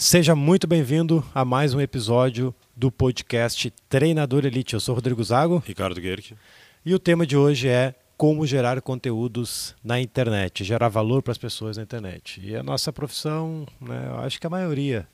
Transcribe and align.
Seja 0.00 0.34
muito 0.34 0.66
bem-vindo 0.66 1.22
a 1.34 1.44
mais 1.44 1.74
um 1.74 1.80
episódio 1.80 2.54
do 2.74 2.90
podcast 2.90 3.70
Treinador 3.86 4.46
Elite. 4.46 4.72
Eu 4.72 4.80
sou 4.80 4.94
Rodrigo 4.94 5.22
Zago. 5.22 5.62
Ricardo 5.66 6.00
Guerque. 6.00 6.34
E 6.82 6.94
o 6.94 6.98
tema 6.98 7.26
de 7.26 7.36
hoje 7.36 7.68
é 7.68 7.94
como 8.16 8.46
gerar 8.46 8.80
conteúdos 8.80 9.76
na 9.84 10.00
internet, 10.00 10.64
gerar 10.64 10.88
valor 10.88 11.22
para 11.22 11.32
as 11.32 11.38
pessoas 11.38 11.76
na 11.76 11.82
internet. 11.82 12.40
E 12.42 12.56
a 12.56 12.62
nossa 12.62 12.90
profissão, 12.90 13.66
né, 13.78 14.06
eu 14.08 14.20
acho 14.20 14.40
que 14.40 14.46
a 14.46 14.50
maioria, 14.50 15.06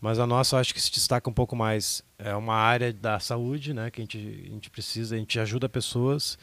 mas 0.00 0.18
a 0.18 0.26
nossa 0.26 0.58
acho 0.58 0.74
que 0.74 0.82
se 0.82 0.90
destaca 0.90 1.30
um 1.30 1.32
pouco 1.32 1.54
mais. 1.54 2.02
É 2.18 2.34
uma 2.34 2.56
área 2.56 2.92
da 2.92 3.20
saúde, 3.20 3.72
né, 3.72 3.88
que 3.88 4.00
a 4.00 4.02
gente, 4.02 4.18
a 4.18 4.52
gente 4.52 4.68
precisa, 4.68 5.14
a 5.14 5.18
gente 5.18 5.38
ajuda 5.38 5.68
pessoas. 5.68 6.36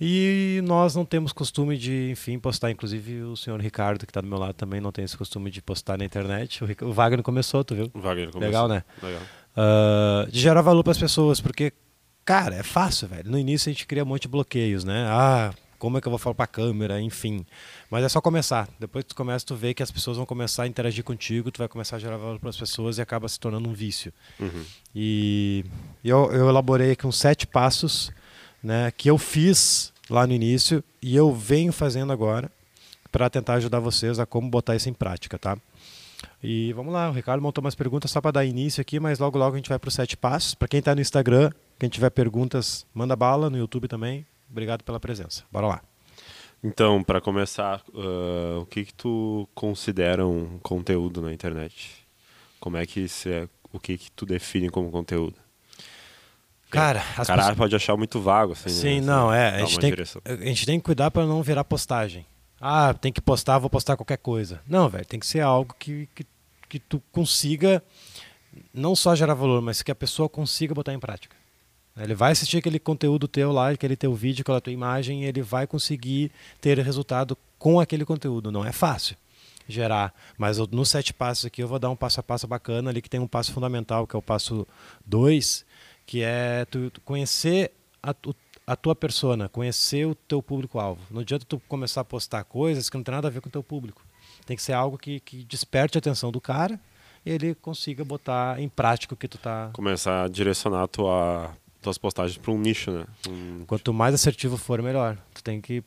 E 0.00 0.62
nós 0.64 0.94
não 0.94 1.04
temos 1.04 1.30
costume 1.30 1.76
de, 1.76 2.10
enfim, 2.10 2.38
postar. 2.38 2.70
Inclusive 2.70 3.22
o 3.22 3.36
senhor 3.36 3.60
Ricardo, 3.60 4.06
que 4.06 4.10
está 4.10 4.20
do 4.20 4.26
meu 4.26 4.38
lado, 4.38 4.54
também 4.54 4.80
não 4.80 4.90
tem 4.90 5.04
esse 5.04 5.16
costume 5.16 5.50
de 5.50 5.60
postar 5.60 5.98
na 5.98 6.04
internet. 6.04 6.64
O, 6.64 6.86
o 6.86 6.92
Wagner 6.92 7.22
começou, 7.22 7.62
tu 7.62 7.74
viu? 7.74 7.90
O 7.92 8.00
Wagner 8.00 8.30
começou. 8.30 8.40
Legal, 8.40 8.68
né? 8.68 8.82
Legal. 9.02 9.20
Uh, 9.52 10.30
de 10.30 10.40
gerar 10.40 10.62
valor 10.62 10.82
para 10.82 10.92
as 10.92 10.98
pessoas, 10.98 11.40
porque, 11.40 11.72
cara, 12.24 12.54
é 12.54 12.62
fácil, 12.62 13.08
velho. 13.08 13.30
No 13.30 13.38
início 13.38 13.68
a 13.68 13.72
gente 13.72 13.86
cria 13.86 14.02
um 14.02 14.06
monte 14.06 14.22
de 14.22 14.28
bloqueios, 14.28 14.84
né? 14.84 15.06
Ah, 15.10 15.52
como 15.78 15.98
é 15.98 16.00
que 16.00 16.08
eu 16.08 16.10
vou 16.10 16.18
falar 16.18 16.34
para 16.34 16.44
a 16.44 16.48
câmera, 16.48 17.00
enfim. 17.00 17.44
Mas 17.90 18.02
é 18.02 18.08
só 18.08 18.22
começar. 18.22 18.68
Depois 18.78 19.04
que 19.04 19.10
tu 19.10 19.16
começa, 19.16 19.44
tu 19.44 19.54
vê 19.54 19.74
que 19.74 19.82
as 19.82 19.90
pessoas 19.90 20.16
vão 20.16 20.24
começar 20.24 20.62
a 20.62 20.66
interagir 20.66 21.04
contigo, 21.04 21.50
tu 21.50 21.58
vai 21.58 21.68
começar 21.68 21.96
a 21.96 21.98
gerar 21.98 22.16
valor 22.16 22.38
para 22.38 22.48
as 22.48 22.56
pessoas 22.56 22.96
e 22.96 23.02
acaba 23.02 23.28
se 23.28 23.38
tornando 23.38 23.68
um 23.68 23.72
vício. 23.74 24.12
Uhum. 24.38 24.64
E 24.94 25.64
eu, 26.02 26.30
eu 26.32 26.48
elaborei 26.48 26.92
aqui 26.92 27.06
uns 27.06 27.16
sete 27.16 27.46
passos 27.46 28.10
né, 28.62 28.90
que 28.90 29.08
eu 29.08 29.18
fiz 29.18 29.92
lá 30.08 30.26
no 30.26 30.32
início 30.32 30.82
e 31.00 31.16
eu 31.16 31.32
venho 31.32 31.72
fazendo 31.72 32.12
agora 32.12 32.50
para 33.10 33.30
tentar 33.30 33.54
ajudar 33.54 33.80
vocês 33.80 34.18
a 34.18 34.26
como 34.26 34.48
botar 34.48 34.76
isso 34.76 34.88
em 34.88 34.92
prática, 34.92 35.38
tá? 35.38 35.56
E 36.42 36.72
vamos 36.72 36.92
lá, 36.92 37.08
o 37.08 37.12
Ricardo 37.12 37.42
montou 37.42 37.62
umas 37.62 37.74
perguntas 37.74 38.10
só 38.10 38.20
para 38.20 38.32
dar 38.32 38.44
início 38.44 38.80
aqui, 38.80 39.00
mas 39.00 39.18
logo 39.18 39.38
logo 39.38 39.54
a 39.54 39.58
gente 39.58 39.68
vai 39.68 39.78
para 39.78 39.88
os 39.88 39.94
sete 39.94 40.16
passos. 40.16 40.54
Para 40.54 40.68
quem 40.68 40.78
está 40.78 40.94
no 40.94 41.00
Instagram, 41.00 41.50
quem 41.78 41.88
tiver 41.88 42.10
perguntas, 42.10 42.86
manda 42.94 43.14
bala 43.16 43.50
no 43.50 43.58
YouTube 43.58 43.88
também. 43.88 44.26
Obrigado 44.50 44.82
pela 44.82 44.98
presença. 44.98 45.44
Bora 45.50 45.66
lá. 45.66 45.82
Então, 46.62 47.02
para 47.02 47.20
começar, 47.20 47.82
uh, 47.88 48.60
o 48.60 48.66
que 48.66 48.84
que 48.84 48.94
tu 48.94 49.48
considera 49.54 50.26
um 50.26 50.58
conteúdo 50.58 51.22
na 51.22 51.32
internet? 51.32 52.06
Como 52.58 52.76
é 52.76 52.84
que 52.84 53.00
isso 53.00 53.28
é, 53.28 53.48
o 53.72 53.80
que 53.80 53.96
que 53.96 54.10
tu 54.12 54.26
define 54.26 54.68
como 54.68 54.90
conteúdo? 54.90 55.36
Cara, 56.70 57.00
o 57.00 57.26
cara 57.26 57.42
pessoas... 57.42 57.56
pode 57.56 57.76
achar 57.76 57.96
muito 57.96 58.20
vago, 58.20 58.52
assim. 58.52 58.68
Sim, 58.68 59.00
né? 59.00 59.06
não, 59.06 59.32
é. 59.32 59.62
A 59.62 59.64
gente, 59.64 59.78
tem, 59.78 59.92
a 60.24 60.44
gente 60.46 60.66
tem 60.66 60.78
que 60.78 60.84
cuidar 60.84 61.10
para 61.10 61.26
não 61.26 61.42
virar 61.42 61.64
postagem. 61.64 62.24
Ah, 62.60 62.94
tem 62.94 63.12
que 63.12 63.20
postar, 63.20 63.58
vou 63.58 63.70
postar 63.70 63.96
qualquer 63.96 64.18
coisa. 64.18 64.60
Não, 64.68 64.88
velho, 64.88 65.04
tem 65.04 65.18
que 65.18 65.26
ser 65.26 65.40
algo 65.40 65.74
que, 65.78 66.08
que, 66.14 66.26
que 66.68 66.78
tu 66.78 67.02
consiga 67.10 67.82
não 68.72 68.94
só 68.94 69.14
gerar 69.14 69.34
valor, 69.34 69.62
mas 69.62 69.82
que 69.82 69.90
a 69.90 69.94
pessoa 69.94 70.28
consiga 70.28 70.74
botar 70.74 70.92
em 70.92 70.98
prática. 70.98 71.34
Ele 71.96 72.14
vai 72.14 72.32
assistir 72.32 72.58
aquele 72.58 72.78
conteúdo 72.78 73.26
teu 73.26 73.50
lá, 73.52 73.70
aquele 73.70 73.96
teu 73.96 74.14
vídeo, 74.14 74.42
aquela 74.42 74.60
tua 74.60 74.72
imagem, 74.72 75.24
e 75.24 75.26
ele 75.26 75.42
vai 75.42 75.66
conseguir 75.66 76.30
ter 76.60 76.78
resultado 76.78 77.36
com 77.58 77.80
aquele 77.80 78.04
conteúdo. 78.04 78.50
Não 78.50 78.64
é 78.64 78.72
fácil 78.72 79.16
gerar, 79.68 80.12
mas 80.36 80.58
nos 80.58 80.88
sete 80.88 81.12
passos 81.12 81.44
aqui 81.46 81.62
eu 81.62 81.68
vou 81.68 81.78
dar 81.78 81.90
um 81.90 81.96
passo 81.96 82.18
a 82.18 82.22
passo 82.22 82.46
bacana 82.46 82.90
ali 82.90 83.00
que 83.00 83.08
tem 83.08 83.20
um 83.20 83.26
passo 83.26 83.52
fundamental, 83.52 84.06
que 84.06 84.16
é 84.16 84.18
o 84.18 84.22
passo 84.22 84.66
2, 85.06 85.64
que 86.10 86.24
é 86.24 86.64
tu, 86.64 86.90
tu 86.90 87.00
conhecer 87.02 87.70
a, 88.02 88.12
a, 88.66 88.74
tua 88.74 88.96
persona, 88.96 89.48
conhecer 89.48 90.08
o 90.08 90.14
teu 90.16 90.42
público-alvo. 90.42 91.00
Não 91.08 91.20
adianta 91.20 91.46
tu 91.48 91.62
começar 91.68 92.00
a 92.00 92.04
postar 92.04 92.42
coisas 92.42 92.90
que 92.90 92.96
não 92.96 93.04
tem 93.04 93.14
nada 93.14 93.28
a 93.28 93.30
ver 93.30 93.40
com 93.40 93.48
o 93.48 93.52
teu 93.52 93.62
público. 93.62 94.02
Tem 94.44 94.56
que 94.56 94.62
ser 94.62 94.72
algo 94.72 94.98
que, 94.98 95.20
que 95.20 95.44
desperte 95.44 95.96
a 95.96 96.00
atenção 96.00 96.32
do 96.32 96.40
cara 96.40 96.80
e 97.24 97.30
ele 97.30 97.54
consiga 97.54 98.04
botar 98.04 98.60
em 98.60 98.68
prática 98.68 99.14
o 99.14 99.16
que 99.16 99.28
tu 99.28 99.38
tá... 99.38 99.70
Começar 99.72 100.24
a 100.24 100.28
direcionar 100.28 100.82
a 100.82 100.88
tua 100.88 101.56
tuas 101.80 101.96
postagens 101.96 102.36
para 102.36 102.50
um 102.50 102.58
nicho, 102.58 102.90
né? 102.90 103.06
Um... 103.28 103.64
Quanto 103.64 103.94
mais 103.94 104.12
assertivo 104.12 104.56
for, 104.56 104.82
melhor. 104.82 105.16
Tu 105.32 105.44
tem 105.44 105.60
que, 105.60 105.80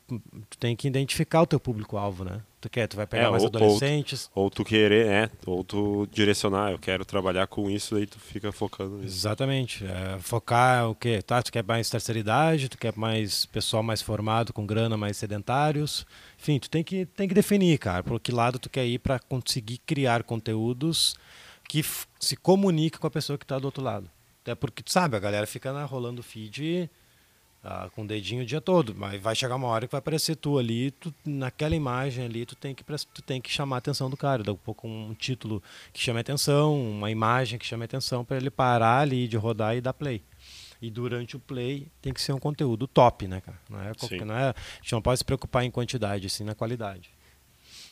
tu 0.49 0.57
tem 0.57 0.73
que 0.73 0.87
identificar 0.87 1.41
o 1.41 1.45
teu 1.45 1.59
público-alvo, 1.59 2.23
né? 2.23 2.41
Tu 2.63 2.69
quer, 2.69 2.87
tu 2.87 2.95
vai 2.95 3.05
pegar 3.05 3.25
é, 3.25 3.29
mais 3.29 3.43
ou, 3.43 3.49
adolescentes. 3.49 4.31
Ou, 4.33 4.45
ou, 4.45 4.49
tu 4.49 4.63
querer, 4.63 5.05
é, 5.05 5.29
ou 5.45 5.65
tu 5.65 6.07
direcionar, 6.09 6.71
eu 6.71 6.79
quero 6.79 7.03
trabalhar 7.03 7.45
com 7.45 7.69
isso, 7.69 7.97
aí 7.97 8.05
tu 8.07 8.17
fica 8.17 8.53
focando 8.53 8.99
nisso. 8.99 9.17
Exatamente. 9.17 9.83
É, 9.83 10.17
focar 10.19 10.89
o 10.89 10.95
quê? 10.95 11.21
Tá, 11.21 11.43
tu 11.43 11.51
quer 11.51 11.61
mais 11.61 11.89
terceira 11.89 12.17
idade, 12.17 12.69
tu 12.69 12.77
quer 12.77 12.93
mais 12.95 13.45
pessoal 13.47 13.83
mais 13.83 14.01
formado, 14.01 14.53
com 14.53 14.65
grana, 14.65 14.95
mais 14.95 15.17
sedentários. 15.17 16.07
Enfim, 16.39 16.57
tu 16.57 16.69
tem 16.69 16.85
que, 16.85 17.05
tem 17.05 17.27
que 17.27 17.33
definir, 17.33 17.77
cara, 17.79 18.01
por 18.01 18.17
que 18.17 18.31
lado 18.31 18.57
tu 18.57 18.69
quer 18.69 18.85
ir 18.85 18.99
para 18.99 19.19
conseguir 19.19 19.79
criar 19.79 20.23
conteúdos 20.23 21.17
que 21.67 21.83
se 22.17 22.37
comuniquem 22.37 22.97
com 22.97 23.07
a 23.07 23.11
pessoa 23.11 23.37
que 23.37 23.43
está 23.43 23.59
do 23.59 23.65
outro 23.65 23.83
lado. 23.83 24.09
Até 24.41 24.55
porque, 24.55 24.81
tu 24.81 24.89
sabe, 24.89 25.17
a 25.17 25.19
galera 25.19 25.45
fica 25.45 25.73
na, 25.73 25.83
rolando 25.83 26.23
feed 26.23 26.89
ah, 27.63 27.89
com 27.95 28.03
o 28.03 28.07
dedinho 28.07 28.43
o 28.43 28.45
dia 28.45 28.59
todo, 28.59 28.93
mas 28.93 29.21
vai 29.21 29.33
chegar 29.35 29.55
uma 29.55 29.67
hora 29.67 29.87
que 29.87 29.91
vai 29.91 29.99
aparecer 29.99 30.35
tu 30.35 30.57
ali, 30.57 30.91
tu, 30.91 31.13
naquela 31.25 31.73
imagem 31.75 32.25
ali, 32.25 32.45
tu 32.45 32.55
tem, 32.55 32.75
que, 32.75 32.83
tu 32.83 33.21
tem 33.21 33.39
que 33.39 33.49
chamar 33.49 33.77
a 33.77 33.79
atenção 33.79 34.09
do 34.09 34.17
cara, 34.17 34.43
dar 34.43 34.51
um 34.51 34.57
pouco 34.57 34.85
um 34.85 35.13
título 35.13 35.63
que 35.93 35.99
chame 36.01 36.17
a 36.17 36.21
atenção, 36.21 36.77
uma 36.91 37.09
imagem 37.09 37.57
que 37.57 37.65
chame 37.65 37.83
a 37.83 37.85
atenção 37.85 38.25
para 38.25 38.35
ele 38.35 38.49
parar 38.49 38.99
ali 38.99 39.27
de 39.27 39.37
rodar 39.37 39.77
e 39.77 39.81
dar 39.81 39.93
play. 39.93 40.21
E 40.81 40.91
durante 40.91 41.37
o 41.37 41.39
play 41.39 41.87
tem 42.01 42.11
que 42.13 42.21
ser 42.21 42.33
um 42.33 42.39
conteúdo 42.39 42.85
top, 42.85 43.25
né, 43.25 43.39
cara? 43.39 43.57
Não 43.69 43.81
é, 43.81 43.93
qualquer, 43.93 44.25
não 44.25 44.35
é, 44.35 44.49
a 44.49 44.55
gente 44.81 44.91
não 44.91 45.01
pode 45.01 45.19
se 45.19 45.23
preocupar 45.23 45.63
em 45.63 45.71
quantidade, 45.71 46.29
sim 46.29 46.43
na 46.43 46.53
qualidade. 46.53 47.09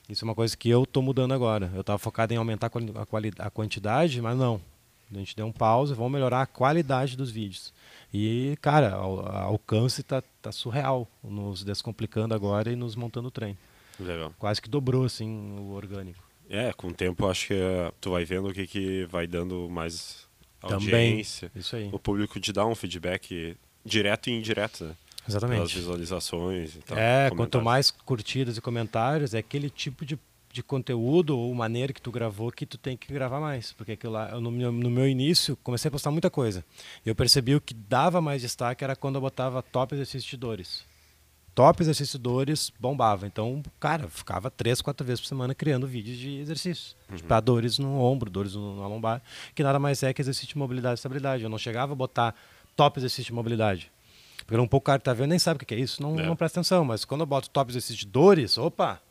Isso 0.10 0.26
é 0.26 0.28
uma 0.28 0.36
coisa 0.36 0.58
que 0.58 0.70
eu 0.70 0.84
estou 0.84 1.02
mudando 1.02 1.34
agora. 1.34 1.72
Eu 1.74 1.80
estava 1.80 1.98
focado 1.98 2.34
em 2.34 2.38
aumentar 2.38 2.70
a, 2.70 3.46
a 3.48 3.50
quantidade, 3.50 4.22
mas 4.22 4.38
não. 4.38 4.60
A 5.10 5.18
gente 5.18 5.34
deu 5.34 5.46
um 5.46 5.52
pause, 5.54 5.94
vamos 5.94 6.12
melhorar 6.12 6.42
a 6.42 6.46
qualidade 6.46 7.16
dos 7.16 7.32
vídeos. 7.32 7.74
E, 8.14 8.58
cara, 8.62 9.02
o 9.02 9.20
alcance 9.22 10.04
tá, 10.04 10.22
tá 10.42 10.52
surreal, 10.52 11.08
nos 11.24 11.64
descomplicando 11.64 12.34
agora 12.34 12.72
e 12.72 12.76
nos 12.76 12.96
montando 12.96 13.30
o 13.30 13.32
trem. 13.32 13.58
Legal. 14.00 14.34
Quase 14.38 14.62
que 14.62 14.70
dobrou, 14.70 15.06
assim, 15.06 15.58
o 15.60 15.72
orgânico. 15.72 16.22
É, 16.50 16.74
com 16.74 16.90
o 16.90 16.94
tempo 16.94 17.28
acho 17.28 17.48
que 17.48 17.54
uh, 17.54 17.94
tu 18.02 18.12
vai 18.12 18.26
vendo 18.26 18.50
o 18.50 18.54
que, 18.54 18.68
que 18.68 19.06
vai 19.06 19.26
dando 19.26 19.70
mais 19.70 20.28
audiência. 20.62 21.48
Também, 21.48 21.62
isso 21.62 21.76
aí. 21.76 21.90
O 21.94 22.00
público 22.00 22.40
te 22.40 22.52
dá 22.52 22.66
um 22.66 22.76
feedback 22.76 23.56
direto 23.86 24.30
e 24.30 24.34
indireto, 24.34 24.84
né? 24.84 24.96
Exatamente. 25.28 25.58
Pelas 25.58 25.72
visualizações 25.72 26.76
e 26.76 26.80
tal. 26.80 26.98
É, 26.98 27.30
quanto 27.30 27.62
mais 27.62 27.92
curtidas 27.92 28.58
e 28.58 28.62
comentários, 28.62 29.34
é 29.34 29.38
aquele 29.38 29.70
tipo 29.70 30.06
de 30.06 30.20
de 30.52 30.62
conteúdo 30.64 31.38
ou 31.38 31.54
maneira 31.54 31.94
que 31.94 32.02
tu 32.02 32.12
gravou 32.12 32.52
que 32.52 32.66
tu 32.66 32.78
tem 32.78 32.98
que 32.98 33.12
gravar 33.12 33.40
mais. 33.40 33.74
Porque 33.74 33.94
aquilo 33.94 34.14
lá, 34.14 34.40
no 34.40 34.52
meu, 34.52 34.72
no 34.72 34.90
meu 34.90 35.08
início, 35.08 35.58
comecei 35.58 35.90
a 35.90 35.92
postar 35.92 36.12
muita 36.12 36.30
coisa. 36.30 36.64
E 37.06 37.10
eu 37.10 37.16
percebi 37.16 37.56
o 37.56 37.62
que 37.62 37.74
dava 37.74 38.22
mais 38.22 38.42
destaque 38.42 38.84
era 38.84 38.96
quando 38.96 39.16
eu 39.16 39.22
botava 39.22 39.62
top 39.62 39.96
exercícios 39.96 40.30
de 40.30 40.38
dores. 40.38 40.84
Top 41.54 41.82
exercícios 41.82 42.18
de 42.18 42.24
dores 42.24 42.72
bombava. 42.80 43.28
Então, 43.28 43.62
cara, 43.80 44.08
ficava 44.08 44.50
três, 44.50 44.82
quatro 44.82 45.06
vezes 45.06 45.22
por 45.22 45.28
semana 45.28 45.54
criando 45.54 45.86
vídeos 45.86 46.18
de 46.18 46.40
exercícios. 46.40 46.96
Uhum. 47.10 47.18
Para 47.20 47.40
dores 47.42 47.78
no 47.78 48.00
ombro, 48.00 48.30
dores 48.30 48.56
na 48.56 48.88
lombar, 48.88 49.22
que 49.54 49.62
nada 49.64 49.78
mais 49.78 50.02
é 50.04 50.14
que 50.14 50.22
exercício 50.22 50.48
de 50.50 50.58
mobilidade 50.58 50.94
e 50.94 50.96
estabilidade. 50.96 51.44
Eu 51.44 51.50
não 51.50 51.58
chegava 51.58 51.92
a 51.92 51.96
botar 51.96 52.36
top 52.76 53.00
exercício 53.00 53.26
de 53.26 53.34
mobilidade. 53.34 53.92
Porque 54.46 54.60
um 54.60 54.68
pouco 54.68 54.86
o 54.86 54.88
cara 54.88 55.00
tá 55.00 55.14
vendo 55.14 55.30
nem 55.30 55.40
sabe 55.40 55.62
o 55.62 55.66
que 55.66 55.74
é 55.74 55.78
isso, 55.78 56.02
não, 56.02 56.20
é. 56.20 56.26
não 56.26 56.36
presta 56.36 56.60
atenção. 56.60 56.84
Mas 56.86 57.06
quando 57.06 57.22
eu 57.22 57.28
boto 57.28 57.50
top 57.50 57.72
exercício 57.72 57.98
de 57.98 58.08
dores, 58.08 58.58
opa, 58.58 59.02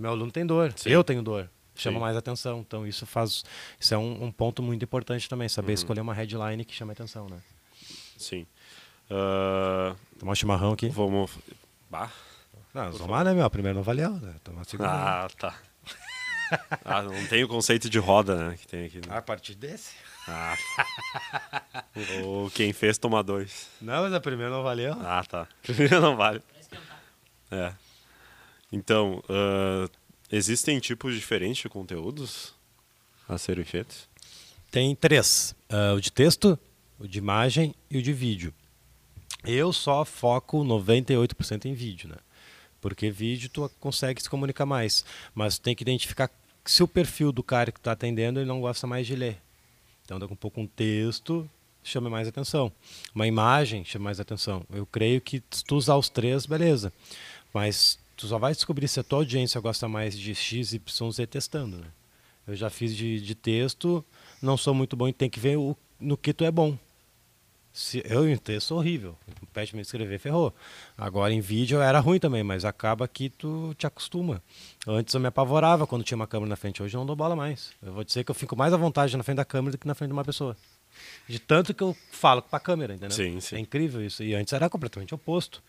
meu 0.00 0.10
aluno 0.10 0.32
tem 0.32 0.44
dor, 0.44 0.72
Sim. 0.76 0.90
eu 0.90 1.04
tenho 1.04 1.22
dor. 1.22 1.48
Chama 1.74 1.96
Sim. 1.96 2.00
mais 2.00 2.16
atenção. 2.16 2.60
Então 2.60 2.86
isso 2.86 3.06
faz. 3.06 3.44
Isso 3.78 3.94
é 3.94 3.98
um, 3.98 4.24
um 4.24 4.32
ponto 4.32 4.62
muito 4.62 4.84
importante 4.84 5.28
também, 5.28 5.48
saber 5.48 5.68
uhum. 5.68 5.74
escolher 5.74 6.00
uma 6.00 6.14
headline 6.14 6.64
que 6.64 6.74
chame 6.74 6.92
atenção, 6.92 7.28
né? 7.28 7.38
Sim. 8.18 8.46
Uh... 9.10 9.96
Tomar 10.18 10.32
um 10.32 10.34
chimarrão 10.34 10.72
aqui. 10.72 10.88
Vamos. 10.88 11.30
Bah. 11.88 12.10
Não, 12.72 12.92
tomar, 12.92 13.24
né, 13.24 13.32
meu? 13.34 13.48
Primeiro 13.50 13.76
não 13.76 13.82
valeu, 13.82 14.10
né? 14.12 14.34
Tomar 14.44 14.64
segundo. 14.64 14.86
Ah, 14.86 15.28
tá. 15.38 15.54
ah, 16.84 17.02
não 17.02 17.26
tem 17.26 17.42
o 17.42 17.48
conceito 17.48 17.88
de 17.88 17.98
roda, 17.98 18.36
né? 18.36 18.56
Que 18.56 18.66
tem 18.66 18.84
aqui. 18.84 18.98
Né? 18.98 19.16
A 19.16 19.22
partir 19.22 19.54
desse. 19.54 19.94
Ah. 20.28 20.56
Ou 22.24 22.50
quem 22.50 22.72
fez 22.72 22.98
tomar 22.98 23.22
dois. 23.22 23.68
Não, 23.80 24.02
mas 24.02 24.12
a 24.12 24.20
primeira 24.20 24.52
não 24.52 24.62
valeu. 24.62 24.94
Ah, 25.00 25.24
tá. 25.24 25.42
A 25.42 25.46
primeira 25.66 26.00
não 26.00 26.16
vale. 26.16 26.40
É. 27.50 27.72
Então, 28.72 29.22
uh, 29.28 29.90
existem 30.30 30.78
tipos 30.78 31.14
diferentes 31.14 31.62
de 31.62 31.68
conteúdos 31.68 32.54
a 33.28 33.36
serem 33.36 33.64
feitos? 33.64 34.08
Tem 34.70 34.94
três: 34.94 35.54
uh, 35.70 35.94
o 35.96 36.00
de 36.00 36.12
texto, 36.12 36.58
o 36.98 37.06
de 37.06 37.18
imagem 37.18 37.74
e 37.90 37.98
o 37.98 38.02
de 38.02 38.12
vídeo. 38.12 38.54
Eu 39.44 39.72
só 39.72 40.04
foco 40.04 40.58
98% 40.64 41.64
em 41.64 41.74
vídeo, 41.74 42.08
né? 42.08 42.16
Porque 42.80 43.10
vídeo 43.10 43.48
tu 43.48 43.70
consegue 43.80 44.22
se 44.22 44.28
comunicar 44.28 44.66
mais, 44.66 45.04
mas 45.34 45.58
tem 45.58 45.74
que 45.74 45.82
identificar 45.82 46.30
se 46.64 46.82
o 46.82 46.88
perfil 46.88 47.32
do 47.32 47.42
cara 47.42 47.72
que 47.72 47.78
está 47.78 47.92
atendendo 47.92 48.38
ele 48.38 48.46
não 48.46 48.60
gosta 48.60 48.86
mais 48.86 49.06
de 49.06 49.16
ler. 49.16 49.40
Então, 50.04 50.18
daqui 50.18 50.32
um 50.32 50.36
pouco 50.36 50.60
um 50.60 50.66
texto 50.66 51.48
chama 51.82 52.10
mais 52.10 52.28
atenção, 52.28 52.70
uma 53.14 53.26
imagem 53.26 53.84
chama 53.84 54.04
mais 54.04 54.20
atenção. 54.20 54.64
Eu 54.70 54.84
creio 54.86 55.20
que 55.20 55.42
se 55.50 55.64
tu 55.64 55.76
usar 55.76 55.96
os 55.96 56.08
três, 56.08 56.46
beleza. 56.46 56.92
Mas 57.52 57.98
tu 58.20 58.26
só 58.26 58.38
vai 58.38 58.52
descobrir 58.52 58.86
se 58.86 59.00
a 59.00 59.02
tua 59.02 59.20
audiência 59.20 59.58
gosta 59.60 59.88
mais 59.88 60.16
de 60.16 60.34
X, 60.34 60.74
Y, 60.74 61.10
Z 61.10 61.26
testando, 61.26 61.78
né? 61.78 61.86
Eu 62.46 62.54
já 62.54 62.68
fiz 62.68 62.94
de, 62.94 63.18
de 63.20 63.34
texto, 63.34 64.04
não 64.42 64.56
sou 64.56 64.74
muito 64.74 64.94
bom 64.94 65.08
e 65.08 65.12
tem 65.12 65.30
que 65.30 65.40
ver 65.40 65.56
o, 65.56 65.74
no 65.98 66.16
que 66.16 66.32
tu 66.34 66.44
é 66.44 66.50
bom. 66.50 66.76
Se, 67.72 68.02
eu 68.04 68.28
em 68.28 68.36
texto 68.36 68.72
horrível. 68.72 69.16
Pede 69.54 69.74
me 69.74 69.80
escrever, 69.80 70.18
ferrou. 70.18 70.52
Agora 70.98 71.32
em 71.32 71.40
vídeo 71.40 71.80
era 71.80 72.00
ruim 72.00 72.18
também, 72.18 72.42
mas 72.42 72.64
acaba 72.64 73.06
que 73.06 73.30
tu 73.30 73.72
te 73.78 73.86
acostuma. 73.86 74.42
Antes 74.86 75.14
eu 75.14 75.20
me 75.20 75.28
apavorava 75.28 75.86
quando 75.86 76.02
tinha 76.02 76.16
uma 76.16 76.26
câmera 76.26 76.50
na 76.50 76.56
frente, 76.56 76.82
hoje 76.82 76.96
eu 76.96 76.98
não 76.98 77.06
dou 77.06 77.16
bola 77.16 77.36
mais. 77.36 77.70
Eu 77.80 77.92
vou 77.92 78.04
dizer 78.04 78.24
que 78.24 78.30
eu 78.30 78.34
fico 78.34 78.56
mais 78.56 78.72
à 78.72 78.76
vontade 78.76 79.16
na 79.16 79.22
frente 79.22 79.36
da 79.36 79.44
câmera 79.44 79.72
do 79.72 79.78
que 79.78 79.86
na 79.86 79.94
frente 79.94 80.08
de 80.08 80.12
uma 80.12 80.24
pessoa. 80.24 80.56
De 81.28 81.38
tanto 81.38 81.72
que 81.72 81.82
eu 81.82 81.96
falo 82.10 82.42
com 82.42 82.54
a 82.54 82.60
câmera, 82.60 82.94
entendeu? 82.94 83.16
Sim, 83.16 83.40
sim. 83.40 83.56
É 83.56 83.58
incrível 83.60 84.04
isso. 84.04 84.22
E 84.22 84.34
antes 84.34 84.52
era 84.52 84.68
completamente 84.68 85.14
oposto. 85.14 85.62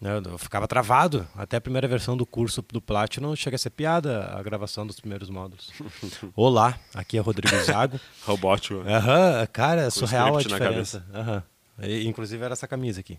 Né? 0.00 0.20
Eu 0.24 0.38
ficava 0.38 0.66
travado. 0.68 1.26
Até 1.34 1.56
a 1.56 1.60
primeira 1.60 1.88
versão 1.88 2.16
do 2.16 2.24
curso 2.24 2.62
do 2.72 2.80
Platinum 2.80 3.34
chega 3.34 3.56
a 3.56 3.58
ser 3.58 3.70
piada 3.70 4.26
a 4.36 4.42
gravação 4.42 4.86
dos 4.86 5.00
primeiros 5.00 5.28
módulos. 5.28 5.70
Olá, 6.34 6.78
aqui 6.94 7.18
é 7.18 7.20
Rodrigo 7.20 7.56
Zago. 7.64 7.98
Robótico. 8.24 8.80
Aham, 8.80 9.46
cara, 9.52 9.82
é 9.82 9.90
surreal 9.90 10.36
a 10.36 10.42
diferença. 10.42 11.04
Aham. 11.12 11.42
E, 11.82 12.06
Inclusive 12.06 12.42
era 12.42 12.52
essa 12.52 12.66
camisa 12.68 13.00
aqui. 13.00 13.18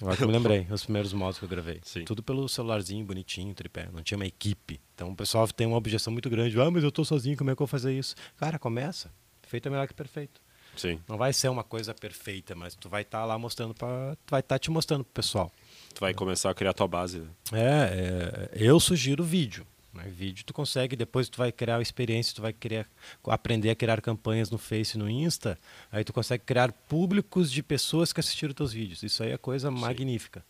Agora 0.00 0.16
que 0.16 0.24
eu 0.24 0.28
me 0.28 0.34
lembrei, 0.34 0.66
os 0.70 0.82
primeiros 0.84 1.12
módulos 1.12 1.38
que 1.38 1.44
eu 1.44 1.48
gravei. 1.48 1.80
Sim. 1.84 2.04
Tudo 2.04 2.22
pelo 2.22 2.48
celularzinho, 2.48 3.04
bonitinho, 3.04 3.54
tripé. 3.54 3.88
Não 3.92 4.02
tinha 4.02 4.16
uma 4.16 4.26
equipe. 4.26 4.80
Então 4.94 5.10
o 5.10 5.16
pessoal 5.16 5.46
tem 5.48 5.66
uma 5.66 5.76
objeção 5.76 6.12
muito 6.12 6.28
grande. 6.28 6.58
Ah, 6.60 6.70
mas 6.70 6.82
eu 6.82 6.92
tô 6.92 7.04
sozinho, 7.04 7.36
como 7.36 7.50
é 7.50 7.54
que 7.54 7.62
eu 7.62 7.66
vou 7.66 7.70
fazer 7.70 7.92
isso? 7.92 8.14
Cara, 8.36 8.58
começa. 8.58 9.10
Feito 9.42 9.68
é 9.68 9.70
melhor 9.70 9.86
que 9.86 9.94
perfeito. 9.94 10.40
Sim. 10.76 11.00
Não 11.08 11.16
vai 11.16 11.32
ser 11.32 11.48
uma 11.48 11.62
coisa 11.62 11.94
perfeita, 11.94 12.54
mas 12.54 12.74
tu 12.74 12.88
vai 12.88 13.02
estar 13.02 13.24
lá 13.24 13.38
mostrando 13.38 13.74
para, 13.74 14.16
vai 14.28 14.40
estar 14.40 14.58
te 14.58 14.70
mostrando 14.70 15.04
pro 15.04 15.12
pessoal. 15.12 15.52
Tu 15.94 16.00
vai 16.00 16.12
começar 16.12 16.50
a 16.50 16.54
criar 16.54 16.72
tua 16.72 16.88
base. 16.88 17.20
né? 17.20 17.28
É, 17.52 18.48
é, 18.52 18.62
eu 18.68 18.78
sugiro 18.80 19.22
vídeo. 19.22 19.66
Né? 19.92 20.04
Vídeo 20.08 20.44
tu 20.44 20.52
consegue, 20.52 20.96
depois 20.96 21.28
tu 21.28 21.38
vai 21.38 21.52
criar 21.52 21.80
experiência, 21.80 22.34
tu 22.34 22.42
vai 22.42 22.52
criar, 22.52 22.86
aprender 23.26 23.70
a 23.70 23.76
criar 23.76 24.00
campanhas 24.00 24.50
no 24.50 24.58
Face 24.58 24.96
e 24.96 24.98
no 24.98 25.08
Insta, 25.08 25.56
aí 25.92 26.02
tu 26.02 26.12
consegue 26.12 26.42
criar 26.44 26.72
públicos 26.72 27.50
de 27.50 27.62
pessoas 27.62 28.12
que 28.12 28.18
assistiram 28.18 28.52
teus 28.52 28.72
vídeos. 28.72 29.04
Isso 29.04 29.22
aí 29.22 29.30
é 29.30 29.38
coisa 29.38 29.70
magnífica. 29.70 30.44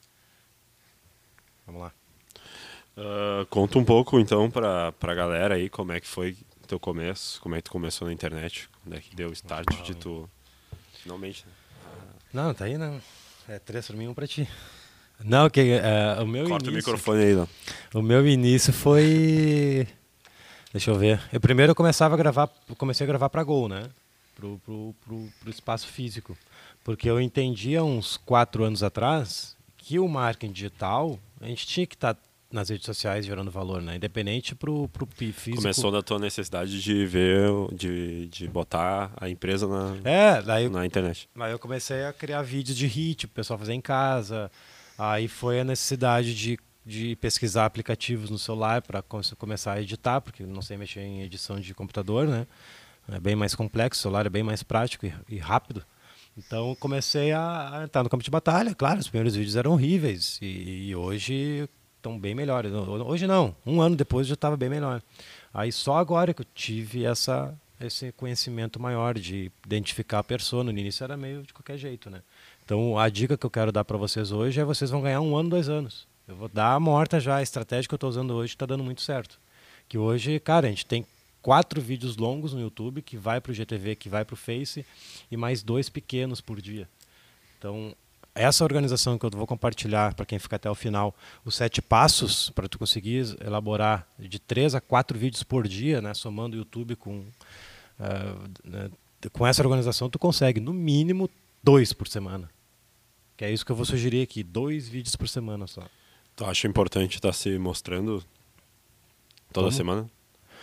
Vamos 1.66 1.82
lá. 1.82 1.92
Ah, 2.96 3.46
conta 3.50 3.78
um 3.78 3.84
pouco 3.84 4.18
então 4.18 4.50
pra, 4.50 4.92
pra 4.92 5.14
galera 5.14 5.56
aí 5.56 5.68
como 5.68 5.92
é 5.92 6.00
que 6.00 6.06
foi 6.06 6.36
teu 6.66 6.80
começo, 6.80 7.38
como 7.42 7.54
é 7.54 7.58
que 7.58 7.64
tu 7.64 7.70
começou 7.72 8.08
na 8.08 8.14
internet, 8.14 8.70
quando 8.82 8.96
é 8.96 9.00
que 9.00 9.14
deu 9.14 9.28
o 9.28 9.32
start 9.32 9.68
de 9.82 9.94
tu. 9.94 10.28
Finalmente, 11.02 11.44
né? 11.46 11.52
Não, 12.32 12.54
tá 12.54 12.64
aí, 12.64 12.78
não. 12.78 12.98
É 13.46 13.58
três 13.58 13.86
pra 13.86 13.94
mim, 13.96 14.08
um 14.08 14.14
pra 14.14 14.26
ti. 14.26 14.48
Não, 15.22 15.48
que 15.48 15.60
é, 15.60 16.20
o 16.20 16.26
meu 16.26 16.48
Corta 16.48 16.66
o 16.66 16.70
início... 16.70 16.90
microfone 16.90 17.22
aí, 17.22 17.34
não. 17.34 17.48
O 17.94 18.02
meu 18.02 18.26
início 18.26 18.72
foi. 18.72 19.86
Deixa 20.72 20.90
eu 20.90 20.96
ver. 20.96 21.20
Eu 21.32 21.40
primeiro 21.40 21.70
eu 21.70 21.76
começava 21.76 22.14
a 22.14 22.18
gravar, 22.18 22.48
comecei 22.76 23.04
a 23.04 23.06
gravar 23.06 23.30
para 23.30 23.42
Gol, 23.42 23.68
né? 23.68 23.84
Pro, 24.34 24.58
pro, 24.64 24.94
pro, 25.04 25.28
pro 25.40 25.50
espaço 25.50 25.86
físico. 25.86 26.36
Porque 26.82 27.08
eu 27.08 27.20
entendia 27.20 27.84
uns 27.84 28.16
quatro 28.16 28.64
anos 28.64 28.82
atrás 28.82 29.56
que 29.76 29.98
o 29.98 30.08
marketing 30.08 30.52
digital, 30.52 31.18
a 31.40 31.46
gente 31.46 31.66
tinha 31.66 31.86
que 31.86 31.94
estar 31.94 32.16
nas 32.54 32.68
redes 32.68 32.86
sociais 32.86 33.26
gerando 33.26 33.50
valor, 33.50 33.82
né? 33.82 33.96
Independente 33.96 34.54
pro, 34.54 34.88
pro 34.88 35.06
físico. 35.16 35.56
Começou 35.56 35.90
da 35.90 36.02
tua 36.02 36.18
necessidade 36.18 36.80
de 36.80 37.04
ver, 37.04 37.50
de, 37.72 38.26
de 38.28 38.48
botar 38.48 39.12
a 39.16 39.28
empresa 39.28 39.66
na, 39.66 39.96
É, 40.08 40.40
daí 40.40 40.68
na 40.68 40.86
internet. 40.86 41.28
Aí 41.38 41.52
eu 41.52 41.58
comecei 41.58 42.04
a 42.04 42.12
criar 42.12 42.42
vídeos 42.42 42.76
de 42.76 42.86
hit, 42.86 43.26
o 43.26 43.28
pessoal 43.28 43.58
fazer 43.58 43.74
em 43.74 43.80
casa. 43.80 44.50
Aí 44.98 45.28
foi 45.28 45.60
a 45.60 45.64
necessidade 45.64 46.34
de, 46.34 46.58
de 46.84 47.16
pesquisar 47.16 47.66
aplicativos 47.66 48.30
no 48.30 48.38
celular 48.38 48.82
para 48.82 49.02
começar 49.36 49.72
a 49.72 49.82
editar, 49.82 50.20
porque 50.20 50.44
não 50.44 50.62
sei 50.62 50.76
mexer 50.76 51.00
em 51.00 51.22
edição 51.22 51.58
de 51.58 51.74
computador, 51.74 52.26
né? 52.26 52.46
É 53.08 53.20
bem 53.20 53.36
mais 53.36 53.54
complexo, 53.54 54.00
o 54.00 54.02
celular 54.02 54.26
é 54.26 54.30
bem 54.30 54.42
mais 54.42 54.62
prático 54.62 55.04
e, 55.04 55.14
e 55.28 55.38
rápido. 55.38 55.84
Então 56.36 56.74
comecei 56.76 57.32
a, 57.32 57.80
a 57.80 57.84
entrar 57.84 58.02
no 58.02 58.08
campo 58.08 58.24
de 58.24 58.30
batalha. 58.30 58.74
Claro, 58.74 58.98
os 58.98 59.08
primeiros 59.08 59.36
vídeos 59.36 59.56
eram 59.56 59.72
horríveis 59.72 60.38
e, 60.40 60.88
e 60.88 60.96
hoje 60.96 61.68
estão 61.96 62.18
bem 62.18 62.34
melhores. 62.34 62.72
Hoje 62.72 63.26
não, 63.26 63.54
um 63.64 63.80
ano 63.80 63.96
depois 63.96 64.26
já 64.26 64.34
estava 64.34 64.56
bem 64.56 64.68
melhor. 64.68 65.02
Aí 65.52 65.70
só 65.70 65.96
agora 65.96 66.34
que 66.34 66.42
eu 66.42 66.46
tive 66.54 67.04
essa, 67.04 67.54
esse 67.80 68.10
conhecimento 68.12 68.80
maior 68.80 69.18
de 69.18 69.50
identificar 69.64 70.18
a 70.18 70.24
persona. 70.24 70.72
No 70.72 70.78
início 70.78 71.04
era 71.04 71.16
meio 71.16 71.42
de 71.42 71.52
qualquer 71.52 71.78
jeito, 71.78 72.10
né? 72.10 72.22
Então 72.64 72.98
a 72.98 73.08
dica 73.08 73.36
que 73.36 73.44
eu 73.44 73.50
quero 73.50 73.70
dar 73.70 73.84
para 73.84 73.96
vocês 73.96 74.32
hoje 74.32 74.60
é 74.60 74.64
vocês 74.64 74.90
vão 74.90 75.02
ganhar 75.02 75.20
um 75.20 75.36
ano, 75.36 75.50
dois 75.50 75.68
anos. 75.68 76.06
Eu 76.26 76.34
vou 76.34 76.48
dar 76.48 76.72
a 76.72 76.80
morta 76.80 77.20
já, 77.20 77.36
a 77.36 77.42
estratégia 77.42 77.86
que 77.86 77.94
eu 77.94 77.96
estou 77.96 78.08
usando 78.08 78.32
hoje 78.32 78.54
está 78.54 78.64
dando 78.64 78.82
muito 78.82 79.02
certo. 79.02 79.38
Que 79.88 79.98
hoje, 79.98 80.40
cara, 80.40 80.66
a 80.66 80.70
gente 80.70 80.86
tem 80.86 81.06
quatro 81.42 81.80
vídeos 81.80 82.16
longos 82.16 82.54
no 82.54 82.60
YouTube 82.60 83.02
que 83.02 83.18
vai 83.18 83.38
para 83.38 83.52
o 83.52 83.54
GTV, 83.54 83.96
que 83.96 84.08
vai 84.08 84.24
para 84.24 84.32
o 84.32 84.36
Face 84.36 84.86
e 85.30 85.36
mais 85.36 85.62
dois 85.62 85.90
pequenos 85.90 86.40
por 86.40 86.60
dia. 86.60 86.88
Então 87.58 87.94
essa 88.34 88.64
organização 88.64 89.16
que 89.16 89.24
eu 89.24 89.30
vou 89.30 89.46
compartilhar 89.46 90.14
para 90.14 90.26
quem 90.26 90.38
fica 90.38 90.56
até 90.56 90.68
o 90.68 90.74
final, 90.74 91.14
os 91.44 91.54
sete 91.54 91.80
passos 91.80 92.50
para 92.50 92.66
tu 92.66 92.78
conseguir 92.78 93.36
elaborar 93.40 94.08
de 94.18 94.40
três 94.40 94.74
a 94.74 94.80
quatro 94.80 95.16
vídeos 95.16 95.44
por 95.44 95.68
dia, 95.68 96.00
né, 96.00 96.14
somando 96.14 96.56
o 96.56 96.58
YouTube 96.58 96.96
com 96.96 97.24
ah, 98.00 98.36
né, 98.64 98.90
com 99.32 99.46
essa 99.46 99.62
organização 99.62 100.10
tu 100.10 100.18
consegue 100.18 100.60
no 100.60 100.72
mínimo 100.72 101.30
dois 101.64 101.92
por 101.92 102.06
semana. 102.06 102.50
Que 103.36 103.44
é 103.44 103.50
isso 103.52 103.64
que 103.64 103.72
eu 103.72 103.76
vou 103.76 103.84
sugerir 103.84 104.22
aqui, 104.22 104.42
dois 104.42 104.88
vídeos 104.88 105.16
por 105.16 105.28
semana 105.28 105.66
só. 105.66 105.82
Tu 106.36 106.44
acha 106.44 106.68
importante 106.68 107.14
estar 107.16 107.32
se 107.32 107.58
mostrando 107.58 108.22
toda 109.52 109.66
Como? 109.66 109.72
semana? 109.76 110.10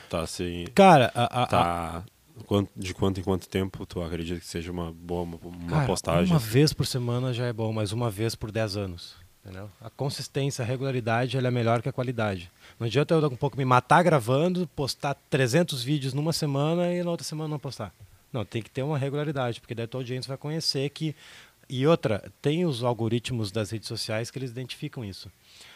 Tá 0.10 0.26
se. 0.28 0.66
Cara, 0.76 1.12
a, 1.16 1.24
a- 1.24 1.44
a- 1.44 1.48
Tá. 1.48 2.04
quanto- 2.46 2.72
De 2.76 2.94
quanto 2.94 3.20
em 3.20 3.24
quanto 3.24 3.48
tempo 3.48 3.86
tu 3.86 4.02
acredita 4.02 4.40
que 4.40 4.46
seja 4.46 4.72
uma 4.72 4.92
boa 4.92 5.24
uma, 5.24 5.70
cara, 5.70 5.86
postagem? 5.86 6.32
uma 6.34 6.40
vez 6.40 6.72
por 6.74 6.86
semana 6.86 7.34
já 7.34 7.46
é 7.46 7.54
bom, 7.54 7.72
mas 7.74 7.92
uma 7.92 8.10
vez 8.10 8.36
por 8.36 8.52
dez 8.52 8.76
anos. 8.78 9.16
Entendeu? 9.44 9.72
A 9.82 9.90
consistência, 9.90 10.62
a 10.64 10.66
regularidade, 10.68 11.36
ela 11.36 11.48
é 11.48 11.52
melhor 11.52 11.82
que 11.82 11.90
a 11.90 11.92
qualidade. 11.94 12.52
Não 12.80 12.86
adianta 12.86 13.16
eu 13.16 13.26
um 13.28 13.36
pouco 13.36 13.58
me 13.58 13.66
matar 13.66 14.04
gravando, 14.04 14.68
postar 14.76 15.16
300 15.32 15.82
vídeos 15.84 16.14
numa 16.14 16.32
semana 16.32 16.94
e 16.94 17.04
na 17.04 17.10
outra 17.10 17.24
semana 17.26 17.50
não 17.50 17.58
postar. 17.58 17.92
Não, 18.32 18.46
tem 18.46 18.62
que 18.62 18.70
ter 18.70 18.84
uma 18.84 18.98
regularidade, 18.98 19.60
porque 19.60 19.76
daí 19.76 19.86
a 19.86 19.88
tua 19.88 20.02
audiência 20.02 20.30
vai 20.30 20.38
conhecer 20.38 20.90
que. 20.90 21.16
E 21.70 21.88
outra, 21.88 22.30
tem 22.42 22.66
os 22.66 22.84
algoritmos 22.84 23.50
das 23.50 23.72
redes 23.72 23.88
sociais 23.88 24.30
que 24.30 24.38
eles 24.38 24.52
identificam 24.52 25.06
isso. 25.06 25.32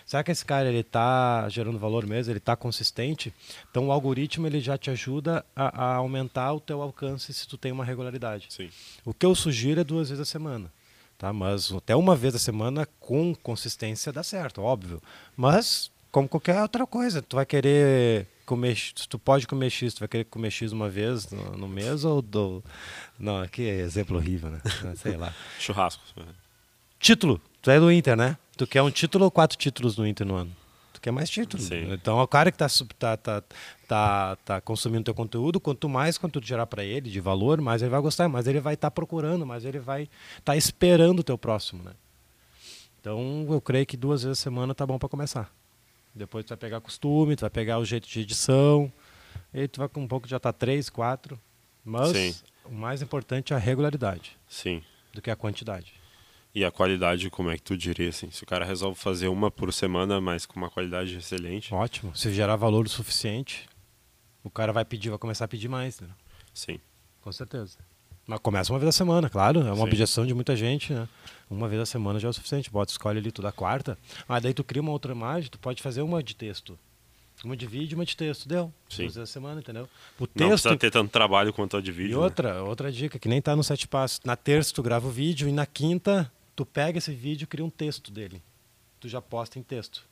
Será 0.05 0.23
que 0.23 0.31
esse 0.31 0.43
cara 0.43 0.67
ele 0.67 0.79
está 0.79 1.47
gerando 1.47 1.79
valor 1.79 2.05
mesmo? 2.05 2.31
Ele 2.31 2.37
está 2.37 2.53
consistente? 2.55 3.33
Então 3.71 3.87
o 3.87 3.91
algoritmo 3.93 4.45
ele 4.45 4.59
já 4.59 4.77
te 4.77 4.89
ajuda 4.89 5.45
a, 5.55 5.83
a 5.83 5.95
aumentar 5.95 6.51
o 6.53 6.59
teu 6.59 6.81
alcance 6.81 7.33
se 7.33 7.47
tu 7.47 7.57
tem 7.57 7.71
uma 7.71 7.85
regularidade. 7.85 8.47
Sim. 8.49 8.69
O 9.05 9.13
que 9.13 9.25
eu 9.25 9.33
sugiro 9.33 9.79
é 9.79 9.83
duas 9.85 10.09
vezes 10.09 10.21
a 10.21 10.25
semana. 10.25 10.69
Tá? 11.17 11.31
Mas 11.31 11.71
até 11.71 11.95
uma 11.95 12.15
vez 12.15 12.35
a 12.35 12.39
semana 12.39 12.85
com 12.99 13.33
consistência 13.33 14.11
dá 14.11 14.21
certo, 14.21 14.61
óbvio. 14.61 15.01
Mas, 15.35 15.89
como 16.11 16.27
qualquer 16.27 16.61
outra 16.61 16.85
coisa, 16.85 17.21
tu 17.21 17.37
vai 17.37 17.45
querer 17.45 18.27
comer. 18.45 18.75
X- 18.75 18.93
Tu 19.07 19.19
pode 19.19 19.47
comer 19.47 19.69
X, 19.69 19.93
tu 19.93 19.99
vai 19.99 20.07
querer 20.07 20.23
comer 20.25 20.51
X 20.51 20.71
uma 20.71 20.89
vez 20.89 21.29
no, 21.31 21.57
no 21.57 21.67
mês 21.67 22.05
ou 22.05 22.21
do. 22.21 22.63
Não, 23.19 23.45
que 23.47 23.63
exemplo 23.63 24.17
horrível, 24.17 24.49
né? 24.51 24.61
Sei 24.95 25.17
lá. 25.17 25.33
Churrasco. 25.59 26.01
Título. 26.99 27.41
Tu 27.61 27.71
é 27.71 27.79
do 27.79 27.91
Inter, 27.91 28.15
né? 28.15 28.37
Tu 28.57 28.65
quer 28.65 28.81
um 28.81 28.91
título 28.91 29.25
ou 29.25 29.31
quatro 29.31 29.57
títulos 29.57 29.97
no 29.97 30.07
Inter 30.07 30.25
no 30.25 30.35
ano? 30.35 30.51
Tu 30.93 31.01
quer 31.01 31.11
mais 31.11 31.29
títulos. 31.29 31.65
Sim. 31.65 31.91
Então, 31.91 32.19
o 32.19 32.27
cara 32.27 32.51
que 32.51 32.63
está 32.63 32.67
tá, 32.97 33.17
tá, 33.17 33.43
tá, 33.87 34.35
tá 34.45 34.61
consumindo 34.61 35.03
teu 35.03 35.13
conteúdo, 35.13 35.59
quanto 35.59 35.89
mais 35.89 36.17
conteúdo 36.17 36.45
gerar 36.47 36.65
para 36.65 36.83
ele 36.83 37.09
de 37.09 37.19
valor, 37.19 37.59
mais 37.59 37.81
ele 37.81 37.91
vai 37.91 37.99
gostar, 38.01 38.29
mais 38.29 38.47
ele 38.47 38.59
vai 38.61 38.75
estar 38.75 38.89
procurando, 38.91 39.45
mais 39.45 39.65
ele 39.65 39.79
vai 39.79 40.07
estar 40.37 40.55
esperando 40.55 41.19
o 41.19 41.23
teu 41.23 41.37
próximo, 41.37 41.83
né? 41.83 41.91
Então, 43.01 43.45
eu 43.49 43.61
creio 43.61 43.85
que 43.85 43.97
duas 43.97 44.23
vezes 44.23 44.39
a 44.39 44.41
semana 44.43 44.73
tá 44.73 44.85
bom 44.85 44.97
para 44.97 45.09
começar. 45.09 45.51
Depois 46.15 46.45
tu 46.45 46.49
vai 46.49 46.57
pegar 46.57 46.79
costume, 46.79 47.35
tu 47.35 47.41
vai 47.41 47.49
pegar 47.49 47.77
o 47.77 47.85
jeito 47.85 48.07
de 48.07 48.21
edição, 48.21 48.91
e 49.53 49.67
tu 49.67 49.79
vai 49.79 49.89
com 49.89 50.01
um 50.01 50.07
pouco 50.07 50.27
já 50.27 50.39
tá 50.39 50.53
três, 50.53 50.89
quatro. 50.89 51.39
Mas 51.83 52.09
Sim. 52.09 52.35
o 52.63 52.73
mais 52.73 53.01
importante 53.01 53.53
é 53.53 53.55
a 53.55 53.59
regularidade 53.59 54.37
Sim. 54.47 54.81
do 55.13 55.21
que 55.21 55.29
a 55.29 55.35
quantidade. 55.35 55.93
E 56.53 56.63
a 56.63 56.71
qualidade, 56.71 57.29
como 57.29 57.51
é 57.51 57.57
que 57.57 57.61
tu 57.63 57.77
diria 57.77 58.09
assim? 58.09 58.31
Se 58.31 58.43
o 58.43 58.45
cara 58.45 58.63
resolve 58.63 58.97
fazer 58.97 59.27
uma 59.27 59.51
por 59.51 59.73
semana, 59.73 60.21
mas 60.21 60.45
com 60.45 60.55
uma 60.55 60.69
qualidade 60.69 61.17
excelente. 61.17 61.73
Ótimo. 61.73 62.15
Se 62.15 62.33
gerar 62.33 62.55
valor 62.55 62.85
o 62.85 62.89
suficiente, 62.89 63.67
o 64.41 64.49
cara 64.49 64.71
vai 64.71 64.85
pedir, 64.85 65.09
vai 65.09 65.19
começar 65.19 65.43
a 65.43 65.47
pedir 65.49 65.67
mais, 65.67 65.99
né? 65.99 66.07
Sim. 66.53 66.79
Com 67.19 67.31
certeza. 67.33 67.77
Mas 68.27 68.39
começa 68.39 68.73
uma 68.73 68.79
vez 68.79 68.89
a 68.89 68.91
semana, 68.91 69.29
claro. 69.29 69.59
É 69.61 69.65
uma 69.65 69.75
Sim. 69.75 69.81
objeção 69.83 70.25
de 70.25 70.33
muita 70.33 70.55
gente, 70.55 70.91
né? 70.93 71.07
Uma 71.49 71.67
vez 71.67 71.81
a 71.81 71.85
semana 71.85 72.19
já 72.19 72.27
é 72.27 72.31
o 72.31 72.33
suficiente. 72.33 72.71
Bota, 72.71 72.91
escolhe 72.91 73.19
ali 73.19 73.31
toda 73.31 73.51
quarta. 73.51 73.97
Ah, 74.27 74.39
daí 74.39 74.53
tu 74.53 74.63
cria 74.63 74.81
uma 74.81 74.91
outra 74.91 75.11
imagem, 75.11 75.49
tu 75.49 75.59
pode 75.59 75.81
fazer 75.81 76.01
uma 76.01 76.23
de 76.23 76.35
texto. 76.35 76.77
Uma 77.43 77.55
de 77.55 77.67
vídeo 77.67 77.93
e 77.93 77.95
uma 77.95 78.05
de 78.05 78.15
texto. 78.17 78.47
Deu. 78.47 78.73
Sim. 78.89 79.03
Duas 79.03 79.15
vezes 79.15 79.29
a 79.29 79.33
semana, 79.33 79.59
entendeu? 79.59 79.83
O 80.19 80.21
Não 80.21 80.27
texto. 80.27 80.49
precisa 80.49 80.77
ter 80.77 80.89
tanto 80.89 81.11
trabalho 81.11 81.53
quanto 81.53 81.77
a 81.77 81.81
de 81.81 81.91
E 81.91 81.93
vídeo. 81.93 82.17
né? 82.17 82.23
outra, 82.23 82.63
outra 82.63 82.91
dica, 82.91 83.19
que 83.19 83.27
nem 83.29 83.41
tá 83.41 83.55
no 83.55 83.63
sete 83.63 83.87
passos. 83.87 84.21
Na 84.25 84.35
terça 84.35 84.73
tu 84.73 84.81
grava 84.81 85.07
o 85.07 85.11
vídeo 85.11 85.47
e 85.47 85.51
na 85.51 85.65
quinta 85.67 86.31
tu 86.55 86.65
pega 86.65 86.97
esse 86.97 87.13
vídeo 87.13 87.43
e 87.43 87.47
cria 87.47 87.63
um 87.65 87.69
texto 87.69 88.09
dele. 88.09 88.41
Tu 88.99 89.07
já 89.07 89.21
posta 89.21 89.59
em 89.59 89.61
texto. 89.63 90.03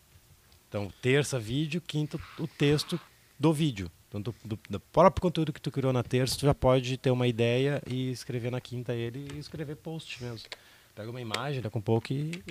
Então, 0.70 0.92
terça 1.02 1.40
vídeo, 1.40 1.82
quinta 1.82 2.20
o 2.38 2.48
texto 2.48 3.00
do 3.40 3.52
vídeo. 3.54 3.90
Então, 4.14 4.22
do, 4.22 4.36
do, 4.46 4.60
do, 4.70 4.80
próprio 4.80 5.22
conteúdo 5.22 5.52
que 5.52 5.60
tu 5.60 5.72
criou 5.72 5.92
na 5.92 6.04
terça, 6.04 6.38
tu 6.38 6.46
já 6.46 6.54
pode 6.54 6.98
ter 6.98 7.10
uma 7.10 7.28
ideia 7.28 7.82
e 7.88 8.12
escrever 8.12 8.52
na 8.52 8.62
quinta 8.62 8.94
ele 8.94 9.28
e 9.34 9.40
escrever 9.40 9.76
post 9.76 10.24
mesmo. 10.24 10.48
Pega 10.94 11.10
uma 11.10 11.20
imagem, 11.20 11.62
daqui 11.62 11.76
um 11.76 11.82
pouco 11.82 12.14
e, 12.14 12.44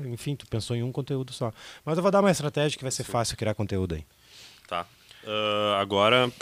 enfim, 0.00 0.34
tu 0.34 0.44
pensou 0.48 0.74
em 0.74 0.82
um 0.82 0.90
conteúdo 0.90 1.32
só. 1.32 1.52
Mas 1.84 1.96
eu 1.96 2.02
vou 2.02 2.10
dar 2.10 2.20
uma 2.20 2.32
estratégia 2.32 2.76
que 2.76 2.82
vai 2.82 2.90
ser 2.90 3.04
Sim. 3.04 3.12
fácil 3.12 3.36
criar 3.36 3.54
conteúdo 3.54 3.94
aí. 3.94 4.04
Tá. 4.66 4.86
Uh, 5.22 5.74
agora, 5.78 6.32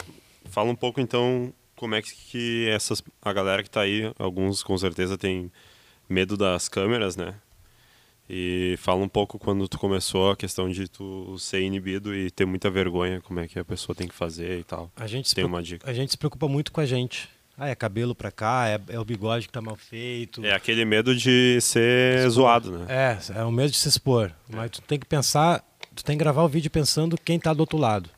fala 0.45 0.71
um 0.71 0.75
pouco 0.75 0.99
então 0.99 1.53
como 1.75 1.93
é 1.93 2.01
que 2.01 2.67
essas, 2.69 3.03
a 3.21 3.31
galera 3.31 3.61
que 3.61 3.69
está 3.69 3.81
aí, 3.81 4.11
alguns 4.17 4.63
com 4.63 4.75
certeza 4.75 5.19
tem 5.19 5.51
medo 6.09 6.35
das 6.35 6.67
câmeras, 6.67 7.15
né? 7.15 7.35
E 8.29 8.75
fala 8.77 9.01
um 9.01 9.07
pouco 9.07 9.39
quando 9.39 9.67
tu 9.67 9.79
começou 9.79 10.31
a 10.31 10.35
questão 10.35 10.69
de 10.69 10.87
tu 10.87 11.37
ser 11.39 11.61
inibido 11.61 12.13
e 12.13 12.29
ter 12.29 12.45
muita 12.45 12.69
vergonha, 12.69 13.21
como 13.21 13.39
é 13.39 13.47
que 13.47 13.57
a 13.57 13.63
pessoa 13.63 13.95
tem 13.95 14.07
que 14.07 14.13
fazer 14.13 14.59
e 14.59 14.63
tal. 14.63 14.91
A 14.95 15.07
gente 15.07 15.33
tem 15.33 15.45
uma 15.45 15.63
dica. 15.63 15.89
A 15.89 15.93
gente 15.93 16.11
se 16.11 16.17
preocupa 16.17 16.47
muito 16.47 16.71
com 16.71 16.81
a 16.81 16.85
gente. 16.85 17.29
Ah, 17.57 17.69
é 17.69 17.75
cabelo 17.75 18.13
pra 18.13 18.29
cá, 18.29 18.67
é, 18.67 18.79
é 18.89 18.99
o 18.99 19.05
bigode 19.05 19.47
que 19.47 19.53
tá 19.53 19.61
mal 19.61 19.75
feito. 19.75 20.45
É 20.45 20.53
aquele 20.53 20.85
medo 20.85 21.15
de 21.15 21.59
ser 21.59 22.19
expor. 22.19 22.29
zoado, 22.29 22.71
né? 22.77 22.85
É, 22.87 23.39
é 23.39 23.43
o 23.43 23.51
medo 23.51 23.71
de 23.71 23.77
se 23.77 23.89
expor. 23.89 24.31
Mas 24.47 24.69
tu 24.71 24.81
tem 24.81 24.99
que 24.99 25.07
pensar, 25.07 25.63
tu 25.95 26.03
tem 26.03 26.15
que 26.15 26.23
gravar 26.23 26.43
o 26.43 26.47
vídeo 26.47 26.69
pensando 26.69 27.17
quem 27.17 27.39
tá 27.39 27.53
do 27.53 27.61
outro 27.61 27.77
lado. 27.77 28.11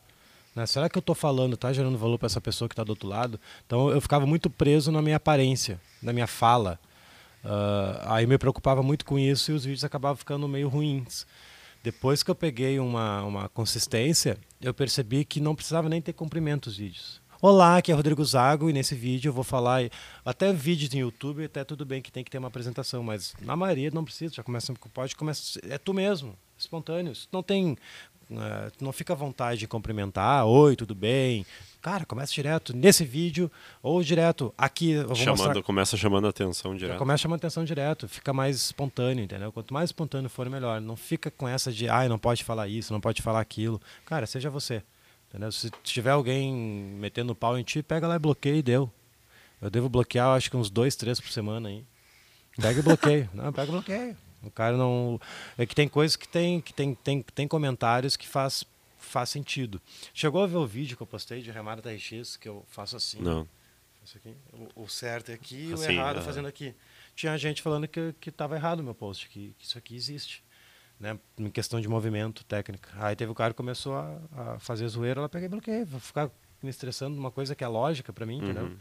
Né? 0.54 0.66
Será 0.66 0.90
que 0.90 0.98
eu 0.98 1.02
tô 1.02 1.14
falando, 1.14 1.56
tá 1.56 1.72
gerando 1.72 1.96
valor 1.96 2.18
para 2.18 2.26
essa 2.26 2.40
pessoa 2.40 2.68
que 2.68 2.74
tá 2.74 2.84
do 2.84 2.90
outro 2.90 3.08
lado? 3.08 3.40
Então 3.64 3.88
eu 3.88 4.00
ficava 4.00 4.26
muito 4.26 4.50
preso 4.50 4.92
na 4.92 5.00
minha 5.00 5.16
aparência, 5.16 5.80
na 6.02 6.12
minha 6.12 6.26
fala. 6.26 6.78
Uh, 7.44 8.00
aí 8.04 8.26
me 8.26 8.36
preocupava 8.36 8.82
muito 8.82 9.04
com 9.04 9.18
isso 9.18 9.50
e 9.50 9.54
os 9.54 9.64
vídeos 9.64 9.84
acabavam 9.84 10.16
ficando 10.16 10.46
meio 10.46 10.68
ruins. 10.68 11.26
Depois 11.82 12.22
que 12.22 12.30
eu 12.30 12.34
peguei 12.34 12.78
uma, 12.78 13.22
uma 13.24 13.48
consistência, 13.48 14.36
eu 14.60 14.74
percebi 14.74 15.24
que 15.24 15.40
não 15.40 15.54
precisava 15.54 15.88
nem 15.88 16.00
ter 16.02 16.12
comprimento 16.12 16.68
os 16.68 16.76
vídeos. 16.76 17.20
Olá, 17.42 17.78
aqui 17.78 17.90
é 17.90 17.94
Rodrigo 17.94 18.22
Zago 18.22 18.68
e 18.68 18.72
nesse 18.72 18.94
vídeo 18.94 19.30
eu 19.30 19.32
vou 19.32 19.42
falar 19.42 19.88
até 20.22 20.52
vídeos 20.52 20.92
no 20.92 21.00
YouTube, 21.00 21.42
até 21.42 21.64
tudo 21.64 21.86
bem 21.86 22.02
que 22.02 22.12
tem 22.12 22.22
que 22.22 22.30
ter 22.30 22.36
uma 22.36 22.48
apresentação, 22.48 23.02
mas 23.02 23.34
na 23.40 23.56
maioria 23.56 23.90
não 23.90 24.04
precisa, 24.04 24.34
já 24.34 24.42
começa 24.42 24.74
pode 24.92 25.16
começa 25.16 25.58
é 25.66 25.78
tu 25.78 25.94
mesmo, 25.94 26.36
espontâneo. 26.58 27.14
Não 27.32 27.42
tem 27.42 27.78
uh, 28.30 28.72
não 28.80 28.92
fica 28.92 29.12
à 29.12 29.16
vontade 29.16 29.60
de 29.60 29.68
cumprimentar, 29.68 30.46
oi, 30.46 30.76
tudo 30.76 30.94
bem? 30.94 31.44
Cara, 31.82 32.04
começa 32.04 32.32
direto 32.32 32.76
nesse 32.76 33.04
vídeo 33.04 33.50
ou 33.82 34.02
direto 34.02 34.52
aqui. 34.56 34.94
chamando, 35.14 35.38
mostrar... 35.38 35.62
Começa 35.62 35.96
chamando 35.96 36.26
a 36.26 36.30
atenção 36.30 36.76
direto. 36.76 36.98
Começa 36.98 37.22
chamando 37.22 37.38
a 37.38 37.40
atenção 37.40 37.64
direto, 37.64 38.08
fica 38.08 38.32
mais 38.32 38.56
espontâneo, 38.56 39.24
entendeu? 39.24 39.50
Quanto 39.50 39.72
mais 39.72 39.88
espontâneo 39.88 40.28
for, 40.28 40.48
melhor. 40.50 40.80
Não 40.80 40.96
fica 40.96 41.30
com 41.30 41.48
essa 41.48 41.72
de, 41.72 41.88
ai, 41.88 42.08
não 42.08 42.18
pode 42.18 42.44
falar 42.44 42.68
isso, 42.68 42.92
não 42.92 43.00
pode 43.00 43.22
falar 43.22 43.40
aquilo. 43.40 43.80
Cara, 44.04 44.26
seja 44.26 44.50
você. 44.50 44.82
Entendeu? 45.28 45.50
Se 45.52 45.70
tiver 45.82 46.10
alguém 46.10 46.52
metendo 46.52 47.34
pau 47.34 47.56
em 47.56 47.62
ti, 47.62 47.82
pega 47.82 48.06
lá 48.06 48.16
e 48.16 48.18
bloqueia 48.18 48.56
e 48.56 48.62
deu. 48.62 48.90
Eu 49.62 49.70
devo 49.70 49.88
bloquear, 49.88 50.36
acho 50.36 50.50
que 50.50 50.56
uns 50.56 50.70
dois, 50.70 50.96
três 50.96 51.20
por 51.20 51.30
semana 51.30 51.68
aí. 51.68 51.84
Pega 52.60 52.80
e 52.80 52.82
bloqueia. 52.82 53.30
não, 53.34 53.52
pega 53.52 53.68
e 53.68 53.72
bloqueia. 53.72 54.16
O 54.42 54.50
cara 54.50 54.76
não. 54.76 55.20
É 55.58 55.66
que 55.66 55.74
tem 55.74 55.88
coisas 55.88 56.16
que 56.16 56.28
tem, 56.28 56.60
que 56.60 56.72
tem, 56.72 56.94
tem, 56.94 57.22
tem 57.22 57.48
comentários 57.48 58.16
que 58.16 58.26
faz, 58.26 58.64
faz 58.98 59.28
sentido. 59.28 59.80
Chegou 60.14 60.42
a 60.42 60.46
ver 60.46 60.56
o 60.56 60.66
vídeo 60.66 60.96
que 60.96 61.02
eu 61.02 61.06
postei 61.06 61.42
de 61.42 61.50
remada 61.50 61.82
da 61.82 61.92
RX, 61.92 62.36
que 62.36 62.48
eu 62.48 62.64
faço 62.68 62.96
assim. 62.96 63.20
Não. 63.20 63.48
Aqui. 64.16 64.34
O, 64.74 64.84
o, 64.84 64.88
certo 64.88 65.30
é 65.30 65.34
aqui 65.34 65.68
e 65.68 65.72
assim, 65.74 65.88
o 65.88 65.90
errado 65.92 66.18
uh... 66.18 66.22
fazendo 66.22 66.48
aqui. 66.48 66.74
Tinha 67.14 67.36
gente 67.36 67.62
falando 67.62 67.86
que 67.86 68.14
estava 68.26 68.56
errado 68.56 68.80
o 68.80 68.82
meu 68.82 68.94
post, 68.94 69.28
que, 69.28 69.54
que 69.58 69.64
isso 69.64 69.76
aqui 69.76 69.94
existe 69.94 70.42
né, 71.00 71.18
em 71.38 71.50
questão 71.50 71.80
de 71.80 71.88
movimento 71.88 72.44
técnico. 72.44 72.88
Aí 72.96 73.16
teve 73.16 73.32
o 73.32 73.34
cara 73.34 73.52
que 73.54 73.56
começou 73.56 73.96
a, 73.96 74.20
a 74.36 74.58
fazer 74.58 74.86
zoeira, 74.86 75.20
ela 75.20 75.28
peguei 75.28 75.46
e 75.46 75.48
bloqueei, 75.48 75.84
vou 75.84 75.98
ficar 75.98 76.30
me 76.62 76.70
estressando 76.70 77.16
numa 77.16 77.30
coisa 77.30 77.54
que 77.54 77.64
é 77.64 77.68
lógica 77.68 78.12
para 78.12 78.26
mim, 78.26 78.40
uhum. 78.40 78.44
entendeu? 78.44 78.72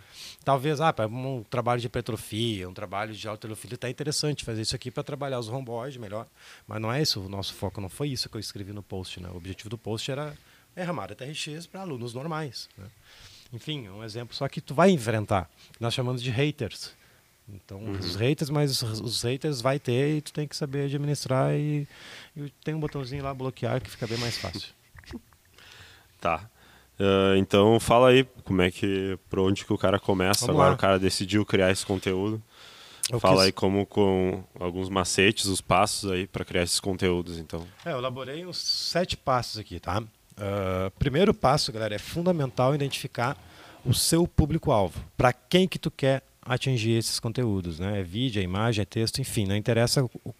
Talvez, 0.43 0.81
ah, 0.81 0.93
um 1.09 1.43
trabalho 1.43 1.79
de 1.79 1.87
hipertrofia, 1.87 2.67
um 2.67 2.73
trabalho 2.73 3.13
de 3.13 3.27
alterofilia, 3.27 3.77
tá 3.77 3.89
interessante 3.89 4.43
fazer 4.43 4.61
isso 4.61 4.75
aqui 4.75 4.91
para 4.91 5.03
trabalhar 5.03 5.39
os 5.39 5.47
romboides 5.47 5.97
melhor, 5.97 6.27
mas 6.67 6.81
não 6.81 6.91
é 6.91 7.01
isso, 7.01 7.21
o 7.21 7.29
nosso 7.29 7.53
foco 7.53 7.79
não 7.79 7.89
foi 7.89 8.09
isso 8.09 8.29
que 8.29 8.35
eu 8.35 8.39
escrevi 8.39 8.73
no 8.73 8.83
post, 8.83 9.19
né? 9.19 9.29
O 9.31 9.37
objetivo 9.37 9.69
do 9.69 9.77
post 9.77 10.11
era 10.11 10.35
é 10.75 10.83
ramada 10.83 11.15
TRX 11.15 11.67
para 11.67 11.81
alunos 11.81 12.13
normais, 12.13 12.69
né? 12.77 12.87
Enfim, 13.51 13.89
um 13.89 14.03
exemplo 14.03 14.35
só 14.35 14.47
que 14.47 14.61
tu 14.61 14.73
vai 14.73 14.91
enfrentar. 14.91 15.49
Nós 15.79 15.93
chamamos 15.93 16.21
de 16.21 16.29
haters. 16.29 16.93
Então, 17.47 17.79
uhum. 17.79 17.97
os 17.97 18.15
haters, 18.15 18.49
mas 18.49 18.81
os 18.83 19.23
haters 19.23 19.59
vai 19.59 19.79
ter 19.79 20.17
e 20.17 20.21
tu 20.21 20.31
tem 20.31 20.47
que 20.47 20.55
saber 20.55 20.85
administrar 20.85 21.53
e, 21.53 21.87
e 22.37 22.49
tem 22.63 22.75
um 22.75 22.79
botãozinho 22.79 23.23
lá 23.23 23.33
bloquear 23.33 23.81
que 23.81 23.89
fica 23.89 24.05
bem 24.05 24.19
mais 24.19 24.37
fácil. 24.37 24.69
tá. 26.21 26.47
Uh, 26.99 27.37
então 27.37 27.79
fala 27.79 28.09
aí 28.09 28.27
como 28.43 28.61
é 28.61 28.69
que 28.69 29.17
por 29.29 29.39
onde 29.39 29.63
que 29.63 29.71
o 29.71 29.77
cara 29.77 29.97
começa 29.97 30.45
Vamos 30.45 30.59
agora 30.59 30.69
lá. 30.71 30.75
o 30.75 30.77
cara 30.77 30.99
decidiu 30.99 31.45
criar 31.45 31.71
esse 31.71 31.85
conteúdo 31.85 32.41
eu 33.09 33.21
fala 33.21 33.37
quis... 33.37 33.45
aí 33.45 33.51
como 33.53 33.85
com 33.85 34.43
alguns 34.59 34.89
macetes 34.89 35.45
os 35.45 35.61
passos 35.61 36.11
aí 36.11 36.27
para 36.27 36.43
criar 36.43 36.63
esses 36.63 36.79
conteúdos 36.81 37.37
então 37.37 37.65
é, 37.85 37.93
eu 37.93 37.99
elaborei 37.99 38.45
uns 38.45 38.57
sete 38.57 39.15
passos 39.15 39.57
aqui 39.57 39.79
tá 39.79 40.01
uh, 40.01 40.91
primeiro 40.99 41.33
passo 41.33 41.71
galera 41.71 41.95
é 41.95 41.99
fundamental 41.99 42.75
identificar 42.75 43.37
o 43.85 43.93
seu 43.93 44.27
público 44.27 44.69
alvo 44.69 44.99
para 45.15 45.31
quem 45.31 45.69
que 45.69 45.79
tu 45.79 45.89
quer 45.89 46.21
atingir 46.41 46.97
esses 46.97 47.19
conteúdos, 47.19 47.79
né? 47.79 47.99
É 47.99 48.03
vídeo, 48.03 48.39
é 48.39 48.43
imagem, 48.43 48.81
é 48.81 48.85
texto, 48.85 49.21
enfim, 49.21 49.45
não 49.45 49.55
interessa 49.55 50.03
o, 50.03 50.33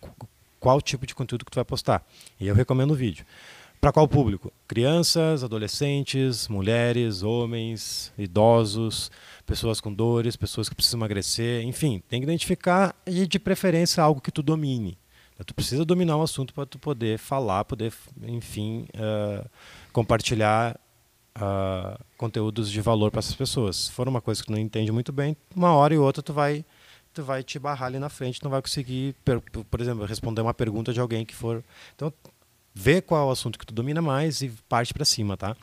qual 0.59 0.81
tipo 0.81 1.05
de 1.05 1.13
conteúdo 1.15 1.45
que 1.45 1.51
tu 1.51 1.55
vai 1.55 1.65
postar. 1.65 2.03
E 2.39 2.47
eu 2.47 2.55
recomendo 2.55 2.91
o 2.91 2.95
vídeo. 2.95 3.25
Para 3.79 3.93
qual 3.93 4.07
público? 4.07 4.51
Crianças, 4.67 5.41
adolescentes, 5.41 6.49
mulheres, 6.49 7.23
homens, 7.23 8.11
idosos, 8.17 9.09
pessoas 9.45 9.79
com 9.79 9.93
dores, 9.93 10.35
pessoas 10.35 10.67
que 10.67 10.75
precisam 10.75 10.99
emagrecer, 10.99 11.63
enfim, 11.63 12.03
tem 12.09 12.19
que 12.19 12.25
identificar 12.25 12.93
e 13.05 13.25
de 13.25 13.39
preferência 13.39 14.03
algo 14.03 14.19
que 14.19 14.31
tu 14.31 14.43
domine. 14.43 14.97
Tu 15.45 15.55
precisa 15.55 15.85
dominar 15.85 16.17
o 16.17 16.21
assunto 16.21 16.53
para 16.53 16.65
tu 16.65 16.77
poder 16.77 17.17
falar, 17.17 17.63
poder, 17.63 17.93
enfim, 18.23 18.85
uh, 18.95 19.49
compartilhar 19.93 20.77
uh, 21.37 22.03
conteúdos 22.17 22.69
de 22.69 22.81
valor 22.81 23.09
para 23.09 23.19
essas 23.19 23.35
pessoas. 23.35 23.77
Se 23.77 23.91
for 23.91 24.09
uma 24.09 24.19
coisa 24.19 24.41
que 24.41 24.47
tu 24.47 24.51
não 24.51 24.59
entende 24.59 24.91
muito 24.91 25.13
bem, 25.13 25.37
uma 25.55 25.73
hora 25.73 25.93
e 25.93 25.97
outra 25.97 26.21
tu 26.21 26.33
vai 26.33 26.65
tu 27.13 27.23
vai 27.23 27.41
te 27.41 27.57
barrar 27.57 27.87
ali 27.87 27.99
na 27.99 28.09
frente, 28.09 28.43
não 28.43 28.51
vai 28.51 28.61
conseguir, 28.61 29.15
por 29.69 29.81
exemplo, 29.81 30.05
responder 30.05 30.41
uma 30.41 30.53
pergunta 30.53 30.93
de 30.93 30.99
alguém 30.99 31.25
que 31.25 31.33
for. 31.33 31.63
Então, 31.95 32.13
vê 32.79 33.01
qual 33.01 33.25
é 33.25 33.25
o 33.27 33.31
assunto 33.31 33.59
que 33.59 33.65
tu 33.65 33.73
domina 33.73 34.01
mais 34.01 34.41
e 34.41 34.49
parte 34.69 34.93
para 34.93 35.03
cima, 35.03 35.35
tá? 35.35 35.55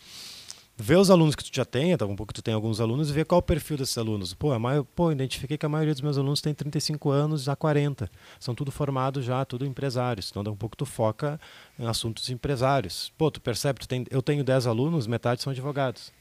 vê 0.77 0.95
os 0.95 1.11
alunos 1.11 1.35
que 1.35 1.43
tu 1.43 1.51
já 1.55 1.65
tem, 1.65 1.97
tá, 1.97 2.05
um 2.05 2.15
pouco 2.15 2.35
tu 2.35 2.43
tem 2.43 2.53
alguns 2.53 2.81
alunos, 2.81 3.09
e 3.09 3.13
vê 3.13 3.25
qual 3.25 3.39
é 3.39 3.41
o 3.41 3.43
perfil 3.43 3.79
desses 3.79 3.97
alunos. 3.97 4.35
Pô, 4.35 4.53
a 4.53 4.59
maior, 4.59 4.85
pô, 4.85 5.11
identifiquei 5.11 5.57
que 5.57 5.65
a 5.65 5.69
maioria 5.69 5.95
dos 5.95 6.03
meus 6.03 6.19
alunos 6.19 6.41
tem 6.41 6.53
35 6.53 7.11
anos 7.11 7.49
a 7.49 7.57
40. 7.57 8.11
São 8.39 8.55
tudo 8.55 8.71
formados 8.71 9.25
já, 9.25 9.45
tudo 9.45 9.65
empresários. 9.65 10.29
Então, 10.31 10.45
dá 10.45 10.51
um 10.51 10.57
pouco 10.57 10.77
tu 10.77 10.85
foca 10.85 11.41
em 11.79 11.87
assuntos 11.87 12.29
empresários. 12.29 13.11
Pô, 13.17 13.31
tu 13.31 13.41
percebe, 13.41 13.81
tu 13.81 13.89
tem, 13.89 14.05
eu 14.11 14.21
tenho 14.21 14.45
10 14.45 14.67
alunos, 14.67 15.07
metade 15.07 15.43
são 15.43 15.51
advogados. 15.51 16.13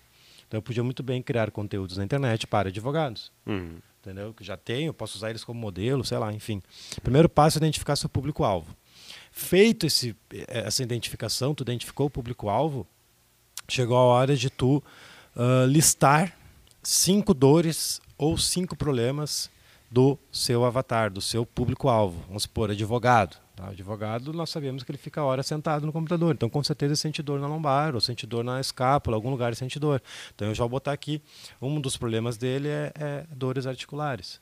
Então, 0.48 0.58
eu 0.58 0.62
podia 0.62 0.84
muito 0.84 1.04
bem 1.04 1.22
criar 1.22 1.52
conteúdos 1.52 1.98
na 1.98 2.06
internet 2.06 2.48
para 2.48 2.70
advogados. 2.70 3.32
Uhum. 3.46 3.80
Entendeu? 4.02 4.34
Que 4.34 4.44
já 4.44 4.56
tenho, 4.56 4.94
posso 4.94 5.18
usar 5.18 5.32
eles 5.32 5.44
como 5.44 5.60
modelo, 5.60 6.06
sei 6.06 6.18
lá, 6.18 6.32
enfim. 6.32 6.62
Primeiro 7.04 7.28
passo 7.28 7.58
é 7.58 7.60
identificar 7.60 7.96
seu 7.96 8.08
público-alvo. 8.08 8.76
Feito 9.38 9.86
esse, 9.86 10.16
essa 10.48 10.82
identificação, 10.82 11.54
tu 11.54 11.62
identificou 11.62 12.08
o 12.08 12.10
público-alvo, 12.10 12.88
chegou 13.68 13.98
a 13.98 14.02
hora 14.02 14.34
de 14.34 14.50
tu 14.50 14.82
uh, 15.36 15.66
listar 15.68 16.34
cinco 16.82 17.34
dores 17.34 18.00
ou 18.18 18.38
cinco 18.38 18.78
problemas 18.78 19.52
do 19.92 20.18
seu 20.32 20.64
avatar, 20.64 21.12
do 21.12 21.20
seu 21.20 21.46
público-alvo. 21.46 22.24
Vamos 22.28 22.44
supor, 22.44 22.72
advogado. 22.72 23.36
Tá? 23.58 23.68
Advogado, 23.68 24.32
nós 24.32 24.50
sabemos 24.50 24.84
que 24.84 24.92
ele 24.92 24.98
fica 24.98 25.20
a 25.20 25.26
hora 25.26 25.44
sentado 25.44 25.86
no 25.86 25.92
computador. 25.92 26.34
Então, 26.34 26.50
com 26.50 26.64
certeza, 26.64 26.96
sente 26.96 27.22
dor 27.22 27.38
na 27.38 27.48
lombar, 27.48 27.94
ou 27.94 28.00
sente 28.00 28.26
dor 28.26 28.42
na 28.42 28.62
escápula, 28.62 29.18
algum 29.18 29.30
lugar 29.30 29.54
sente 29.54 29.78
dor. 29.78 30.02
Então, 30.34 30.48
eu 30.48 30.56
já 30.56 30.64
vou 30.64 30.70
botar 30.70 30.94
aqui, 30.94 31.22
um 31.62 31.82
dos 31.82 31.98
problemas 31.98 32.38
dele 32.38 32.70
é, 32.70 32.94
é 32.96 33.26
dores 33.36 33.68
articulares. 33.68 34.40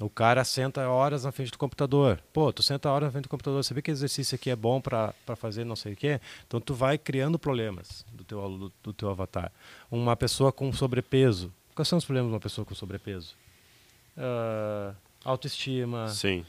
O 0.00 0.08
cara 0.08 0.42
senta 0.42 0.88
horas 0.88 1.24
na 1.24 1.32
frente 1.32 1.52
do 1.52 1.58
computador. 1.58 2.20
Pô, 2.32 2.52
tu 2.52 2.62
senta 2.62 2.90
horas 2.90 3.08
na 3.08 3.12
frente 3.12 3.24
do 3.24 3.28
computador, 3.28 3.62
você 3.62 3.74
vê 3.74 3.82
que 3.82 3.90
exercício 3.90 4.34
aqui 4.34 4.50
é 4.50 4.56
bom 4.56 4.80
para 4.80 5.14
fazer 5.36 5.64
não 5.64 5.76
sei 5.76 5.92
o 5.92 5.96
quê? 5.96 6.20
Então 6.46 6.60
tu 6.60 6.74
vai 6.74 6.96
criando 6.96 7.38
problemas 7.38 8.04
do 8.12 8.24
teu, 8.24 8.40
do, 8.48 8.72
do 8.82 8.92
teu 8.92 9.10
avatar. 9.10 9.52
Uma 9.90 10.16
pessoa 10.16 10.50
com 10.50 10.72
sobrepeso. 10.72 11.52
Quais 11.74 11.88
são 11.88 11.98
os 11.98 12.04
problemas 12.04 12.30
de 12.30 12.34
uma 12.34 12.40
pessoa 12.40 12.64
com 12.64 12.74
sobrepeso? 12.74 13.34
Uh, 14.16 14.94
autoestima. 15.24 16.08
Sim. 16.08 16.44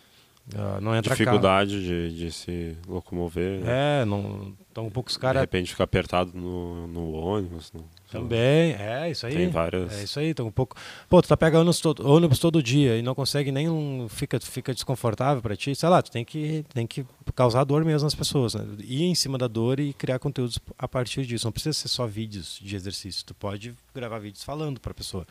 Uh, 0.51 0.81
não 0.81 0.93
entra 0.93 1.15
Dificuldade 1.15 1.81
de, 1.81 2.17
de, 2.17 2.31
se 2.31 2.75
locomover. 2.85 3.61
É, 3.65 4.03
não, 4.03 4.53
então 4.69 4.89
poucos 4.89 5.15
caras. 5.15 5.39
De 5.39 5.43
repente 5.43 5.71
fica 5.71 5.85
apertado 5.85 6.31
no, 6.33 6.85
no 6.85 7.13
ônibus. 7.13 7.71
No, 7.71 7.85
Também, 8.11 8.73
é 8.73 9.09
isso 9.09 9.25
aí. 9.25 9.35
Tem 9.35 9.49
várias. 9.49 9.97
É 9.97 10.03
isso 10.03 10.19
aí, 10.19 10.31
então 10.31 10.45
um 10.45 10.51
pouco. 10.51 10.75
Pô, 11.07 11.21
tu 11.21 11.29
tá 11.29 11.37
pegando 11.37 11.61
ônibus 11.61 11.79
todo, 11.79 12.05
ônibus 12.05 12.39
todo 12.39 12.61
dia 12.61 12.97
e 12.97 13.01
não 13.01 13.15
consegue 13.15 13.53
nem 13.53 13.69
um. 13.69 14.07
Fica, 14.09 14.37
fica 14.41 14.73
desconfortável 14.73 15.41
para 15.41 15.55
ti, 15.55 15.73
sei 15.73 15.87
lá, 15.87 16.01
tu 16.01 16.11
tem 16.11 16.25
que, 16.25 16.65
tem 16.73 16.85
que 16.85 17.05
causar 17.33 17.63
dor 17.63 17.85
mesmo 17.85 18.05
nas 18.05 18.15
pessoas, 18.15 18.53
né? 18.53 18.65
Ir 18.79 19.03
em 19.03 19.15
cima 19.15 19.37
da 19.37 19.47
dor 19.47 19.79
e 19.79 19.93
criar 19.93 20.19
conteúdos 20.19 20.59
a 20.77 20.87
partir 20.89 21.25
disso. 21.25 21.47
Não 21.47 21.53
precisa 21.53 21.71
ser 21.71 21.87
só 21.87 22.05
vídeos 22.05 22.59
de 22.61 22.75
exercício. 22.75 23.23
Tu 23.25 23.33
pode 23.33 23.73
gravar 23.95 24.19
vídeos 24.19 24.43
falando 24.43 24.81
para 24.81 24.91
a 24.91 24.95
pessoa. 24.95 25.25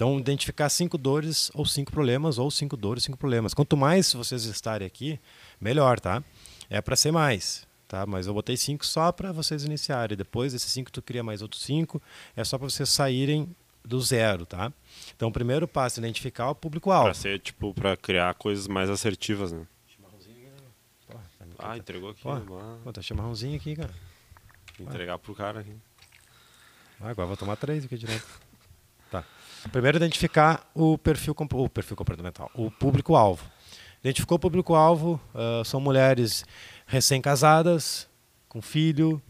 Então, 0.00 0.18
identificar 0.18 0.70
cinco 0.70 0.96
dores 0.96 1.50
ou 1.52 1.66
cinco 1.66 1.92
problemas, 1.92 2.38
ou 2.38 2.50
cinco 2.50 2.74
dores, 2.74 3.04
cinco 3.04 3.18
problemas. 3.18 3.52
Quanto 3.52 3.76
mais 3.76 4.14
vocês 4.14 4.44
estarem 4.46 4.86
aqui, 4.86 5.20
melhor, 5.60 6.00
tá? 6.00 6.24
É 6.70 6.80
para 6.80 6.96
ser 6.96 7.12
mais, 7.12 7.68
tá? 7.86 8.06
Mas 8.06 8.26
eu 8.26 8.32
botei 8.32 8.56
cinco 8.56 8.86
só 8.86 9.12
para 9.12 9.30
vocês 9.30 9.62
iniciarem. 9.62 10.16
Depois 10.16 10.54
desses 10.54 10.72
cinco, 10.72 10.90
tu 10.90 11.02
cria 11.02 11.22
mais 11.22 11.42
outros 11.42 11.62
cinco. 11.62 12.00
É 12.34 12.42
só 12.42 12.56
para 12.56 12.70
vocês 12.70 12.88
saírem 12.88 13.54
do 13.84 14.00
zero, 14.00 14.46
tá? 14.46 14.72
Então, 15.14 15.28
o 15.28 15.32
primeiro 15.32 15.68
passo 15.68 16.00
é 16.00 16.02
identificar 16.02 16.48
o 16.48 16.54
público-alvo. 16.54 17.04
Para 17.04 17.12
ser, 17.12 17.38
tipo, 17.38 17.74
para 17.74 17.94
criar 17.94 18.32
coisas 18.36 18.66
mais 18.66 18.88
assertivas, 18.88 19.52
né? 19.52 19.66
Ah, 21.58 21.76
entregou 21.76 22.08
aqui. 22.08 22.22
Pô, 22.22 22.40
pô, 22.84 22.90
tá 22.90 23.02
chimarrãozinho 23.02 23.54
aqui, 23.54 23.76
cara. 23.76 23.92
Entregar 24.78 25.18
pro 25.18 25.34
cara 25.34 25.60
aqui. 25.60 25.74
Ah, 26.98 27.10
agora 27.10 27.28
vou 27.28 27.36
tomar 27.36 27.56
três 27.56 27.84
aqui 27.84 27.98
direto. 27.98 28.49
Primeiro, 29.72 29.98
identificar 29.98 30.68
o 30.74 30.96
perfil, 30.96 31.34
o 31.38 31.68
perfil 31.68 31.96
comportamental, 31.96 32.50
o 32.54 32.70
público-alvo. 32.70 33.44
Identificou 34.00 34.36
o 34.36 34.38
público-alvo, 34.38 35.20
uh, 35.34 35.64
são 35.64 35.80
mulheres 35.80 36.44
recém-casadas, 36.86 38.08
com 38.48 38.62
filho, 38.62 39.22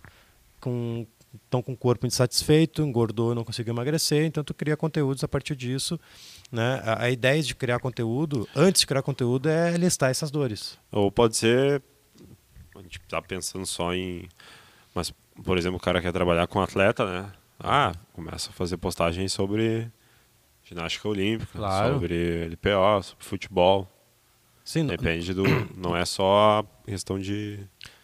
com 0.60 1.06
estão 1.44 1.62
com 1.62 1.72
o 1.72 1.76
corpo 1.76 2.08
insatisfeito, 2.08 2.82
engordou, 2.82 3.36
não 3.36 3.44
conseguiu 3.44 3.72
emagrecer, 3.72 4.24
então 4.24 4.42
tu 4.42 4.52
cria 4.52 4.76
conteúdos 4.76 5.22
a 5.22 5.28
partir 5.28 5.54
disso. 5.54 5.98
Né? 6.50 6.80
A, 6.84 7.04
a 7.04 7.10
ideia 7.10 7.40
de 7.40 7.54
criar 7.54 7.78
conteúdo, 7.78 8.48
antes 8.54 8.80
de 8.80 8.86
criar 8.86 9.02
conteúdo, 9.02 9.48
é 9.48 9.76
listar 9.76 10.10
essas 10.10 10.30
dores. 10.30 10.76
Ou 10.90 11.10
pode 11.10 11.36
ser, 11.36 11.80
a 12.74 12.82
gente 12.82 12.98
está 12.98 13.22
pensando 13.22 13.64
só 13.64 13.94
em, 13.94 14.28
mas 14.92 15.12
por 15.44 15.56
exemplo, 15.56 15.76
o 15.76 15.80
cara 15.80 16.00
quer 16.00 16.12
trabalhar 16.12 16.46
com 16.46 16.60
atleta, 16.60 17.04
né? 17.04 17.32
Ah, 17.58 17.92
começa 18.12 18.50
a 18.50 18.52
fazer 18.52 18.76
postagens 18.76 19.32
sobre 19.32 19.90
ginástica 20.70 21.08
olímpica, 21.08 21.58
claro. 21.58 21.94
sobre 21.94 22.46
LPO, 22.46 23.02
sobre 23.02 23.24
futebol. 23.24 23.88
Sim, 24.64 24.86
Depende 24.86 25.34
do. 25.34 25.42
Não 25.76 25.96
é 25.96 26.04
só 26.04 26.64
questão 26.86 27.18
de. 27.18 27.58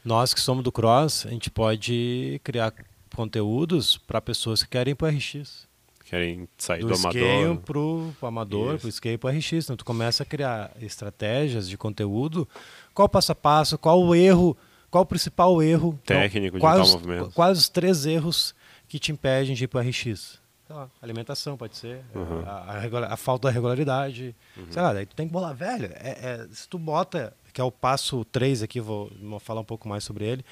Nós 0.05 0.35
que 0.35 0.41
somos 0.41 0.65
do 0.65 0.73
cross, 0.73 1.25
a 1.27 1.31
gente 1.31 1.49
pode 1.49 2.41
criar 2.43 2.75
conteúdos 3.15 3.97
para 3.97 4.21
pessoas 4.21 4.63
que 4.63 4.71
querem 4.71 4.93
ir 4.93 4.95
para 4.95 5.13
o 5.13 5.17
RX. 5.17 5.67
Querem 6.05 6.49
sair 6.57 6.81
do, 6.81 6.89
do 6.89 6.95
amador. 6.95 7.57
para 7.59 7.79
o 7.79 8.15
amador, 8.23 8.79
para 8.79 8.87
o 8.87 8.89
skate 8.89 9.19
para 9.19 9.35
o 9.35 9.39
RX. 9.39 9.53
Então 9.53 9.77
tu 9.77 9.85
começa 9.85 10.23
a 10.23 10.27
criar 10.27 10.73
estratégias 10.81 11.69
de 11.69 11.77
conteúdo. 11.77 12.49
Qual 12.95 13.07
o 13.07 13.09
passo 13.09 13.33
a 13.33 13.35
passo, 13.35 13.79
qual 13.79 14.01
o 14.01 14.15
erro, 14.15 14.57
qual 14.91 15.03
o 15.03 15.07
principal 15.07 15.63
erro. 15.63 15.99
Técnico 16.05 16.57
então, 16.57 16.71
de 16.71 16.77
quais, 16.77 16.91
tal 16.91 17.01
movimento. 17.01 17.31
Quais 17.33 17.59
os 17.59 17.69
três 17.69 18.07
erros 18.07 18.55
que 18.89 18.99
te 18.99 19.13
impedem 19.13 19.55
de 19.55 19.65
ir 19.65 19.69
para 19.69 19.85
o 19.85 19.89
RX? 19.89 20.41
Lá, 20.69 20.91
alimentação 21.01 21.57
pode 21.57 21.77
ser, 21.77 22.05
uhum. 22.15 22.43
a, 22.45 23.09
a, 23.09 23.15
a, 23.15 23.17
falta 23.17 23.49
da 23.49 23.55
regularidade. 23.55 24.35
Uhum. 24.57 24.67
Sei 24.71 24.83
lá, 24.83 24.93
daí 24.93 25.07
tu 25.07 25.15
tem 25.15 25.27
que 25.27 25.33
bolar, 25.33 25.55
velho. 25.55 25.87
É, 25.95 26.11
é, 26.11 26.49
se 26.51 26.69
tu 26.69 26.79
bota, 26.79 27.33
que 27.53 27.61
é 27.61 27.65
o 27.65 27.71
passo 27.71 28.25
3 28.27 28.63
aqui, 28.63 28.81
vou, 28.81 29.11
vou 29.23 29.39
falar 29.39 29.61
um 29.61 29.65
pouco 29.65 29.89
mais 29.89 30.03
sobre 30.03 30.25
ele 30.25 30.45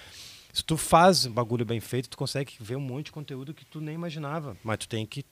se 0.55 0.63
tu 0.63 0.77
faz 0.77 1.27
um 1.27 1.33
bagulho 1.33 1.65
bem 1.65 1.81
feito, 1.81 2.09
tu 2.09 2.17
consegue 2.17 2.55
ver 2.61 2.77
um 2.77 2.81
monte 2.81 3.07
de 3.07 3.13
conteúdo 3.13 3.53
que 3.53 3.65
tu 3.65 3.81
nem 3.81 3.93
imaginava. 3.93 4.57
Mas 4.63 4.79
tu 4.79 4.89
tem 4.89 5.05
que 5.05 5.25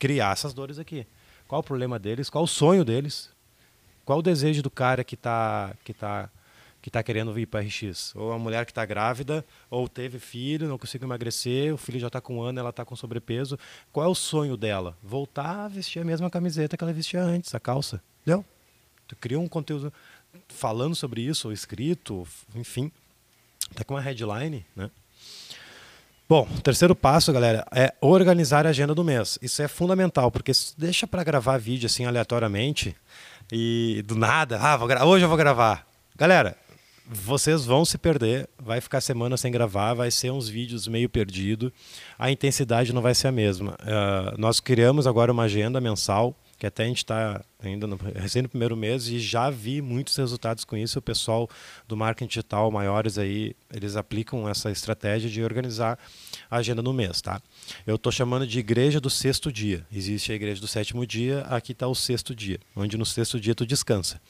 criar 0.00 0.32
essas 0.32 0.52
dores 0.52 0.80
aqui. 0.80 1.06
Qual 1.46 1.60
o 1.60 1.64
problema 1.64 1.96
deles? 1.96 2.28
Qual 2.28 2.42
o 2.42 2.48
sonho 2.48 2.84
deles? 2.84 3.30
Qual 4.04 4.18
o 4.18 4.22
desejo 4.22 4.60
do 4.60 4.68
cara 4.68 5.04
que 5.04 5.14
está 5.14 5.76
que 5.84 5.94
tá, 5.94 6.28
que 6.82 6.90
tá 6.90 7.02
querendo 7.02 7.32
vir 7.32 7.46
para 7.46 7.60
RX? 7.60 8.14
Ou 8.14 8.32
a 8.32 8.38
mulher 8.38 8.66
que 8.66 8.72
está 8.72 8.84
grávida, 8.84 9.42
ou 9.70 9.88
teve 9.88 10.18
filho, 10.18 10.68
não 10.68 10.76
conseguiu 10.76 11.06
emagrecer, 11.06 11.72
o 11.72 11.78
filho 11.78 11.98
já 11.98 12.08
está 12.08 12.20
com 12.20 12.38
um 12.38 12.42
ano, 12.42 12.58
ela 12.58 12.70
está 12.70 12.84
com 12.84 12.94
sobrepeso. 12.94 13.58
Qual 13.90 14.04
é 14.04 14.08
o 14.08 14.14
sonho 14.14 14.56
dela? 14.56 14.98
Voltar 15.02 15.64
a 15.64 15.68
vestir 15.68 16.00
a 16.00 16.04
mesma 16.04 16.28
camiseta 16.28 16.76
que 16.76 16.84
ela 16.84 16.92
vestia 16.92 17.22
antes, 17.22 17.54
a 17.54 17.60
calça. 17.60 18.02
Entendeu? 18.20 18.44
Tu 19.08 19.16
cria 19.16 19.40
um 19.40 19.48
conteúdo 19.48 19.92
falando 20.48 20.94
sobre 20.94 21.22
isso, 21.22 21.48
ou 21.48 21.54
escrito, 21.54 22.26
enfim 22.54 22.90
Tá 23.74 23.84
com 23.84 23.94
uma 23.94 24.00
headline, 24.00 24.66
né? 24.76 24.90
Bom, 26.28 26.46
terceiro 26.62 26.94
passo, 26.94 27.32
galera, 27.32 27.66
é 27.72 27.92
organizar 28.00 28.66
a 28.66 28.70
agenda 28.70 28.94
do 28.94 29.04
mês. 29.04 29.38
Isso 29.42 29.60
é 29.62 29.68
fundamental, 29.68 30.30
porque 30.30 30.52
se 30.54 30.74
deixa 30.78 31.06
para 31.06 31.24
gravar 31.24 31.58
vídeo 31.58 31.86
assim 31.86 32.06
aleatoriamente 32.06 32.96
e 33.50 34.02
do 34.06 34.16
nada, 34.16 34.58
ah, 34.58 34.76
vou 34.76 34.88
hoje 35.06 35.24
eu 35.24 35.28
vou 35.28 35.36
gravar. 35.36 35.86
Galera, 36.16 36.56
vocês 37.12 37.64
vão 37.64 37.84
se 37.84 37.98
perder, 37.98 38.48
vai 38.58 38.80
ficar 38.80 39.00
semana 39.00 39.36
sem 39.36 39.52
gravar, 39.52 39.94
vai 39.94 40.10
ser 40.10 40.30
uns 40.30 40.48
vídeos 40.48 40.88
meio 40.88 41.08
perdido, 41.08 41.72
a 42.18 42.30
intensidade 42.30 42.92
não 42.92 43.02
vai 43.02 43.14
ser 43.14 43.28
a 43.28 43.32
mesma. 43.32 43.72
Uh, 43.82 44.38
nós 44.38 44.60
criamos 44.60 45.06
agora 45.06 45.30
uma 45.30 45.44
agenda 45.44 45.80
mensal 45.80 46.34
que 46.58 46.66
até 46.66 46.84
a 46.84 46.86
gente 46.86 46.98
está 46.98 47.44
ainda 47.62 47.86
no, 47.86 47.96
recém 48.14 48.42
no 48.42 48.48
primeiro 48.48 48.76
mês 48.76 49.08
e 49.08 49.18
já 49.18 49.50
vi 49.50 49.80
muitos 49.80 50.16
resultados 50.16 50.64
com 50.64 50.76
isso. 50.76 50.98
O 50.98 51.02
pessoal 51.02 51.48
do 51.86 51.96
marketing 51.96 52.28
digital 52.28 52.70
maiores 52.70 53.18
aí, 53.18 53.54
eles 53.72 53.96
aplicam 53.96 54.48
essa 54.48 54.70
estratégia 54.70 55.30
de 55.30 55.42
organizar 55.42 55.98
a 56.50 56.56
agenda 56.56 56.82
no 56.82 56.92
mês, 56.92 57.20
tá? 57.20 57.40
Eu 57.86 57.96
estou 57.96 58.12
chamando 58.12 58.46
de 58.46 58.58
igreja 58.58 59.00
do 59.00 59.10
sexto 59.10 59.52
dia. 59.52 59.86
Existe 59.92 60.32
a 60.32 60.34
igreja 60.34 60.60
do 60.60 60.66
sétimo 60.66 61.06
dia, 61.06 61.40
aqui 61.42 61.72
está 61.72 61.86
o 61.86 61.94
sexto 61.94 62.34
dia, 62.34 62.58
onde 62.74 62.96
no 62.96 63.06
sexto 63.06 63.40
dia 63.40 63.54
tu 63.54 63.66
descansa. 63.66 64.20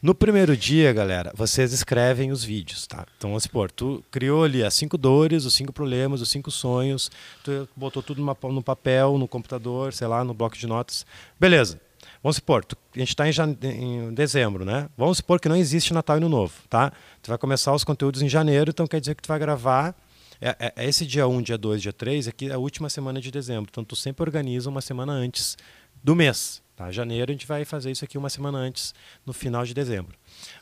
No 0.00 0.14
primeiro 0.14 0.56
dia, 0.56 0.92
galera, 0.92 1.32
vocês 1.34 1.72
escrevem 1.72 2.30
os 2.30 2.44
vídeos, 2.44 2.86
tá? 2.86 3.04
Então, 3.16 3.30
vamos 3.30 3.42
supor, 3.42 3.70
tu 3.70 4.04
criou 4.10 4.44
ali 4.44 4.62
as 4.62 4.74
cinco 4.74 4.96
dores, 4.96 5.44
os 5.44 5.54
cinco 5.54 5.72
problemas, 5.72 6.20
os 6.20 6.30
cinco 6.30 6.50
sonhos, 6.52 7.10
tu 7.42 7.68
botou 7.74 8.02
tudo 8.02 8.22
no 8.22 8.62
papel, 8.62 9.18
no 9.18 9.26
computador, 9.26 9.92
sei 9.92 10.06
lá, 10.06 10.22
no 10.22 10.32
bloco 10.32 10.56
de 10.56 10.66
notas. 10.66 11.04
Beleza. 11.38 11.80
Vamos 12.22 12.36
supor, 12.36 12.64
tu, 12.64 12.76
a 12.94 12.98
gente 12.98 13.08
está 13.08 13.28
em, 13.28 13.32
em, 13.62 14.14
dezembro, 14.14 14.64
né? 14.64 14.88
Vamos 14.96 15.18
supor 15.18 15.40
que 15.40 15.48
não 15.48 15.56
existe 15.56 15.94
Natal 15.94 16.16
e 16.16 16.18
Ano 16.18 16.28
Novo, 16.28 16.54
tá? 16.68 16.92
Tu 17.22 17.28
vai 17.28 17.38
começar 17.38 17.72
os 17.72 17.84
conteúdos 17.84 18.22
em 18.22 18.28
janeiro, 18.28 18.70
então 18.70 18.86
quer 18.86 19.00
dizer 19.00 19.14
que 19.14 19.22
tu 19.22 19.28
vai 19.28 19.38
gravar. 19.38 19.94
É, 20.40 20.56
é, 20.58 20.72
é 20.76 20.88
esse 20.88 21.06
dia 21.06 21.26
1, 21.26 21.42
dia 21.42 21.58
2, 21.58 21.82
dia 21.82 21.92
3, 21.92 22.28
aqui 22.28 22.48
é 22.48 22.54
a 22.54 22.58
última 22.58 22.88
semana 22.88 23.20
de 23.20 23.30
dezembro. 23.30 23.68
Então 23.70 23.84
tu 23.84 23.94
sempre 23.94 24.22
organiza 24.22 24.68
uma 24.68 24.80
semana 24.80 25.12
antes 25.12 25.56
do 26.02 26.14
mês. 26.14 26.62
Tá? 26.78 26.92
Janeiro 26.92 27.30
a 27.30 27.34
gente 27.34 27.46
vai 27.46 27.64
fazer 27.64 27.90
isso 27.90 28.04
aqui 28.04 28.16
uma 28.16 28.30
semana 28.30 28.58
antes, 28.58 28.94
no 29.26 29.32
final 29.32 29.64
de 29.64 29.74
dezembro. 29.74 30.16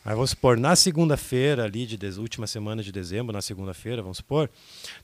Aí 0.05 0.15
vamos 0.15 0.31
supor, 0.31 0.57
na 0.57 0.75
segunda-feira 0.75 1.65
ali, 1.65 1.85
de, 1.85 1.97
de 1.97 2.19
última 2.19 2.47
semana 2.47 2.83
de 2.83 2.91
dezembro, 2.91 3.35
na 3.35 3.43
segunda-feira, 3.43 4.01
vamos 4.01 4.17
supor, 4.17 4.51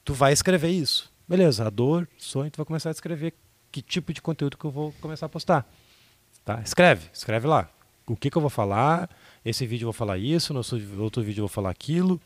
tu 0.02 0.14
vai 0.14 0.32
escrever 0.32 0.70
isso. 0.70 1.12
Beleza, 1.28 1.66
a 1.66 1.70
dor, 1.70 2.08
sonho, 2.16 2.50
tu 2.50 2.56
vai 2.56 2.64
começar 2.64 2.88
a 2.88 2.92
escrever 2.92 3.34
que 3.70 3.82
tipo 3.82 4.12
de 4.12 4.22
conteúdo 4.22 4.56
que 4.56 4.64
eu 4.64 4.70
vou 4.70 4.92
começar 5.00 5.26
a 5.26 5.28
postar. 5.28 5.70
Tá? 6.44 6.60
Escreve, 6.64 7.08
escreve 7.12 7.46
lá. 7.46 7.68
O 8.06 8.16
que, 8.16 8.30
que 8.30 8.36
eu 8.36 8.42
vou 8.42 8.50
falar? 8.50 9.08
Esse 9.44 9.66
vídeo 9.66 9.84
eu 9.84 9.86
vou 9.86 9.92
falar 9.92 10.18
isso, 10.18 10.52
no 10.52 10.60
outro 11.02 11.22
vídeo 11.22 11.40
eu 11.40 11.46
vou 11.46 11.48
falar 11.48 11.70
aquilo. 11.70 12.20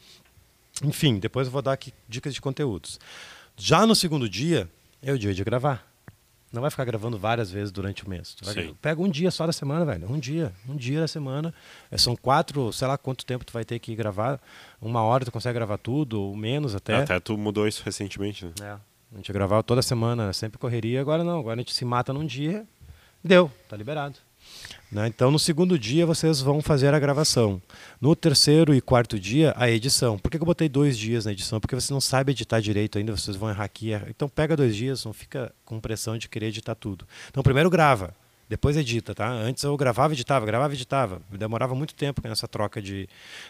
Enfim, 0.82 1.18
depois 1.18 1.46
eu 1.46 1.52
vou 1.52 1.62
dar 1.62 1.72
aqui 1.72 1.92
dicas 2.08 2.34
de 2.34 2.40
conteúdos. 2.40 2.98
Já 3.56 3.86
no 3.86 3.94
segundo 3.94 4.28
dia, 4.28 4.68
é 5.02 5.12
o 5.12 5.18
dia 5.18 5.32
de 5.32 5.42
gravar. 5.42 5.86
Não 6.52 6.62
vai 6.62 6.70
ficar 6.70 6.84
gravando 6.84 7.18
várias 7.18 7.50
vezes 7.50 7.72
durante 7.72 8.04
o 8.04 8.08
mês. 8.08 8.36
pega 8.80 9.02
um 9.02 9.08
dia 9.08 9.30
só 9.30 9.46
da 9.46 9.52
semana, 9.52 9.84
velho. 9.84 10.10
Um 10.10 10.18
dia. 10.18 10.52
Um 10.68 10.76
dia 10.76 11.00
da 11.00 11.08
semana. 11.08 11.52
É, 11.90 11.98
são 11.98 12.16
quatro, 12.16 12.72
sei 12.72 12.86
lá 12.88 12.96
quanto 12.96 13.26
tempo 13.26 13.44
tu 13.44 13.52
vai 13.52 13.64
ter 13.64 13.78
que 13.78 13.94
gravar. 13.94 14.40
Uma 14.80 15.02
hora 15.02 15.24
tu 15.24 15.32
consegue 15.32 15.54
gravar 15.54 15.76
tudo, 15.76 16.20
ou 16.20 16.36
menos 16.36 16.74
até. 16.74 16.96
Até 16.96 17.20
tu 17.20 17.36
mudou 17.36 17.66
isso 17.66 17.82
recentemente, 17.84 18.44
né? 18.46 18.52
É. 18.60 18.76
A 19.12 19.16
gente 19.16 19.32
gravava 19.32 19.62
toda 19.62 19.82
semana, 19.82 20.32
sempre 20.32 20.58
correria. 20.58 21.00
Agora 21.00 21.24
não. 21.24 21.40
Agora 21.40 21.54
a 21.54 21.58
gente 21.58 21.74
se 21.74 21.84
mata 21.84 22.12
num 22.12 22.24
dia 22.24 22.66
Deu, 23.26 23.50
tá 23.68 23.76
liberado. 23.76 24.18
Né? 24.90 25.08
Então, 25.08 25.32
no 25.32 25.38
segundo 25.38 25.76
dia, 25.76 26.06
vocês 26.06 26.40
vão 26.40 26.62
fazer 26.62 26.94
a 26.94 26.98
gravação. 26.98 27.60
No 28.00 28.14
terceiro 28.14 28.72
e 28.72 28.80
quarto 28.80 29.18
dia, 29.18 29.52
a 29.56 29.68
edição. 29.68 30.16
Por 30.16 30.30
que 30.30 30.36
eu 30.36 30.44
botei 30.44 30.68
dois 30.68 30.96
dias 30.96 31.24
na 31.24 31.32
edição? 31.32 31.58
Porque 31.58 31.74
você 31.74 31.92
não 31.92 32.00
sabe 32.00 32.30
editar 32.30 32.60
direito 32.60 32.96
ainda, 32.96 33.16
vocês 33.16 33.36
vão 33.36 33.50
errar 33.50 33.64
aqui. 33.64 33.90
Então, 34.08 34.28
pega 34.28 34.56
dois 34.56 34.76
dias, 34.76 35.04
não 35.04 35.12
fica 35.12 35.52
com 35.64 35.80
pressão 35.80 36.16
de 36.16 36.28
querer 36.28 36.46
editar 36.46 36.76
tudo. 36.76 37.04
Então, 37.28 37.42
primeiro 37.42 37.68
grava. 37.68 38.14
Depois 38.48 38.76
edita, 38.76 39.12
tá? 39.12 39.28
Antes 39.28 39.64
eu 39.64 39.76
gravava, 39.76 40.12
editava, 40.12 40.46
gravava, 40.46 40.72
editava. 40.72 41.20
Demorava 41.32 41.74
muito 41.74 41.96
tempo 41.96 42.22
nessa 42.22 42.46
troca 42.46 42.80
de. 42.80 43.08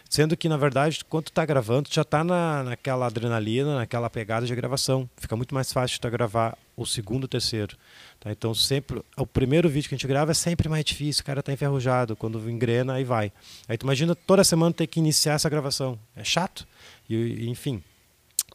Sendo 0.09 0.35
que, 0.39 0.49
na 0.49 0.57
verdade, 0.57 1.05
quando 1.05 1.25
tu 1.25 1.33
tá 1.33 1.45
gravando, 1.45 1.91
já 1.93 2.03
tá 2.03 2.25
na, 2.25 2.63
naquela 2.63 3.05
adrenalina, 3.05 3.77
naquela 3.77 4.09
pegada 4.09 4.47
de 4.47 4.55
gravação. 4.55 5.07
Fica 5.19 5.37
muito 5.37 5.55
mais 5.55 5.71
fácil 5.71 6.01
tu 6.01 6.11
gravar 6.11 6.57
o 6.77 6.85
segundo, 6.85 7.25
o 7.25 7.29
terceiro. 7.29 7.77
Tá? 8.21 8.31
Então, 8.31 8.55
sempre. 8.55 9.03
O 9.17 9.27
primeiro 9.27 9.69
vídeo 9.69 9.89
que 9.89 9.95
a 9.95 9.99
gente 9.99 10.07
grava 10.07 10.33
é 10.33 10.35
sempre 10.35 10.69
mais 10.69 10.85
difícil, 10.85 11.23
o 11.23 11.25
cara 11.25 11.43
tá 11.43 11.53
enferrujado. 11.53 12.15
Quando 12.15 12.51
engrena, 12.51 12.95
aí 12.95 13.05
vai. 13.05 13.33
Aí 13.67 13.79
tu 13.79 13.85
imagina 13.85 14.15
toda 14.15 14.45
semana 14.45 14.73
ter 14.73 14.87
que 14.87 15.01
iniciar 15.01 15.35
essa 15.35 15.49
gravação. 15.49 15.99
É 16.15 16.23
chato. 16.23 16.67
E, 17.09 17.49
enfim, 17.49 17.83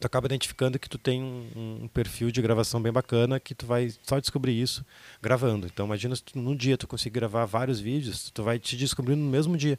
tu 0.00 0.06
acaba 0.06 0.26
identificando 0.26 0.78
que 0.78 0.88
tu 0.88 0.98
tem 0.98 1.22
um, 1.22 1.82
um, 1.82 1.88
perfil 1.88 2.30
de 2.30 2.40
gravação 2.40 2.80
bem 2.80 2.92
bacana 2.92 3.40
que 3.40 3.54
tu 3.54 3.66
vai 3.66 3.92
só 4.02 4.20
descobrir 4.20 4.60
isso 4.60 4.84
gravando. 5.20 5.66
Então 5.66 5.86
imagina 5.86 6.14
se 6.14 6.22
tu, 6.22 6.38
num 6.38 6.56
dia 6.56 6.76
tu 6.76 6.86
conseguir 6.86 7.14
gravar 7.14 7.44
vários 7.44 7.80
vídeos, 7.80 8.30
tu 8.30 8.42
vai 8.42 8.58
te 8.58 8.76
descobrir 8.76 9.16
no 9.16 9.30
mesmo 9.30 9.56
dia. 9.56 9.78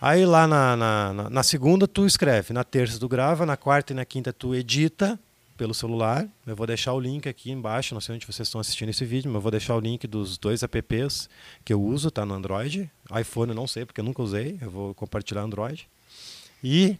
Aí 0.00 0.24
lá 0.24 0.46
na, 0.46 0.76
na, 0.76 1.30
na 1.30 1.42
segunda 1.42 1.86
tu 1.86 2.06
escreve, 2.06 2.52
na 2.52 2.64
terça 2.64 2.98
tu 2.98 3.08
grava, 3.08 3.46
na 3.46 3.56
quarta 3.56 3.92
e 3.92 3.96
na 3.96 4.04
quinta 4.04 4.32
tu 4.32 4.54
edita 4.54 5.18
pelo 5.62 5.72
celular. 5.72 6.28
Eu 6.44 6.56
vou 6.56 6.66
deixar 6.66 6.92
o 6.92 6.98
link 6.98 7.28
aqui 7.28 7.52
embaixo, 7.52 7.94
não 7.94 8.00
sei 8.00 8.16
onde 8.16 8.26
vocês 8.26 8.48
estão 8.48 8.60
assistindo 8.60 8.88
esse 8.88 9.04
vídeo, 9.04 9.30
mas 9.30 9.36
eu 9.36 9.40
vou 9.40 9.50
deixar 9.52 9.76
o 9.76 9.78
link 9.80 10.08
dos 10.08 10.36
dois 10.36 10.60
apps 10.64 11.30
que 11.64 11.72
eu 11.72 11.80
uso, 11.80 12.10
tá 12.10 12.26
no 12.26 12.34
Android. 12.34 12.90
iPhone 13.16 13.54
não 13.54 13.68
sei, 13.68 13.86
porque 13.86 14.00
eu 14.00 14.04
nunca 14.04 14.20
usei, 14.20 14.58
eu 14.60 14.68
vou 14.68 14.92
compartilhar 14.92 15.42
Android. 15.42 15.88
E 16.64 16.98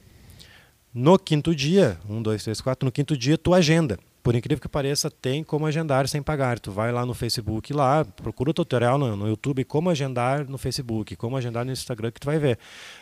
no 0.95 1.19
quinto 1.19 1.53
dia, 1.57 1.99
um, 2.09 2.23
dois, 2.23 2.45
três, 2.45 2.61
quatro, 2.61 2.87
no 2.87 2.93
quinto 2.93 3.17
dia 3.17 3.37
tu 3.37 3.53
agenda. 3.53 3.99
Por 4.23 4.37
incrível 4.37 4.63
que 4.63 4.69
pareça, 4.69 5.11
tem 5.11 5.43
como 5.43 5.67
agendar 5.67 6.07
sem 6.07 6.23
pagar. 6.23 6.61
Tu 6.61 6.71
vai 6.71 6.93
lá 6.93 7.05
no 7.05 7.15
Facebook, 7.15 7.73
lá, 7.73 8.05
procura 8.05 8.51
o 8.51 8.55
tutorial 8.55 8.97
no, 8.97 9.17
no 9.17 9.27
YouTube, 9.27 9.65
como 9.65 9.91
agendar 9.91 10.49
no 10.49 10.57
Facebook, 10.57 11.17
como 11.17 11.37
agendar 11.37 11.65
no 11.65 11.73
Instagram, 11.73 12.13
que 12.13 12.21
tu 12.21 12.27
vai 12.27 12.39
ver. 12.39 12.61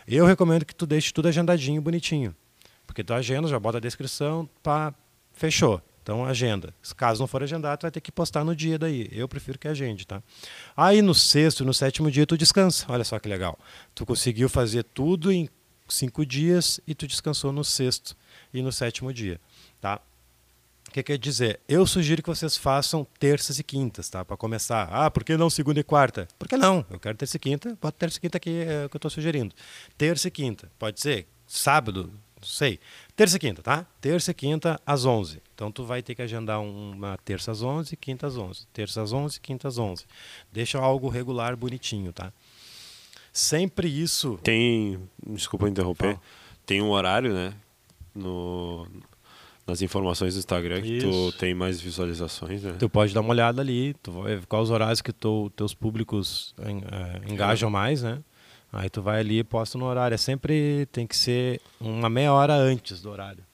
Eu 0.08 0.24
recomendo 0.24 0.64
que 0.64 0.74
tu 0.74 0.86
deixe 0.86 1.12
tudo 1.12 1.28
agendadinho, 1.28 1.82
bonitinho. 1.82 2.34
Porque 2.86 3.04
tu 3.04 3.12
agenda, 3.12 3.46
já 3.46 3.60
bota 3.60 3.76
a 3.76 3.80
descrição, 3.80 4.48
pá, 4.62 4.94
fechou. 5.40 5.80
Então 6.02 6.24
agenda. 6.24 6.74
Caso 6.96 7.20
não 7.20 7.26
for 7.26 7.42
agendar, 7.42 7.76
tu 7.78 7.82
vai 7.82 7.90
ter 7.90 8.00
que 8.00 8.12
postar 8.12 8.44
no 8.44 8.54
dia 8.54 8.78
daí. 8.78 9.08
Eu 9.10 9.26
prefiro 9.26 9.58
que 9.58 9.66
agende, 9.66 10.06
tá? 10.06 10.22
Aí 10.76 11.00
no 11.00 11.14
sexto 11.14 11.62
e 11.62 11.66
no 11.66 11.72
sétimo 11.72 12.10
dia 12.10 12.26
tu 12.26 12.36
descansa. 12.36 12.84
Olha 12.88 13.04
só 13.04 13.18
que 13.18 13.28
legal. 13.28 13.58
Tu 13.94 14.04
conseguiu 14.04 14.48
fazer 14.48 14.84
tudo 14.84 15.32
em 15.32 15.48
cinco 15.88 16.24
dias 16.26 16.78
e 16.86 16.94
tu 16.94 17.06
descansou 17.06 17.52
no 17.52 17.64
sexto 17.64 18.14
e 18.52 18.62
no 18.62 18.70
sétimo 18.70 19.12
dia, 19.12 19.40
tá? 19.80 20.00
O 20.88 20.92
que 20.92 21.02
quer 21.02 21.18
dizer? 21.18 21.60
Eu 21.68 21.86
sugiro 21.86 22.22
que 22.22 22.28
vocês 22.28 22.56
façam 22.56 23.06
terças 23.18 23.58
e 23.58 23.62
quintas, 23.62 24.08
tá? 24.08 24.24
Para 24.24 24.36
começar. 24.36 24.88
Ah, 24.90 25.10
por 25.10 25.22
que 25.22 25.36
não 25.36 25.48
segunda 25.48 25.80
e 25.80 25.84
quarta? 25.84 26.26
Por 26.38 26.48
que 26.48 26.56
não? 26.56 26.84
Eu 26.90 26.98
quero 26.98 27.16
terça 27.16 27.36
e 27.36 27.40
quinta, 27.40 27.78
bota 27.80 27.96
terça 27.96 28.18
e 28.18 28.20
quinta 28.20 28.36
aqui 28.36 28.62
é 28.62 28.86
o 28.86 28.88
que 28.88 28.96
eu 28.96 28.98
estou 28.98 29.10
sugerindo. 29.10 29.54
Terça 29.96 30.28
e 30.28 30.30
quinta, 30.30 30.70
pode 30.78 31.00
ser 31.00 31.28
sábado, 31.46 32.12
não 32.40 32.48
sei. 32.48 32.80
Terça 33.20 33.36
e 33.36 33.38
quinta, 33.38 33.62
tá? 33.62 33.86
Terça 34.00 34.30
e 34.30 34.34
quinta 34.34 34.80
às 34.86 35.04
11. 35.04 35.42
Então 35.54 35.70
tu 35.70 35.84
vai 35.84 36.02
ter 36.02 36.14
que 36.14 36.22
agendar 36.22 36.58
uma 36.58 37.18
terça 37.18 37.52
às 37.52 37.60
11, 37.60 37.94
quinta 37.94 38.26
às 38.26 38.38
11. 38.38 38.66
Terça 38.72 39.02
às 39.02 39.12
11, 39.12 39.38
quinta 39.38 39.68
às 39.68 39.76
11. 39.76 40.06
Deixa 40.50 40.78
algo 40.78 41.06
regular, 41.10 41.54
bonitinho, 41.54 42.14
tá? 42.14 42.32
Sempre 43.30 43.88
isso. 43.88 44.38
Tem, 44.42 44.98
desculpa 45.26 45.68
interromper, 45.68 46.14
Fala. 46.14 46.22
tem 46.64 46.80
um 46.80 46.88
horário, 46.88 47.34
né? 47.34 47.52
No, 48.14 48.88
nas 49.66 49.82
informações 49.82 50.32
do 50.32 50.38
Instagram 50.38 50.80
que 50.80 50.96
Isso. 50.96 51.06
tu 51.06 51.32
tem 51.36 51.52
mais 51.52 51.78
visualizações, 51.78 52.62
né? 52.62 52.74
Tu 52.78 52.88
pode 52.88 53.12
dar 53.12 53.20
uma 53.20 53.30
olhada 53.32 53.60
ali, 53.60 53.92
tu 54.02 54.12
quais 54.48 54.64
os 54.64 54.70
horários 54.70 55.02
que 55.02 55.12
tu, 55.12 55.50
teus 55.50 55.74
públicos 55.74 56.54
é, 56.58 57.30
engajam 57.30 57.68
é. 57.68 57.72
mais, 57.72 58.02
né? 58.02 58.22
Aí 58.72 58.88
tu 58.88 59.02
vai 59.02 59.20
ali 59.20 59.38
e 59.38 59.44
posta 59.44 59.76
no 59.76 59.84
horário. 59.84 60.14
É 60.14 60.18
sempre 60.18 60.86
tem 60.92 61.06
que 61.06 61.16
ser 61.16 61.60
uma 61.80 62.08
meia 62.08 62.32
hora 62.32 62.54
antes 62.54 63.00
do 63.02 63.10
horário. 63.10 63.44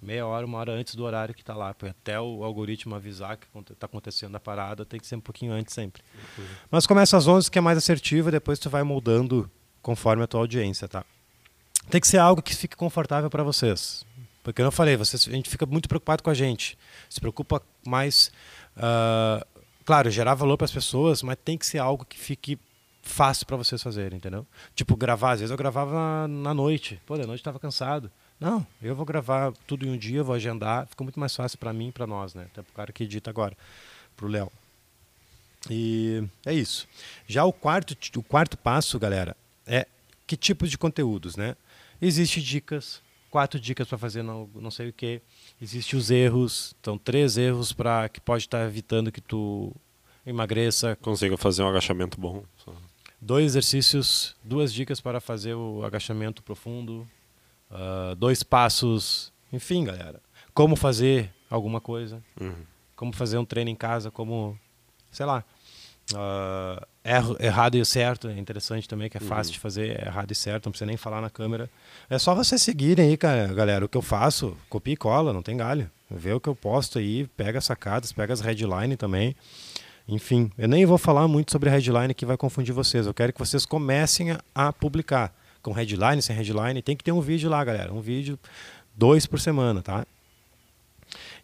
Meia 0.00 0.26
hora, 0.26 0.44
uma 0.44 0.58
hora 0.58 0.72
antes 0.72 0.94
do 0.96 1.04
horário 1.04 1.34
que 1.34 1.42
está 1.42 1.54
lá. 1.54 1.70
Até 1.70 2.20
o 2.20 2.42
algoritmo 2.42 2.94
avisar 2.94 3.36
que 3.36 3.46
está 3.70 3.86
acontecendo 3.86 4.34
a 4.34 4.40
parada, 4.40 4.84
tem 4.84 4.98
que 4.98 5.06
ser 5.06 5.16
um 5.16 5.20
pouquinho 5.20 5.52
antes 5.52 5.72
sempre. 5.74 6.02
Mas 6.70 6.86
começa 6.86 7.16
às 7.16 7.28
11, 7.28 7.48
que 7.50 7.58
é 7.58 7.60
mais 7.60 7.78
assertivo, 7.78 8.28
e 8.28 8.32
depois 8.32 8.58
tu 8.58 8.68
vai 8.68 8.82
moldando 8.82 9.48
conforme 9.80 10.24
a 10.24 10.26
tua 10.26 10.40
audiência, 10.40 10.88
tá? 10.88 11.04
Tem 11.88 12.00
que 12.00 12.08
ser 12.08 12.18
algo 12.18 12.42
que 12.42 12.54
fique 12.54 12.76
confortável 12.76 13.30
para 13.30 13.44
vocês. 13.44 14.04
Porque 14.42 14.60
eu 14.60 14.72
falei, 14.72 14.96
vocês, 14.96 15.26
a 15.28 15.30
gente 15.30 15.48
fica 15.48 15.66
muito 15.66 15.88
preocupado 15.88 16.22
com 16.22 16.30
a 16.30 16.34
gente. 16.34 16.76
Se 17.08 17.20
preocupa 17.20 17.62
mais, 17.86 18.32
uh, 18.76 19.46
claro, 19.84 20.10
gerar 20.10 20.34
valor 20.34 20.56
para 20.56 20.64
as 20.64 20.72
pessoas, 20.72 21.22
mas 21.22 21.36
tem 21.44 21.56
que 21.56 21.64
ser 21.64 21.78
algo 21.78 22.04
que 22.04 22.18
fique 22.18 22.58
fácil 23.02 23.44
para 23.46 23.56
vocês 23.56 23.82
fazerem, 23.82 24.16
entendeu? 24.16 24.46
Tipo, 24.74 24.96
gravar, 24.96 25.32
às 25.32 25.40
vezes 25.40 25.50
eu 25.50 25.56
gravava 25.56 26.26
na, 26.28 26.54
noite. 26.54 27.00
Pô, 27.04 27.18
de 27.18 27.26
noite 27.26 27.40
estava 27.40 27.58
cansado. 27.58 28.10
Não, 28.40 28.66
eu 28.80 28.94
vou 28.94 29.04
gravar 29.04 29.52
tudo 29.66 29.86
em 29.86 29.90
um 29.90 29.98
dia, 29.98 30.22
vou 30.22 30.34
agendar, 30.34 30.86
fica 30.86 31.04
muito 31.04 31.20
mais 31.20 31.34
fácil 31.34 31.58
para 31.58 31.72
mim 31.72 31.88
e 31.88 31.92
para 31.92 32.06
nós, 32.06 32.34
né? 32.34 32.44
Até 32.44 32.62
para 32.62 32.70
o 32.70 32.74
cara 32.74 32.92
que 32.92 33.04
edita 33.04 33.30
agora, 33.30 33.56
para 34.16 34.26
o 34.26 34.28
Léo. 34.28 34.50
E 35.70 36.24
é 36.44 36.52
isso. 36.52 36.88
Já 37.26 37.44
o 37.44 37.52
quarto, 37.52 37.96
o 38.16 38.22
quarto 38.22 38.56
passo, 38.56 38.98
galera, 38.98 39.36
é 39.66 39.86
que 40.26 40.36
tipos 40.36 40.70
de 40.70 40.78
conteúdos, 40.78 41.36
né? 41.36 41.56
Existem 42.00 42.42
dicas, 42.42 43.00
quatro 43.30 43.60
dicas 43.60 43.86
para 43.86 43.98
fazer 43.98 44.22
não, 44.22 44.48
não 44.54 44.70
sei 44.70 44.88
o 44.88 44.92
que. 44.92 45.20
Existem 45.60 45.96
os 45.98 46.10
erros, 46.10 46.74
então 46.80 46.98
três 46.98 47.36
erros 47.36 47.72
para 47.72 48.08
que 48.08 48.20
pode 48.20 48.44
estar 48.44 48.58
tá 48.58 48.64
evitando 48.64 49.12
que 49.12 49.20
tu 49.20 49.72
emagreça. 50.26 50.96
Consiga 51.00 51.36
fazer 51.36 51.62
um 51.62 51.68
agachamento 51.68 52.20
bom. 52.20 52.44
Dois 53.24 53.44
exercícios, 53.44 54.34
duas 54.42 54.72
dicas 54.74 55.00
para 55.00 55.20
fazer 55.20 55.54
o 55.54 55.84
agachamento 55.84 56.42
profundo, 56.42 57.08
uh, 57.70 58.16
dois 58.16 58.42
passos, 58.42 59.32
enfim, 59.52 59.84
galera. 59.84 60.20
Como 60.52 60.74
fazer 60.74 61.32
alguma 61.48 61.80
coisa, 61.80 62.20
uhum. 62.40 62.52
como 62.96 63.12
fazer 63.12 63.38
um 63.38 63.44
treino 63.44 63.70
em 63.70 63.76
casa, 63.76 64.10
como, 64.10 64.58
sei 65.12 65.24
lá, 65.24 65.44
uh, 66.14 66.84
errado 67.38 67.76
e 67.76 67.84
certo, 67.84 68.26
é 68.26 68.36
interessante 68.36 68.88
também, 68.88 69.08
que 69.08 69.18
é 69.18 69.20
fácil 69.20 69.50
uhum. 69.50 69.54
de 69.54 69.60
fazer 69.60 70.00
é 70.00 70.06
errado 70.08 70.32
e 70.32 70.34
certo, 70.34 70.66
não 70.66 70.72
precisa 70.72 70.86
nem 70.86 70.96
falar 70.96 71.20
na 71.20 71.30
câmera. 71.30 71.70
É 72.10 72.18
só 72.18 72.34
vocês 72.34 72.60
seguirem 72.60 73.08
aí, 73.08 73.16
galera, 73.16 73.84
o 73.84 73.88
que 73.88 73.96
eu 73.96 74.02
faço, 74.02 74.56
copia 74.68 74.94
e 74.94 74.96
cola, 74.96 75.32
não 75.32 75.42
tem 75.42 75.56
galho. 75.56 75.88
Vê 76.10 76.32
o 76.32 76.40
que 76.40 76.48
eu 76.48 76.56
posto 76.56 76.98
aí, 76.98 77.28
pega 77.36 77.58
as 77.58 77.66
sacadas, 77.66 78.12
pega 78.12 78.32
as 78.32 78.40
headline 78.40 78.96
também. 78.96 79.36
Enfim, 80.08 80.50
eu 80.58 80.68
nem 80.68 80.84
vou 80.84 80.98
falar 80.98 81.28
muito 81.28 81.52
sobre 81.52 81.70
headline 81.70 82.14
que 82.14 82.26
vai 82.26 82.36
confundir 82.36 82.74
vocês. 82.74 83.06
Eu 83.06 83.14
quero 83.14 83.32
que 83.32 83.38
vocês 83.38 83.64
comecem 83.64 84.36
a, 84.54 84.72
publicar 84.72 85.34
com 85.62 85.72
headline, 85.72 86.20
sem 86.20 86.34
headline. 86.34 86.82
Tem 86.82 86.96
que 86.96 87.04
ter 87.04 87.12
um 87.12 87.20
vídeo 87.20 87.48
lá, 87.48 87.62
galera. 87.64 87.92
Um 87.92 88.00
vídeo, 88.00 88.38
dois 88.94 89.26
por 89.26 89.38
semana, 89.38 89.80
tá? 89.80 90.04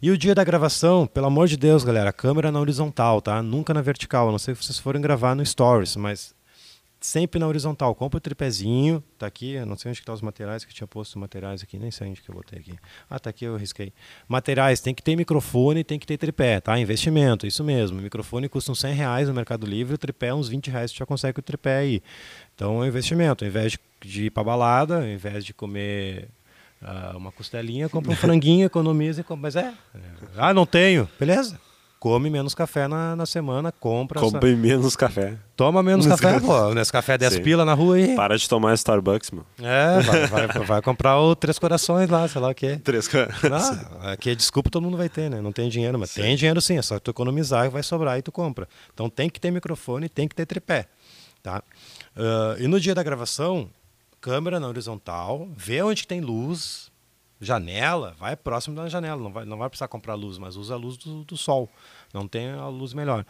E 0.01 0.11
o 0.11 0.17
dia 0.17 0.33
da 0.33 0.43
gravação, 0.43 1.05
pelo 1.05 1.27
amor 1.27 1.47
de 1.47 1.57
Deus, 1.57 1.83
galera, 1.83 2.11
câmera 2.11 2.51
na 2.51 2.59
horizontal, 2.59 3.21
tá? 3.21 3.41
Nunca 3.41 3.73
na 3.73 3.81
vertical. 3.81 4.29
A 4.29 4.31
não 4.31 4.39
sei 4.39 4.55
se 4.55 4.63
vocês 4.63 4.79
forem 4.79 5.01
gravar 5.01 5.35
no 5.35 5.45
Stories, 5.45 5.95
mas 5.95 6.33
sempre 6.99 7.39
na 7.39 7.47
horizontal. 7.47 7.95
Compra 7.95 8.17
o 8.17 8.21
tripézinho, 8.21 9.03
tá 9.17 9.25
aqui, 9.25 9.53
eu 9.53 9.65
não 9.65 9.77
sei 9.77 9.89
onde 9.89 9.99
estão 9.99 10.13
tá 10.13 10.17
os 10.17 10.21
materiais, 10.21 10.65
que 10.65 10.71
eu 10.71 10.75
tinha 10.75 10.87
posto 10.87 11.17
materiais 11.17 11.63
aqui, 11.63 11.77
nem 11.77 11.91
sei 11.91 12.09
onde 12.09 12.21
que 12.21 12.29
eu 12.29 12.35
botei 12.35 12.59
aqui. 12.59 12.73
Ah, 13.09 13.19
tá 13.19 13.29
aqui, 13.29 13.45
eu 13.45 13.55
risquei. 13.55 13.93
Materiais, 14.27 14.81
tem 14.81 14.93
que 14.93 15.01
ter 15.01 15.15
microfone, 15.15 15.83
tem 15.83 15.97
que 15.97 16.05
ter 16.05 16.17
tripé, 16.17 16.59
tá? 16.59 16.77
Investimento, 16.77 17.47
isso 17.47 17.63
mesmo. 17.63 17.99
O 17.99 18.01
microfone 18.01 18.49
custa 18.49 18.71
uns 18.71 18.79
100 18.79 18.93
reais 18.93 19.27
no 19.27 19.33
Mercado 19.33 19.65
Livre, 19.65 19.95
o 19.95 19.97
tripé 19.97 20.33
uns 20.33 20.49
20 20.49 20.69
reais, 20.69 20.91
você 20.91 20.97
já 20.97 21.05
consegue 21.05 21.39
o 21.39 21.43
tripé 21.43 21.77
aí. 21.77 22.03
Então 22.55 22.75
é 22.75 22.79
um 22.79 22.85
investimento, 22.85 23.43
ao 23.43 23.49
invés 23.49 23.77
de 24.01 24.25
ir 24.25 24.29
pra 24.29 24.43
balada, 24.43 24.97
ao 24.97 25.07
invés 25.07 25.45
de 25.45 25.53
comer 25.53 26.27
uh, 26.81 27.17
uma 27.17 27.31
costelinha, 27.31 27.87
compra 27.87 28.11
um 28.11 28.15
franguinho, 28.17 28.65
economiza 28.65 29.21
e 29.21 29.23
compra. 29.23 29.43
Mas 29.43 29.55
é. 29.55 29.73
Ah, 30.35 30.53
não 30.53 30.65
tenho. 30.65 31.09
Beleza. 31.19 31.59
Come 31.99 32.29
menos 32.29 32.55
café 32.55 32.87
na, 32.87 33.13
na 33.13 33.25
semana, 33.25 33.73
compra. 33.73 34.21
Come 34.21 34.37
essa... 34.37 34.55
menos 34.55 34.95
café. 34.95 35.37
Toma 35.53 35.83
menos 35.83 36.07
café, 36.07 36.39
pô. 36.39 36.73
Nesse 36.73 36.93
café 36.93 37.17
10 37.17 37.33
Sim. 37.33 37.41
pila 37.41 37.65
na 37.65 37.73
rua 37.73 37.97
aí. 37.97 38.15
Para 38.15 38.37
de 38.37 38.47
tomar 38.47 38.73
Starbucks, 38.75 39.31
mano. 39.31 39.45
É, 39.61 39.99
vai, 40.01 40.27
vai, 40.27 40.65
vai, 40.65 40.81
comprar 40.81 41.19
o 41.19 41.35
Três 41.35 41.59
Corações 41.59 42.09
lá, 42.09 42.25
sei 42.25 42.39
lá 42.39 42.51
o 42.51 42.55
quê. 42.55 42.79
Três 42.85 43.05
Corações. 43.05 43.85
Aqui, 44.01 44.33
desculpa, 44.33 44.69
todo 44.69 44.81
mundo 44.81 44.95
vai 44.95 45.09
ter, 45.09 45.29
né? 45.29 45.41
Não 45.41 45.51
tem 45.51 45.67
dinheiro, 45.67 45.99
mas 45.99 46.11
sim. 46.11 46.21
tem 46.21 46.37
dinheiro 46.37 46.61
sim. 46.61 46.77
É 46.77 46.81
só 46.81 46.97
tu 46.99 47.11
economizar 47.11 47.65
e 47.65 47.69
vai 47.69 47.83
sobrar 47.83 48.17
e 48.17 48.21
tu 48.21 48.31
compra. 48.31 48.65
Então 48.93 49.09
tem 49.09 49.29
que 49.29 49.37
ter 49.37 49.51
microfone, 49.51 50.07
tem 50.07 50.25
que 50.25 50.35
ter 50.35 50.45
tripé, 50.45 50.85
tá? 51.43 51.61
Uh, 52.15 52.63
e 52.63 52.67
no 52.67 52.79
dia 52.79 52.95
da 52.95 53.03
gravação, 53.03 53.69
câmera 54.21 54.57
na 54.57 54.69
horizontal, 54.69 55.49
vê 55.53 55.81
onde 55.81 56.07
tem 56.07 56.21
luz, 56.21 56.89
janela, 57.39 58.15
vai 58.19 58.35
próximo 58.35 58.75
da 58.75 58.87
janela, 58.89 59.21
não 59.21 59.31
vai, 59.31 59.45
não 59.45 59.57
vai 59.57 59.69
precisar 59.69 59.87
comprar 59.87 60.15
luz, 60.15 60.37
mas 60.37 60.55
usa 60.55 60.73
a 60.73 60.77
luz 60.77 60.97
do, 60.97 61.23
do 61.23 61.37
sol, 61.37 61.69
não 62.13 62.27
tem 62.27 62.49
a 62.51 62.67
luz 62.67 62.93
melhor. 62.93 63.25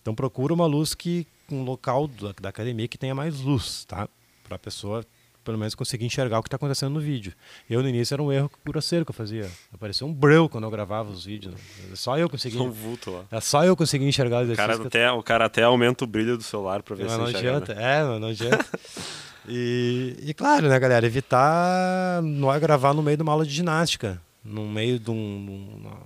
Então 0.00 0.14
procura 0.14 0.52
uma 0.52 0.66
luz 0.66 0.94
que 0.94 1.26
um 1.50 1.62
local 1.62 2.06
da, 2.08 2.34
da 2.40 2.48
academia 2.48 2.88
que 2.88 2.98
tenha 2.98 3.14
mais 3.14 3.40
luz, 3.40 3.84
tá? 3.84 4.08
Para 4.44 4.56
a 4.56 4.58
pessoa 4.58 5.04
pelo 5.44 5.58
menos 5.58 5.74
conseguir 5.74 6.06
enxergar 6.06 6.38
o 6.38 6.42
que 6.42 6.48
está 6.48 6.56
acontecendo 6.56 6.94
no 6.94 7.00
vídeo. 7.00 7.34
Eu 7.68 7.82
no 7.82 7.88
início 7.88 8.14
era 8.14 8.22
um 8.22 8.32
erro 8.32 8.50
grosseiro 8.64 9.04
que 9.04 9.10
eu 9.10 9.14
fazia. 9.14 9.48
Aparecia 9.72 10.06
um 10.06 10.12
breu 10.12 10.48
quando 10.48 10.64
eu 10.64 10.70
gravava 10.70 11.10
os 11.10 11.26
vídeos. 11.26 11.54
Né? 11.54 11.60
Só 11.94 12.18
eu 12.18 12.28
conseguia. 12.30 12.62
Um 12.62 12.70
vulto 12.70 13.10
lá. 13.10 13.24
É 13.30 13.40
só 13.40 13.62
eu 13.64 13.76
conseguia 13.76 14.08
enxergar 14.08 14.42
os 14.42 14.50
o 14.50 14.56
cara 14.56 14.74
até 14.74 15.12
O 15.12 15.22
cara 15.22 15.44
até 15.44 15.62
aumenta 15.62 16.04
o 16.04 16.06
brilho 16.06 16.38
do 16.38 16.42
celular 16.42 16.82
para 16.82 16.96
ver 16.96 17.10
se 17.10 17.16
não 17.16 17.28
enxerga. 17.28 17.56
Adianta. 17.58 17.74
Né? 17.74 18.00
É, 18.00 18.18
não 18.18 18.28
adianta. 18.28 18.64
E, 19.48 20.16
e 20.22 20.34
claro, 20.34 20.68
né, 20.68 20.78
galera, 20.78 21.06
evitar 21.06 22.22
não 22.22 22.52
é 22.52 22.58
gravar 22.58 22.94
no 22.94 23.02
meio 23.02 23.16
de 23.16 23.22
uma 23.22 23.32
aula 23.32 23.44
de 23.44 23.52
ginástica, 23.52 24.20
no 24.44 24.66
meio 24.66 24.98
de 24.98 25.10
um, 25.10 25.78
uma, 25.80 25.98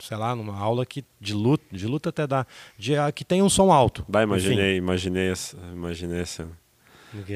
sei 0.00 0.16
lá, 0.16 0.34
numa 0.34 0.58
aula 0.58 0.84
que 0.84 1.04
de 1.20 1.34
luta, 1.34 1.64
de 1.70 1.86
luta 1.86 2.10
até 2.10 2.26
dá, 2.26 2.46
de 2.78 2.94
que 3.14 3.24
tem 3.24 3.42
um 3.42 3.48
som 3.48 3.72
alto. 3.72 4.04
Vai, 4.08 4.24
imaginei, 4.24 4.72
Enfim. 4.72 4.84
imaginei 4.84 5.30
essa, 5.30 5.56
imaginei 5.72 6.20
essa. 6.20 6.46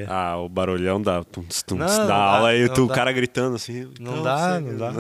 Ah, 0.09 0.39
o 0.39 0.49
barulhão 0.49 1.01
da, 1.01 1.23
tums, 1.23 1.63
tums, 1.63 1.81
não, 1.81 2.07
da 2.07 2.15
não 2.15 2.15
aula 2.15 2.49
dá, 2.49 2.57
e 2.57 2.69
tu, 2.71 2.85
o 2.85 2.89
cara 2.89 3.13
gritando 3.13 3.57
assim. 3.57 3.87
Não, 4.01 4.17
não 4.17 4.23
dá, 4.23 4.59
não 4.59 4.77
dá. 4.79 4.93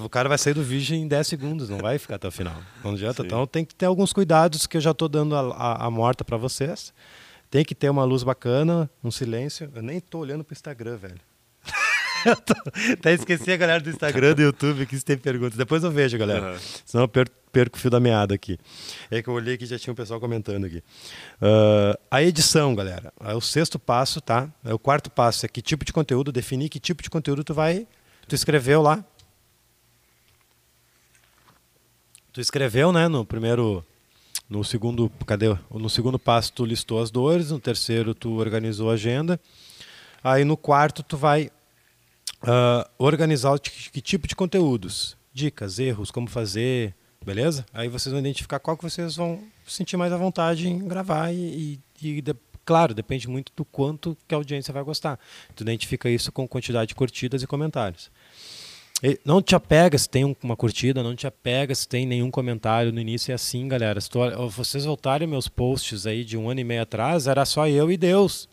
o 0.02 0.08
cara 0.08 0.30
vai 0.30 0.38
sair 0.38 0.54
do 0.54 0.62
vídeo 0.62 0.96
em 0.96 1.06
10 1.06 1.26
segundos, 1.26 1.68
não 1.68 1.76
vai 1.76 1.98
ficar 1.98 2.14
até 2.14 2.28
o 2.28 2.30
final. 2.30 2.56
Não 2.82 2.92
adianta. 2.92 3.22
Sim. 3.22 3.26
Então 3.26 3.46
tem 3.46 3.66
que 3.66 3.74
ter 3.74 3.84
alguns 3.84 4.14
cuidados 4.14 4.66
que 4.66 4.78
eu 4.78 4.80
já 4.80 4.92
estou 4.92 5.10
dando 5.10 5.36
a, 5.36 5.40
a, 5.40 5.86
a 5.86 5.90
morta 5.90 6.24
para 6.24 6.38
vocês 6.38 6.90
Tem 7.54 7.64
que 7.64 7.72
ter 7.72 7.88
uma 7.88 8.02
luz 8.02 8.24
bacana, 8.24 8.90
um 9.00 9.12
silêncio. 9.12 9.70
Eu 9.72 9.80
nem 9.80 10.00
tô 10.00 10.18
olhando 10.18 10.42
pro 10.42 10.52
Instagram, 10.52 10.96
velho. 10.96 11.20
eu 12.26 12.34
tô... 12.34 12.52
Até 12.94 13.12
esqueci 13.12 13.52
a 13.52 13.56
galera 13.56 13.80
do 13.80 13.90
Instagram, 13.90 14.34
do 14.34 14.42
YouTube, 14.42 14.84
que 14.86 14.98
se 14.98 15.04
tem 15.04 15.16
perguntas. 15.16 15.56
Depois 15.56 15.84
eu 15.84 15.90
vejo, 15.92 16.18
galera. 16.18 16.54
Uhum. 16.54 16.58
Senão 16.84 17.04
eu 17.04 17.08
perco, 17.08 17.32
perco 17.52 17.76
o 17.76 17.80
fio 17.80 17.92
da 17.92 18.00
meada 18.00 18.34
aqui. 18.34 18.58
É 19.08 19.22
que 19.22 19.28
eu 19.28 19.34
olhei 19.34 19.56
que 19.56 19.66
já 19.66 19.78
tinha 19.78 19.92
um 19.92 19.94
pessoal 19.94 20.18
comentando 20.18 20.64
aqui. 20.64 20.78
Uh, 21.40 21.96
a 22.10 22.20
edição, 22.24 22.74
galera. 22.74 23.12
É 23.20 23.34
o 23.34 23.40
sexto 23.40 23.78
passo, 23.78 24.20
tá? 24.20 24.52
É 24.64 24.74
o 24.74 24.78
quarto 24.78 25.08
passo 25.08 25.46
é 25.46 25.48
que 25.48 25.62
tipo 25.62 25.84
de 25.84 25.92
conteúdo, 25.92 26.32
definir 26.32 26.68
que 26.68 26.80
tipo 26.80 27.04
de 27.04 27.08
conteúdo 27.08 27.44
tu 27.44 27.54
vai. 27.54 27.86
Tu 28.26 28.34
escreveu 28.34 28.82
lá. 28.82 29.04
Tu 32.32 32.40
escreveu, 32.40 32.90
né, 32.90 33.06
no 33.06 33.24
primeiro 33.24 33.86
no 34.48 34.62
segundo, 34.64 35.10
cadê? 35.26 35.46
No 35.70 35.88
segundo 35.88 36.18
passo 36.18 36.52
tu 36.52 36.64
listou 36.64 37.00
as 37.00 37.10
dores, 37.10 37.50
no 37.50 37.58
terceiro 37.58 38.14
tu 38.14 38.32
organizou 38.38 38.90
a 38.90 38.94
agenda. 38.94 39.40
Aí 40.22 40.44
no 40.44 40.56
quarto 40.56 41.02
tu 41.02 41.16
vai 41.16 41.50
uh, 42.42 42.88
organizar 42.98 43.58
que 43.58 44.00
tipo 44.00 44.26
de 44.26 44.36
conteúdos, 44.36 45.16
dicas, 45.32 45.78
erros, 45.78 46.10
como 46.10 46.28
fazer, 46.28 46.94
beleza? 47.24 47.64
Aí 47.72 47.88
vocês 47.88 48.12
vão 48.12 48.20
identificar 48.20 48.58
qual 48.58 48.76
que 48.76 48.84
vocês 48.84 49.16
vão 49.16 49.42
sentir 49.66 49.96
mais 49.96 50.12
à 50.12 50.16
vontade 50.16 50.68
em 50.68 50.86
gravar 50.86 51.32
e, 51.32 51.80
e, 52.02 52.08
e 52.08 52.22
de, 52.22 52.34
claro, 52.64 52.94
depende 52.94 53.28
muito 53.28 53.52
do 53.56 53.64
quanto 53.64 54.16
que 54.28 54.34
a 54.34 54.38
audiência 54.38 54.72
vai 54.72 54.82
gostar. 54.82 55.18
Tu 55.54 55.62
identifica 55.62 56.08
isso 56.08 56.30
com 56.30 56.46
quantidade 56.46 56.88
de 56.88 56.94
curtidas 56.94 57.42
e 57.42 57.46
comentários. 57.46 58.10
Não 59.24 59.42
te 59.42 59.54
apega 59.54 59.98
se 59.98 60.08
tem 60.08 60.36
uma 60.42 60.56
curtida, 60.56 61.02
não 61.02 61.14
te 61.14 61.26
apega 61.26 61.74
se 61.74 61.86
tem 61.86 62.06
nenhum 62.06 62.30
comentário. 62.30 62.92
No 62.92 63.00
início 63.00 63.32
é 63.32 63.34
assim, 63.34 63.68
galera. 63.68 64.00
Se 64.00 64.08
tu, 64.08 64.18
vocês 64.48 64.84
voltarem 64.84 65.28
meus 65.28 65.48
posts 65.48 66.06
aí 66.06 66.24
de 66.24 66.38
um 66.38 66.48
ano 66.48 66.60
e 66.60 66.64
meio 66.64 66.82
atrás, 66.82 67.26
era 67.26 67.44
só 67.44 67.68
eu 67.68 67.90
e 67.90 67.96
Deus. 67.96 68.48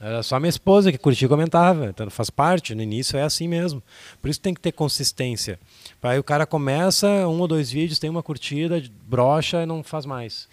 Era 0.00 0.22
só 0.22 0.40
minha 0.40 0.50
esposa 0.50 0.90
que 0.90 0.98
curtia 0.98 1.26
e 1.26 1.28
comentava. 1.28 1.86
Então 1.86 2.10
faz 2.10 2.28
parte, 2.28 2.74
no 2.74 2.82
início 2.82 3.16
é 3.16 3.22
assim 3.22 3.46
mesmo. 3.46 3.82
Por 4.20 4.28
isso 4.28 4.40
tem 4.40 4.52
que 4.52 4.60
ter 4.60 4.72
consistência. 4.72 5.58
Aí 6.02 6.18
o 6.18 6.24
cara 6.24 6.44
começa, 6.44 7.08
um 7.28 7.40
ou 7.40 7.46
dois 7.46 7.70
vídeos, 7.70 7.98
tem 7.98 8.10
uma 8.10 8.22
curtida, 8.22 8.82
brocha 9.06 9.62
e 9.62 9.66
não 9.66 9.82
faz 9.82 10.04
mais. 10.04 10.48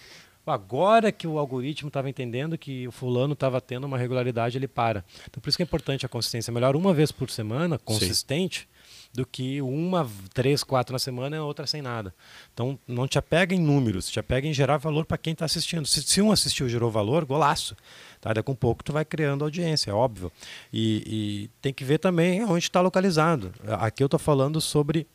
Agora 0.46 1.12
que 1.12 1.28
o 1.28 1.38
algoritmo 1.38 1.88
estava 1.88 2.10
entendendo 2.10 2.58
que 2.58 2.88
o 2.88 2.92
fulano 2.92 3.34
estava 3.34 3.60
tendo 3.60 3.86
uma 3.86 3.98
regularidade, 3.98 4.58
ele 4.58 4.68
para. 4.68 5.04
Então 5.30 5.42
por 5.42 5.50
isso 5.50 5.58
que 5.58 5.64
é 5.64 5.66
importante 5.66 6.06
a 6.06 6.10
consistência. 6.10 6.54
Melhor 6.54 6.76
uma 6.76 6.94
vez 6.94 7.12
por 7.12 7.30
semana, 7.30 7.78
consistente, 7.78 8.68
do 9.14 9.26
que 9.26 9.62
uma, 9.62 10.10
três, 10.34 10.64
quatro 10.64 10.94
na 10.94 11.00
semana 11.00 11.36
e 11.36 11.40
outra 11.40 11.68
sem 11.68 11.82
nada. 11.82 12.14
Então, 12.54 12.80
não 12.88 13.08
te 13.08 13.18
apega 13.18 13.54
em 13.54 13.60
números, 13.60 14.10
te 14.10 14.20
apega 14.20 14.48
em 14.48 14.54
gerar 14.54 14.78
valor 14.78 15.06
para 15.06 15.18
quem 15.18 15.34
está 15.34 15.46
assistindo. 15.46 15.86
Se, 15.86 16.02
se, 16.02 16.22
um 16.22 16.32
assistiu 16.32 16.70
gerou 16.70 16.90
valor, 16.90 17.26
golaço. 17.26 17.76
Tá? 18.22 18.34
Daqui 18.34 18.52
a 18.52 18.56
pouco 18.56 18.84
tu 18.84 18.94
vai 18.94 19.04
criando 19.04 19.44
audiência, 19.44 19.92
é 19.92 19.94
óbvio. 19.94 20.32
E, 20.72 21.04
e 21.06 21.50
tem 21.62 21.74
que 21.74 21.84
ver 21.84 21.98
também 21.98 22.44
onde 22.44 22.66
está 22.66 22.80
localizado. 22.80 23.54
Aqui 23.80 24.02
eu 24.04 24.08
estou 24.08 24.20
falando 24.20 24.62
sobre 24.62 25.06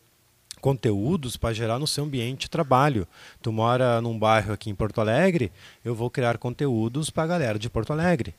conteúdos 0.60 1.36
para 1.36 1.54
gerar 1.54 1.78
no 1.78 1.86
seu 1.86 2.04
ambiente 2.04 2.42
de 2.42 2.50
trabalho. 2.50 3.06
Tu 3.40 3.52
mora 3.52 4.00
num 4.00 4.18
bairro 4.18 4.52
aqui 4.52 4.68
em 4.68 4.74
Porto 4.74 5.00
Alegre, 5.00 5.52
eu 5.84 5.94
vou 5.94 6.10
criar 6.10 6.38
conteúdos 6.38 7.08
para 7.08 7.22
a 7.22 7.26
galera 7.26 7.58
de 7.58 7.70
Porto 7.70 7.92
Alegre. 7.92 8.34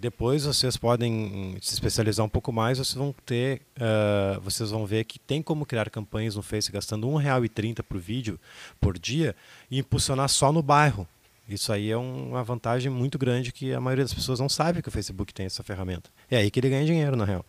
Depois 0.00 0.44
vocês 0.44 0.76
podem 0.76 1.56
se 1.60 1.74
especializar 1.74 2.24
um 2.24 2.28
pouco 2.28 2.52
mais, 2.52 2.78
vocês 2.78 2.94
vão 2.94 3.14
ter, 3.24 3.62
uh, 3.76 4.40
vocês 4.40 4.70
vão 4.70 4.86
ver 4.86 5.04
que 5.04 5.18
tem 5.18 5.42
como 5.42 5.64
criar 5.66 5.90
campanhas 5.90 6.34
no 6.34 6.42
Face 6.42 6.70
gastando 6.70 7.08
R$ 7.16 7.24
1,30 7.24 7.82
por 7.82 7.98
vídeo 7.98 8.38
por 8.80 8.98
dia 8.98 9.34
e 9.70 9.78
impulsionar 9.78 10.28
só 10.28 10.52
no 10.52 10.62
bairro. 10.62 11.06
Isso 11.48 11.72
aí 11.72 11.90
é 11.90 11.96
uma 11.96 12.42
vantagem 12.42 12.90
muito 12.90 13.18
grande 13.18 13.52
que 13.52 13.72
a 13.74 13.80
maioria 13.80 14.04
das 14.04 14.14
pessoas 14.14 14.40
não 14.40 14.48
sabe 14.48 14.80
que 14.80 14.88
o 14.88 14.92
Facebook 14.92 15.32
tem 15.34 15.46
essa 15.46 15.62
ferramenta. 15.62 16.08
É 16.30 16.38
aí 16.38 16.50
que 16.50 16.58
ele 16.58 16.70
ganha 16.70 16.86
dinheiro, 16.86 17.16
na 17.16 17.24
real. 17.24 17.44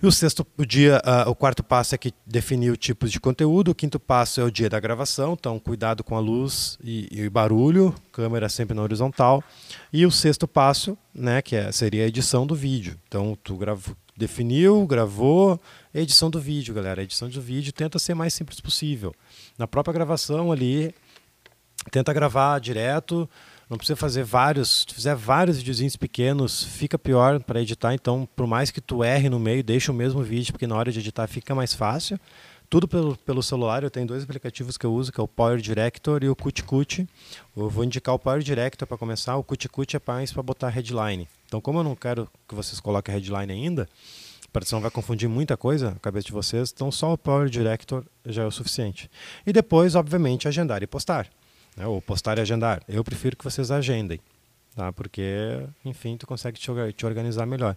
E 0.00 0.06
o 0.06 0.12
sexto 0.12 0.46
o 0.56 0.64
dia, 0.64 1.02
uh, 1.04 1.28
o 1.28 1.34
quarto 1.34 1.64
passo 1.64 1.92
é 1.92 1.98
que 1.98 2.14
definir 2.24 2.70
o 2.70 2.76
tipo 2.76 3.08
de 3.08 3.18
conteúdo. 3.18 3.72
O 3.72 3.74
quinto 3.74 3.98
passo 3.98 4.40
é 4.40 4.44
o 4.44 4.50
dia 4.50 4.70
da 4.70 4.78
gravação, 4.78 5.32
então 5.32 5.58
cuidado 5.58 6.04
com 6.04 6.14
a 6.14 6.20
luz 6.20 6.78
e, 6.84 7.08
e 7.10 7.28
barulho, 7.28 7.92
câmera 8.12 8.48
sempre 8.48 8.76
na 8.76 8.82
horizontal. 8.82 9.42
E 9.92 10.06
o 10.06 10.10
sexto 10.10 10.46
passo, 10.46 10.96
né, 11.12 11.42
que 11.42 11.56
é, 11.56 11.72
seria 11.72 12.04
a 12.04 12.06
edição 12.06 12.46
do 12.46 12.54
vídeo. 12.54 12.96
Então 13.08 13.36
tu 13.42 13.58
definiu, 14.16 14.86
gravou, 14.86 15.60
edição 15.92 16.30
do 16.30 16.40
vídeo, 16.40 16.72
galera. 16.72 17.02
Edição 17.02 17.28
do 17.28 17.40
vídeo 17.40 17.72
tenta 17.72 17.98
ser 17.98 18.14
mais 18.14 18.32
simples 18.32 18.60
possível. 18.60 19.12
Na 19.58 19.66
própria 19.66 19.92
gravação 19.92 20.52
ali, 20.52 20.94
tenta 21.90 22.12
gravar 22.12 22.60
direto 22.60 23.28
não 23.68 23.76
precisa 23.76 23.96
fazer 23.96 24.24
vários, 24.24 24.86
se 24.88 24.94
fizer 24.94 25.14
vários 25.14 25.58
videozinhos 25.58 25.96
pequenos, 25.96 26.64
fica 26.64 26.98
pior 26.98 27.42
para 27.42 27.60
editar, 27.60 27.92
então 27.92 28.26
por 28.34 28.46
mais 28.46 28.70
que 28.70 28.80
tu 28.80 29.04
erre 29.04 29.28
no 29.28 29.38
meio, 29.38 29.62
deixa 29.62 29.92
o 29.92 29.94
mesmo 29.94 30.22
vídeo, 30.22 30.52
porque 30.52 30.66
na 30.66 30.74
hora 30.74 30.90
de 30.90 30.98
editar 30.98 31.26
fica 31.26 31.54
mais 31.54 31.74
fácil. 31.74 32.18
Tudo 32.70 32.86
pelo, 32.86 33.16
pelo 33.16 33.42
celular, 33.42 33.82
eu 33.82 33.90
tenho 33.90 34.06
dois 34.06 34.22
aplicativos 34.22 34.76
que 34.76 34.84
eu 34.84 34.92
uso, 34.92 35.10
que 35.10 35.18
é 35.18 35.22
o 35.22 35.28
Power 35.28 35.58
Director 35.58 36.22
e 36.22 36.28
o 36.28 36.36
CutCut. 36.36 37.08
Eu 37.56 37.70
vou 37.70 37.82
indicar 37.82 38.14
o 38.14 38.18
Power 38.18 38.42
Director 38.42 38.86
para 38.86 38.98
começar, 38.98 39.36
o 39.36 39.44
CutCut 39.44 39.96
é 39.96 40.00
mais 40.06 40.32
para 40.32 40.42
botar 40.42 40.68
headline. 40.68 41.26
Então 41.46 41.60
como 41.60 41.78
eu 41.78 41.84
não 41.84 41.96
quero 41.96 42.28
que 42.46 42.54
vocês 42.54 42.78
coloquem 42.80 43.14
headline 43.14 43.52
ainda, 43.52 43.88
para 44.52 44.64
não 44.72 44.80
vai 44.80 44.90
confundir 44.90 45.28
muita 45.28 45.56
coisa 45.56 45.90
na 45.90 45.98
cabeça 45.98 46.26
de 46.26 46.32
vocês, 46.32 46.72
então 46.74 46.90
só 46.90 47.12
o 47.12 47.18
Power 47.18 47.48
Director 47.48 48.04
já 48.24 48.42
é 48.42 48.46
o 48.46 48.50
suficiente. 48.50 49.10
E 49.46 49.52
depois, 49.52 49.94
obviamente, 49.94 50.48
agendar 50.48 50.82
e 50.82 50.86
postar 50.86 51.28
né? 51.78 51.86
ou 51.86 52.02
postar 52.02 52.36
e 52.36 52.40
agendar. 52.40 52.82
Eu 52.88 53.04
prefiro 53.04 53.36
que 53.36 53.44
vocês 53.44 53.70
agendem, 53.70 54.20
tá? 54.74 54.92
porque, 54.92 55.64
enfim, 55.84 56.16
tu 56.16 56.26
consegue 56.26 56.58
te, 56.58 56.70
te 56.92 57.06
organizar 57.06 57.46
melhor. 57.46 57.76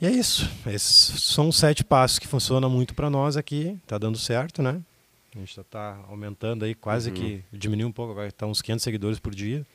E 0.00 0.06
é 0.06 0.10
isso. 0.10 0.50
Esses 0.66 1.22
são 1.22 1.52
sete 1.52 1.84
passos 1.84 2.18
que 2.18 2.26
funcionam 2.26 2.68
muito 2.68 2.94
para 2.94 3.08
nós 3.08 3.36
aqui. 3.36 3.78
Está 3.84 3.98
dando 3.98 4.18
certo, 4.18 4.60
né? 4.60 4.80
A 5.34 5.38
gente 5.38 5.60
está 5.60 5.98
aumentando 6.08 6.64
aí, 6.64 6.74
quase 6.74 7.10
uhum. 7.10 7.14
que 7.14 7.44
diminuiu 7.52 7.88
um 7.88 7.92
pouco, 7.92 8.12
agora 8.12 8.28
está 8.28 8.46
uns 8.46 8.62
500 8.62 8.82
seguidores 8.82 9.18
por 9.18 9.34
dia. 9.34 9.66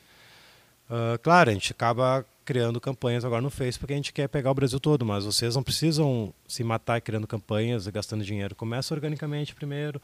Uh, 0.88 1.18
claro, 1.22 1.50
a 1.50 1.52
gente 1.52 1.70
acaba 1.72 2.24
criando 2.50 2.80
campanhas 2.80 3.24
agora 3.24 3.40
no 3.40 3.48
Facebook 3.48 3.82
porque 3.82 3.92
a 3.92 3.96
gente 3.96 4.12
quer 4.12 4.26
pegar 4.26 4.50
o 4.50 4.54
Brasil 4.54 4.80
todo, 4.80 5.06
mas 5.06 5.24
vocês 5.24 5.54
não 5.54 5.62
precisam 5.62 6.34
se 6.48 6.64
matar 6.64 7.00
criando 7.00 7.24
campanhas 7.24 7.86
e 7.86 7.92
gastando 7.92 8.24
dinheiro. 8.24 8.56
Começa 8.56 8.92
organicamente 8.92 9.54
primeiro. 9.54 10.02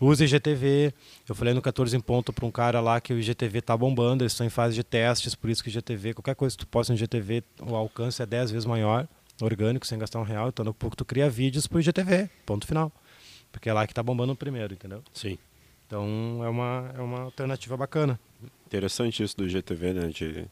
Use 0.00 0.22
IGTV. 0.22 0.94
Eu 1.28 1.34
falei 1.34 1.52
no 1.52 1.60
14 1.60 1.96
em 1.96 2.00
ponto 2.00 2.32
para 2.32 2.46
um 2.46 2.50
cara 2.52 2.80
lá 2.80 3.00
que 3.00 3.12
o 3.12 3.18
IGTV 3.18 3.58
está 3.58 3.76
bombando, 3.76 4.22
eles 4.22 4.30
estão 4.30 4.46
em 4.46 4.50
fase 4.50 4.76
de 4.76 4.84
testes, 4.84 5.34
por 5.34 5.50
isso 5.50 5.64
que 5.64 5.68
o 5.68 5.72
IGTV, 5.72 6.14
qualquer 6.14 6.36
coisa 6.36 6.56
que 6.56 6.64
tu 6.64 6.68
posta 6.68 6.92
no 6.92 6.96
IGTV, 6.96 7.42
o 7.60 7.74
alcance 7.74 8.22
é 8.22 8.26
10 8.26 8.52
vezes 8.52 8.66
maior, 8.66 9.08
orgânico, 9.42 9.84
sem 9.84 9.98
gastar 9.98 10.20
um 10.20 10.24
real. 10.24 10.48
Então, 10.48 10.64
a 10.68 10.72
pouco 10.72 10.94
tu 10.94 11.04
cria 11.04 11.28
vídeos 11.28 11.66
para 11.66 11.78
o 11.78 11.80
IGTV, 11.80 12.30
ponto 12.46 12.68
final. 12.68 12.92
Porque 13.50 13.68
é 13.68 13.72
lá 13.72 13.84
que 13.84 13.90
está 13.90 14.00
bombando 14.04 14.36
primeiro, 14.36 14.74
entendeu? 14.74 15.02
Sim. 15.12 15.36
Então 15.88 16.40
é 16.44 16.48
uma, 16.48 16.92
é 16.96 17.00
uma 17.00 17.22
alternativa 17.22 17.76
bacana. 17.76 18.20
Interessante 18.64 19.24
isso 19.24 19.36
do 19.36 19.44
IGTV, 19.44 19.92
né? 19.92 20.06
De 20.06 20.46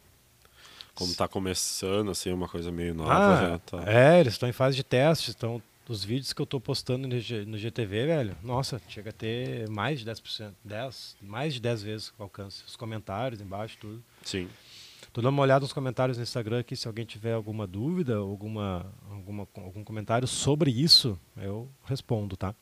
como 0.99 1.13
está 1.13 1.29
começando, 1.29 2.11
assim, 2.11 2.33
uma 2.33 2.49
coisa 2.49 2.73
meio 2.73 2.93
nova. 2.93 3.55
Ah, 3.55 3.59
tá. 3.61 3.85
É, 3.87 4.19
eles 4.19 4.33
estão 4.33 4.49
em 4.49 4.53
fase 4.53 4.75
de 4.75 4.83
teste. 4.83 5.31
Então, 5.31 5.63
os 5.89 6.03
vídeos 6.03 6.33
que 6.33 6.43
eu 6.43 6.45
estou 6.45 6.61
postando 6.61 7.07
no, 7.07 7.21
G, 7.21 7.45
no 7.45 7.57
GTV, 7.57 8.07
velho, 8.07 8.37
nossa, 8.43 8.83
chega 8.89 9.11
a 9.11 9.13
ter 9.13 9.69
mais 9.71 10.01
de 10.01 10.07
10%, 10.11 10.51
10, 10.65 11.17
mais 11.23 11.55
de 11.55 11.61
10 11.61 11.83
vezes 11.85 12.13
o 12.19 12.23
alcance. 12.25 12.65
Os 12.67 12.75
comentários 12.75 13.41
embaixo, 13.41 13.79
tudo. 13.81 14.03
Sim. 14.25 14.49
Tô 15.13 15.23
dando 15.23 15.35
uma 15.35 15.43
olhada 15.43 15.61
nos 15.61 15.73
comentários 15.73 16.19
no 16.19 16.25
Instagram 16.25 16.59
aqui, 16.59 16.75
se 16.75 16.89
alguém 16.89 17.05
tiver 17.05 17.33
alguma 17.33 17.65
dúvida, 17.65 18.17
alguma, 18.17 18.85
alguma, 19.09 19.47
algum 19.55 19.85
comentário 19.85 20.27
sobre 20.27 20.73
isso, 20.73 21.17
eu 21.37 21.69
respondo, 21.85 22.37
tá? 22.37 22.53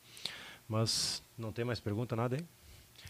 Mas 0.69 1.23
não 1.35 1.51
tem 1.51 1.65
mais 1.65 1.79
pergunta, 1.79 2.15
nada 2.15 2.35
aí? 2.35 2.45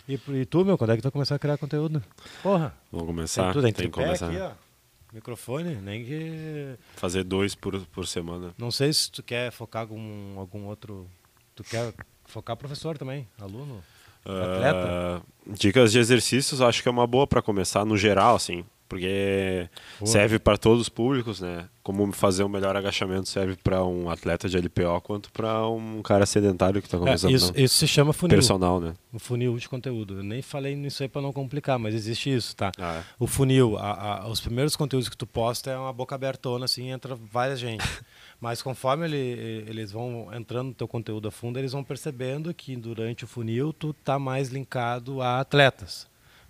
E, 0.07 0.19
e 0.39 0.45
tu, 0.45 0.63
meu, 0.63 0.77
quando 0.77 0.91
é 0.91 0.95
que 0.95 1.01
tu 1.01 1.05
vai 1.05 1.11
começar 1.11 1.35
a 1.35 1.39
criar 1.39 1.57
conteúdo? 1.57 2.01
Porra! 2.41 2.73
Vamos 2.89 3.07
começar. 3.07 3.43
Tem 3.43 3.51
tudo, 3.51 3.63
tem, 3.63 3.73
tem 3.73 3.85
que 3.87 3.91
começar. 3.91 4.27
Aqui, 4.27 4.37
ó. 4.39 4.66
Microfone, 5.13 5.75
nem 5.75 6.05
que. 6.05 6.75
Fazer 6.95 7.23
dois 7.23 7.55
por, 7.55 7.79
por 7.87 8.07
semana. 8.07 8.53
Não 8.57 8.71
sei 8.71 8.91
se 8.91 9.11
tu 9.11 9.23
quer 9.23 9.51
focar 9.51 9.81
algum, 9.81 10.37
algum 10.37 10.65
outro. 10.65 11.07
Tu 11.55 11.63
quer 11.63 11.93
focar 12.25 12.55
professor 12.55 12.97
também, 12.97 13.27
aluno? 13.39 13.83
Atleta? 14.25 15.23
Uh, 15.47 15.53
dicas 15.53 15.91
de 15.91 15.99
exercícios 15.99 16.61
acho 16.61 16.83
que 16.83 16.89
é 16.89 16.91
uma 16.91 17.07
boa 17.07 17.25
para 17.25 17.41
começar 17.41 17.85
no 17.85 17.95
geral, 17.95 18.35
assim 18.35 18.65
porque 18.87 19.69
Boa. 19.99 20.11
serve 20.11 20.39
para 20.39 20.57
todos 20.57 20.81
os 20.81 20.89
públicos, 20.89 21.41
né? 21.41 21.67
Como 21.83 22.11
fazer 22.11 22.43
um 22.43 22.49
melhor 22.49 22.75
agachamento 22.75 23.29
serve 23.29 23.55
para 23.63 23.83
um 23.83 24.09
atleta 24.09 24.49
de 24.49 24.57
LPO 24.57 25.01
quanto 25.01 25.31
para 25.31 25.67
um 25.67 26.01
cara 26.01 26.25
sedentário 26.25 26.81
que 26.81 26.87
está 26.87 26.97
começando. 26.97 27.31
É, 27.31 27.33
isso, 27.33 27.53
isso, 27.55 27.75
se 27.75 27.87
chama 27.87 28.11
funil. 28.11 28.35
Personal, 28.35 28.79
né? 28.79 28.93
O 29.13 29.19
funil 29.19 29.57
de 29.57 29.69
conteúdo. 29.69 30.17
Eu 30.17 30.23
nem 30.23 30.41
falei 30.41 30.75
nisso 30.75 31.03
aí 31.03 31.09
para 31.09 31.21
não 31.21 31.31
complicar, 31.31 31.79
mas 31.79 31.93
existe 31.93 32.33
isso, 32.33 32.55
tá? 32.55 32.71
Ah, 32.77 32.97
é. 32.97 33.03
O 33.19 33.27
funil, 33.27 33.77
a, 33.77 34.23
a, 34.23 34.27
os 34.27 34.41
primeiros 34.41 34.75
conteúdos 34.75 35.07
que 35.07 35.17
tu 35.17 35.25
posta 35.25 35.71
é 35.71 35.77
uma 35.77 35.93
boca 35.93 36.15
abertona, 36.15 36.65
assim, 36.65 36.89
entra 36.89 37.15
várias 37.15 37.59
gente. 37.59 37.85
mas 38.39 38.61
conforme 38.61 39.05
ele, 39.05 39.65
eles 39.67 39.91
vão 39.91 40.29
entrando 40.33 40.67
no 40.67 40.73
teu 40.73 40.87
conteúdo 40.87 41.27
a 41.27 41.31
fundo, 41.31 41.57
eles 41.57 41.71
vão 41.71 41.83
percebendo 41.83 42.53
que 42.53 42.75
durante 42.75 43.23
o 43.23 43.27
funil 43.27 43.71
tu 43.71 43.93
tá 43.93 44.19
mais 44.19 44.49
linkado 44.49 45.21
a 45.21 45.39
atletas. 45.39 46.07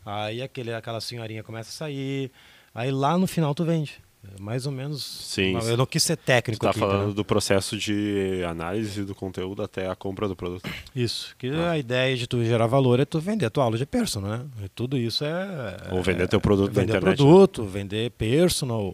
Aí 0.10 0.42
aquele, 0.42 0.74
aquela 0.74 1.02
senhorinha 1.02 1.44
começa 1.44 1.70
a 1.70 1.74
sair, 1.74 2.32
Aí 2.74 2.92
lá 2.92 3.18
no 3.18 3.26
final 3.28 3.54
tu 3.56 3.66
vende. 3.66 3.96
É 4.38 4.42
mais 4.42 4.66
ou 4.66 4.72
menos. 4.72 5.04
Sim. 5.04 5.58
Eu 5.68 5.78
não 5.78 5.86
quis 5.86 6.04
ser 6.04 6.16
técnico. 6.18 6.60
Tu 6.60 6.64
tá 6.64 6.70
aqui, 6.72 6.80
falando 6.80 6.98
entendeu? 6.98 7.14
do 7.16 7.26
processo 7.26 7.78
de 7.78 8.44
análise 8.48 9.04
do 9.04 9.16
conteúdo 9.16 9.64
até 9.64 9.88
a 9.90 9.96
compra 9.96 10.28
do 10.28 10.36
produto. 10.36 10.70
Isso. 10.96 11.36
Que 11.40 11.50
Ah. 11.50 11.72
a 11.72 11.78
ideia 11.78 12.16
de 12.16 12.28
tu 12.28 12.44
gerar 12.44 12.68
valor 12.68 13.00
é 13.00 13.06
tu 13.06 13.20
vender 13.20 13.46
a 13.46 13.50
tua 13.50 13.64
aula 13.64 13.78
de 13.78 13.86
personal, 13.86 14.30
né? 14.30 14.46
E 14.64 14.70
tudo 14.70 14.98
isso 14.98 15.24
é. 15.26 15.78
Ou 15.92 16.04
vender 16.04 16.24
é- 16.24 16.28
teu 16.28 16.40
produto 16.42 16.68
na 16.74 16.82
vender 16.82 16.98
internet, 16.98 17.10
né? 17.10 17.16
produto, 17.26 17.64
vender 17.66 18.12
personal. 18.12 18.94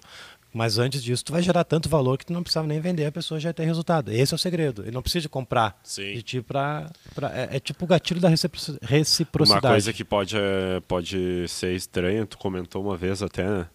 Mas 0.54 0.78
antes 0.78 1.02
disso, 1.04 1.26
tu 1.26 1.32
vai 1.32 1.42
gerar 1.42 1.64
tanto 1.64 1.90
valor 1.90 2.18
que 2.18 2.26
tu 2.28 2.32
não 2.34 2.44
precisava 2.44 2.68
nem 2.68 2.80
vender, 2.80 3.06
a 3.06 3.12
pessoa 3.12 3.40
já 3.40 3.52
tem 3.52 3.66
resultado. 3.66 4.12
Esse 4.12 4.34
é 4.34 4.36
o 4.36 4.38
segredo. 4.38 4.84
Ele 4.84 4.92
não 4.92 5.02
precisa 5.02 5.24
de 5.24 5.30
comprar 5.30 5.80
Sim. 5.84 6.14
de 6.14 6.22
ti 6.22 6.42
pra. 6.42 6.92
pra- 7.16 7.32
é, 7.36 7.58
é 7.58 7.60
tipo 7.60 7.86
o 7.86 7.88
gatilho 7.88 8.22
da 8.22 8.30
recipro- 8.30 8.60
reciprocidade. 8.84 9.66
Uma 9.66 9.72
coisa 9.72 9.92
que 9.92 10.04
pode, 10.06 10.36
é, 10.38 10.80
pode 10.88 11.48
ser 11.48 11.74
estranha, 11.76 12.26
tu 12.28 12.38
comentou 12.38 12.84
uma 12.84 12.96
vez 12.96 13.24
até, 13.24 13.44
né? 13.50 13.68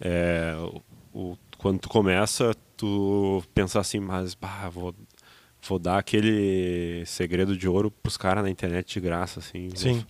É, 0.00 0.54
o, 1.12 1.32
o- 1.32 1.38
quando 1.58 1.78
tu 1.80 1.88
começa, 1.90 2.54
tu 2.76 3.42
pensa 3.54 3.78
assim, 3.78 4.00
mas 4.00 4.34
bah, 4.34 4.68
vou, 4.70 4.94
vou 5.68 5.78
dar 5.78 5.98
aquele 5.98 7.04
segredo 7.06 7.56
de 7.56 7.68
ouro 7.68 7.90
pros 7.90 8.16
caras 8.16 8.42
na 8.42 8.50
internet 8.50 8.94
de 8.94 9.00
graça, 9.00 9.40
assim. 9.40 9.68
Vou- 9.68 9.76
Sim. 9.76 10.06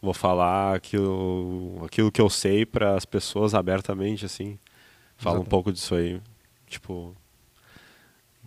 Vou, 0.00 0.12
falar 0.12 0.74
aquilo, 0.74 1.80
aquilo 1.86 2.10
que 2.10 2.20
eu 2.20 2.28
sei 2.28 2.66
para 2.66 2.96
as 2.96 3.04
pessoas 3.04 3.54
abertamente, 3.54 4.24
assim. 4.26 4.58
Fala 5.22 5.38
um 5.40 5.44
pouco 5.44 5.72
disso 5.72 5.94
aí. 5.94 6.20
Tipo, 6.68 7.14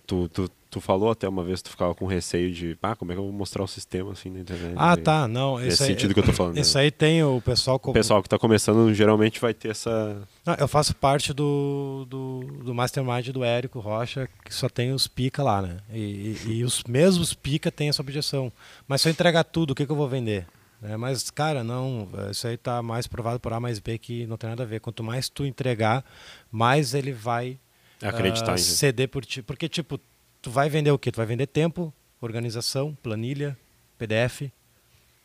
tu, 0.06 0.28
tu, 0.30 0.50
tu 0.70 0.82
falou 0.82 1.10
até 1.10 1.28
uma 1.28 1.44
vez 1.44 1.62
que 1.62 1.70
tu 1.70 1.72
ficava 1.72 1.96
com 1.96 2.06
receio 2.06 2.52
de, 2.52 2.78
ah, 2.84 2.96
como 2.96 3.12
é 3.12 3.16
que 3.16 3.20
eu 3.20 3.24
vou 3.24 3.32
mostrar 3.32 3.64
o 3.64 3.68
sistema 3.68 4.12
assim 4.12 4.30
na 4.30 4.40
internet? 4.40 4.74
Ah, 4.76 4.98
tá. 4.98 5.28
Não, 5.28 5.64
isso 5.66 5.84
aí, 5.84 5.90
sentido 5.90 6.14
que 6.14 6.20
eu 6.20 6.24
tô 6.26 6.34
falando. 6.34 6.58
Isso 6.58 6.78
né? 6.78 6.84
aí 6.84 6.92
tem 6.92 7.24
o 7.24 7.40
pessoal. 7.40 7.80
O 7.82 7.94
pessoal 7.94 8.22
que 8.22 8.28
está 8.28 8.38
começando 8.38 8.94
geralmente 8.94 9.40
vai 9.40 9.54
ter 9.54 9.70
essa. 9.70 10.22
Não, 10.46 10.54
eu 10.56 10.68
faço 10.68 10.94
parte 10.96 11.32
do, 11.34 12.06
do, 12.10 12.40
do 12.64 12.74
Mastermind 12.76 13.30
do 13.30 13.44
Érico 13.44 13.80
Rocha, 13.80 14.28
que 14.44 14.54
só 14.54 14.68
tem 14.68 14.92
os 14.92 15.08
pica 15.08 15.42
lá, 15.42 15.62
né? 15.62 15.78
E, 15.94 16.36
e- 16.46 16.52
e 16.58 16.64
os 16.66 16.84
mesmos 16.84 17.34
pica 17.34 17.72
têm 17.72 17.88
essa 17.90 18.02
objeção. 18.02 18.52
Mas 18.88 19.02
se 19.02 19.08
eu 19.08 19.12
entregar 19.12 19.44
tudo, 19.46 19.72
o 19.72 19.76
que, 19.76 19.86
que 19.86 19.92
eu 19.92 19.96
vou 19.96 20.10
vender? 20.10 20.46
É, 20.82 20.96
mas, 20.98 21.30
cara, 21.32 21.64
não, 21.64 22.08
isso 22.30 22.48
aí 22.48 22.58
tá 22.58 22.82
mais 22.82 23.08
provado 23.08 23.40
por 23.40 23.52
A 23.54 23.60
mais 23.60 23.80
B 23.80 23.98
que 23.98 24.26
não 24.28 24.38
tem 24.38 24.50
nada 24.50 24.64
a 24.64 24.66
ver. 24.66 24.80
Quanto 24.82 25.04
mais 25.04 25.30
tu 25.30 25.46
entregar, 25.46 26.04
mais 26.52 26.94
ele 26.94 27.12
vai 27.12 27.58
Acreditar 28.02 28.54
em- 28.54 28.58
ceder 28.58 29.08
por 29.10 29.26
ti. 29.26 29.42
Porque, 29.42 29.68
tipo, 29.70 30.00
tu 30.42 30.52
vai 30.52 30.70
vender 30.70 30.92
o 30.92 31.00
quê? 31.00 31.12
Tu 31.12 31.16
vai 31.18 31.26
vender 31.26 31.48
tempo, 31.48 31.94
organização, 32.22 32.94
planilha, 33.02 33.58
PDF. 33.98 34.52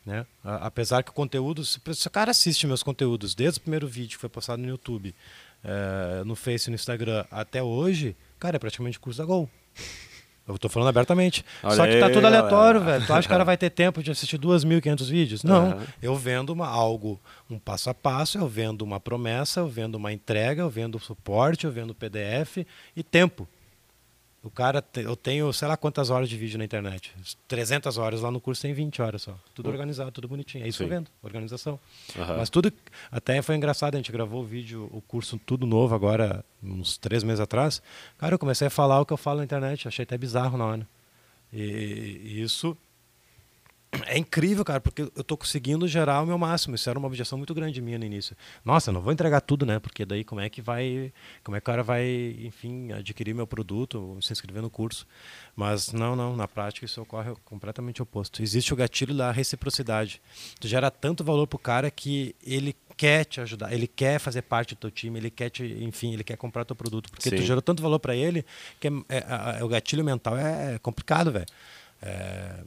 Né? 0.05 0.25
A- 0.43 0.65
Apesar 0.67 1.03
que 1.03 1.11
o 1.11 1.13
conteúdo, 1.13 1.63
se 1.63 1.79
se 1.93 2.07
o 2.07 2.11
cara 2.11 2.31
assiste 2.31 2.65
meus 2.65 2.81
conteúdos 2.81 3.35
desde 3.35 3.59
o 3.59 3.61
primeiro 3.61 3.87
vídeo 3.87 4.15
que 4.17 4.21
foi 4.21 4.29
postado 4.29 4.61
no 4.61 4.67
YouTube, 4.69 5.13
eh, 5.63 6.23
no 6.25 6.35
Face 6.35 6.69
e 6.69 6.71
no 6.71 6.75
Instagram 6.75 7.23
até 7.29 7.61
hoje, 7.61 8.15
cara, 8.39 8.55
é 8.55 8.59
praticamente 8.59 8.99
curso 8.99 9.19
da 9.19 9.25
Gol. 9.25 9.47
Eu 10.51 10.59
tô 10.59 10.69
falando 10.69 10.89
abertamente. 10.89 11.45
Olha 11.63 11.75
Só 11.75 11.87
que 11.87 11.99
tá 11.99 12.07
aí, 12.07 12.13
tudo 12.13 12.27
aleatório, 12.27 12.79
galera. 12.79 12.99
velho. 12.99 13.07
Tu 13.07 13.13
acha 13.13 13.21
que 13.21 13.27
o 13.27 13.29
cara 13.29 13.43
vai 13.43 13.57
ter 13.57 13.69
tempo 13.69 14.03
de 14.03 14.11
assistir 14.11 14.37
2.500 14.37 15.09
vídeos? 15.09 15.43
Não. 15.43 15.71
Aham. 15.71 15.83
Eu 16.01 16.15
vendo 16.15 16.51
uma, 16.51 16.67
algo, 16.67 17.19
um 17.49 17.57
passo 17.57 17.89
a 17.89 17.93
passo, 17.93 18.37
eu 18.37 18.47
vendo 18.47 18.81
uma 18.81 18.99
promessa, 18.99 19.61
eu 19.61 19.67
vendo 19.67 19.95
uma 19.95 20.11
entrega, 20.11 20.61
eu 20.61 20.69
vendo 20.69 20.99
suporte, 20.99 21.65
eu 21.65 21.71
vendo 21.71 21.95
PDF 21.95 22.65
e 22.95 23.03
tempo. 23.03 23.47
O 24.43 24.49
cara, 24.49 24.81
te- 24.81 25.01
eu 25.01 25.15
tenho, 25.15 25.53
sei 25.53 25.67
lá 25.67 25.77
quantas 25.77 26.09
horas 26.09 26.27
de 26.27 26.35
vídeo 26.35 26.57
na 26.57 26.65
internet. 26.65 27.13
300 27.47 27.97
horas, 27.99 28.21
lá 28.21 28.31
no 28.31 28.41
curso 28.41 28.61
tem 28.63 28.73
20 28.73 28.99
horas 28.99 29.21
só. 29.21 29.37
Tudo 29.53 29.69
organizado, 29.69 30.11
tudo 30.11 30.27
bonitinho. 30.27 30.63
É 30.65 30.67
isso 30.67 30.79
que 30.79 30.83
eu 30.85 30.87
vendo, 30.87 31.07
organização. 31.21 31.79
Aham. 32.17 32.37
Mas 32.37 32.49
tudo, 32.49 32.73
até 33.11 33.39
foi 33.43 33.55
engraçado, 33.55 33.93
a 33.93 33.97
gente 33.97 34.11
gravou 34.11 34.41
o 34.41 34.45
vídeo, 34.45 34.89
o 34.91 34.99
curso 34.99 35.39
tudo 35.45 35.67
novo 35.67 35.93
agora, 35.93 36.43
uns 36.63 36.97
três 36.97 37.23
meses 37.23 37.39
atrás. 37.39 37.83
Cara, 38.17 38.33
eu 38.33 38.39
comecei 38.39 38.65
a 38.65 38.71
falar 38.71 38.99
o 38.99 39.05
que 39.05 39.13
eu 39.13 39.17
falo 39.17 39.37
na 39.39 39.43
internet, 39.43 39.87
achei 39.87 40.01
até 40.03 40.17
bizarro 40.17 40.57
na 40.57 40.65
hora. 40.65 40.87
E, 41.53 41.59
e 42.23 42.41
isso 42.41 42.75
é 44.05 44.17
incrível, 44.17 44.63
cara, 44.63 44.79
porque 44.79 45.01
eu 45.01 45.23
tô 45.23 45.35
conseguindo 45.35 45.85
gerar 45.87 46.21
o 46.21 46.25
meu 46.25 46.37
máximo. 46.37 46.75
Isso 46.75 46.89
era 46.89 46.97
uma 46.97 47.07
objeção 47.07 47.37
muito 47.37 47.53
grande 47.53 47.81
minha 47.81 47.99
no 47.99 48.05
início. 48.05 48.37
Nossa, 48.63 48.89
não 48.91 49.01
vou 49.01 49.11
entregar 49.11 49.41
tudo, 49.41 49.65
né? 49.65 49.79
Porque 49.79 50.05
daí 50.05 50.23
como 50.23 50.39
é 50.39 50.49
que 50.49 50.61
vai, 50.61 51.11
como 51.43 51.57
é 51.57 51.59
que 51.59 51.63
o 51.63 51.65
cara 51.65 51.83
vai, 51.83 52.37
enfim, 52.41 52.93
adquirir 52.93 53.35
meu 53.35 53.45
produto, 53.45 54.17
se 54.21 54.31
inscrever 54.31 54.61
no 54.61 54.69
curso? 54.69 55.05
Mas 55.55 55.91
não, 55.91 56.15
não, 56.15 56.37
na 56.37 56.47
prática 56.47 56.85
isso 56.85 57.01
ocorre 57.01 57.33
completamente 57.43 58.01
oposto. 58.01 58.41
Existe 58.41 58.73
o 58.73 58.77
gatilho 58.77 59.13
da 59.13 59.29
reciprocidade. 59.29 60.21
Tu 60.59 60.69
gera 60.69 60.89
tanto 60.89 61.21
valor 61.23 61.45
pro 61.45 61.59
cara 61.59 61.91
que 61.91 62.33
ele 62.41 62.73
quer 62.95 63.25
te 63.25 63.41
ajudar, 63.41 63.73
ele 63.73 63.87
quer 63.87 64.19
fazer 64.19 64.43
parte 64.43 64.75
do 64.75 64.77
teu 64.77 64.91
time, 64.91 65.19
ele 65.19 65.31
quer 65.31 65.49
te, 65.49 65.63
enfim, 65.83 66.13
ele 66.13 66.23
quer 66.23 66.37
comprar 66.37 66.63
teu 66.63 66.75
produto, 66.75 67.09
porque 67.09 67.29
tu 67.29 67.37
Sim. 67.39 67.45
gerou 67.45 67.61
tanto 67.61 67.81
valor 67.81 67.99
para 67.99 68.15
ele 68.15 68.45
que 68.79 68.87
é, 68.87 68.91
é- 69.09 69.57
é- 69.59 69.63
o 69.63 69.67
gatilho 69.67 70.03
mental 70.03 70.37
é 70.37 70.77
complicado, 70.79 71.31
velho. 71.31 71.47
É, 72.01 72.63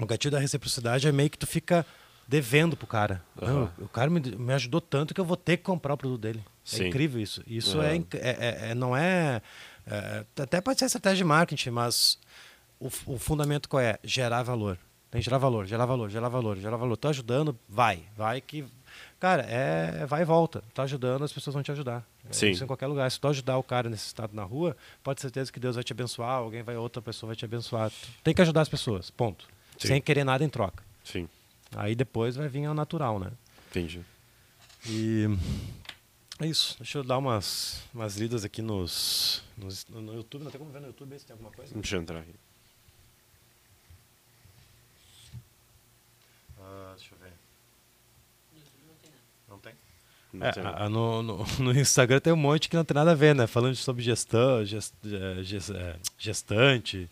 o 0.00 0.06
gatilho 0.06 0.32
da 0.32 0.38
reciprocidade 0.38 1.06
é 1.08 1.12
meio 1.12 1.30
que 1.30 1.38
tu 1.38 1.46
fica 1.46 1.84
devendo 2.28 2.76
pro 2.76 2.86
cara. 2.86 3.22
Não, 3.40 3.62
Aham. 3.64 3.72
o 3.78 3.88
cara 3.88 4.10
me, 4.10 4.20
me 4.20 4.52
ajudou 4.54 4.80
tanto 4.80 5.14
que 5.14 5.20
eu 5.20 5.24
vou 5.24 5.36
ter 5.36 5.56
que 5.56 5.62
comprar 5.62 5.94
o 5.94 5.96
produto 5.96 6.20
dele. 6.20 6.44
Sim. 6.64 6.84
É 6.84 6.88
incrível 6.88 7.20
isso. 7.20 7.42
Isso 7.46 7.80
é, 7.80 7.94
inc- 7.96 8.14
é- 8.14 8.18
é- 8.18 8.70
é- 8.70 8.74
não 8.74 8.96
é, 8.96 9.40
é, 9.86 10.24
Até 10.42 10.60
pode 10.60 10.78
ser 10.78 10.86
estratégia 10.86 11.18
de 11.18 11.24
marketing, 11.24 11.70
mas 11.70 12.18
o, 12.80 12.88
o 13.06 13.18
fundamento 13.18 13.68
qual 13.68 13.80
é? 13.80 13.98
Gerar 14.02 14.42
valor. 14.42 14.76
Tem 15.10 15.20
que 15.20 15.24
gerar 15.24 15.38
valor, 15.38 15.66
gerar 15.66 15.86
valor, 15.86 16.10
gerar 16.10 16.28
valor, 16.28 16.56
gerar 16.58 16.76
valor. 16.76 16.96
Tô 16.96 17.08
ajudando, 17.08 17.56
vai. 17.68 18.02
Vai 18.16 18.40
que. 18.40 18.64
Cara, 19.20 19.42
é 19.44 20.04
vai 20.04 20.22
e 20.22 20.24
volta. 20.24 20.62
Tá 20.74 20.82
ajudando, 20.82 21.22
as 21.22 21.32
pessoas 21.32 21.54
vão 21.54 21.62
te 21.62 21.70
ajudar. 21.70 22.04
É 22.28 22.32
Sim. 22.32 22.50
Isso 22.50 22.64
em 22.64 22.66
qualquer 22.66 22.88
lugar. 22.88 23.08
Se 23.10 23.20
tu 23.20 23.28
ajudar 23.28 23.56
o 23.56 23.62
cara 23.62 23.88
nesse 23.88 24.06
estado 24.08 24.34
na 24.34 24.42
rua, 24.42 24.76
pode 25.04 25.16
ter 25.18 25.22
certeza 25.22 25.52
que 25.52 25.60
Deus 25.60 25.76
vai 25.76 25.84
te 25.84 25.92
abençoar, 25.92 26.32
alguém 26.32 26.62
vai, 26.64 26.76
outra 26.76 27.00
pessoa 27.00 27.28
vai 27.28 27.36
te 27.36 27.44
abençoar. 27.44 27.90
Tem 28.24 28.34
que 28.34 28.42
ajudar 28.42 28.62
as 28.62 28.68
pessoas, 28.68 29.08
ponto. 29.10 29.46
Sim. 29.78 29.88
Sem 29.88 30.00
querer 30.00 30.24
nada 30.24 30.42
em 30.44 30.48
troca. 30.48 30.82
Sim, 31.04 31.28
Aí 31.76 31.94
depois 31.94 32.36
vai 32.36 32.48
vir 32.48 32.64
ao 32.64 32.74
natural, 32.74 33.18
né? 33.18 33.30
entendi. 33.70 34.00
E 34.88 35.26
é 36.40 36.46
isso. 36.46 36.76
Deixa 36.78 36.98
eu 36.98 37.04
dar 37.04 37.18
umas, 37.18 37.82
umas 37.92 38.16
lidas 38.16 38.44
aqui 38.44 38.62
nos, 38.62 39.42
nos- 39.56 39.84
no 39.88 40.14
YouTube. 40.14 40.44
Não 40.44 40.50
tem 40.50 40.58
como 40.58 40.70
ver 40.72 40.80
no 40.80 40.86
YouTube 40.86 41.18
se 41.18 41.26
tem 41.26 41.34
alguma 41.34 41.50
coisa? 41.50 41.74
Deixa 41.74 41.96
eu 41.96 42.00
entrar 42.00 42.20
aqui. 42.20 42.34
Ah, 46.60 46.94
deixa 46.96 47.14
eu 47.14 47.18
ver. 47.18 47.32
Não 49.48 49.58
tem? 49.58 49.72
Não 50.32 50.46
É, 50.46 50.52
tem. 50.52 50.62
a- 50.64 50.88
no, 50.88 51.22
no, 51.22 51.44
no 51.60 51.78
Instagram 51.78 52.20
tem 52.20 52.32
um 52.32 52.36
monte 52.36 52.68
que 52.68 52.76
não 52.76 52.84
tem 52.84 52.94
nada 52.94 53.12
a 53.12 53.14
ver, 53.14 53.34
né? 53.34 53.46
Falando 53.46 53.74
sobre 53.76 54.02
gestão, 54.02 54.64
gest, 54.64 54.92
ges- 55.42 55.70
eh, 55.70 55.96
gestante, 56.18 57.08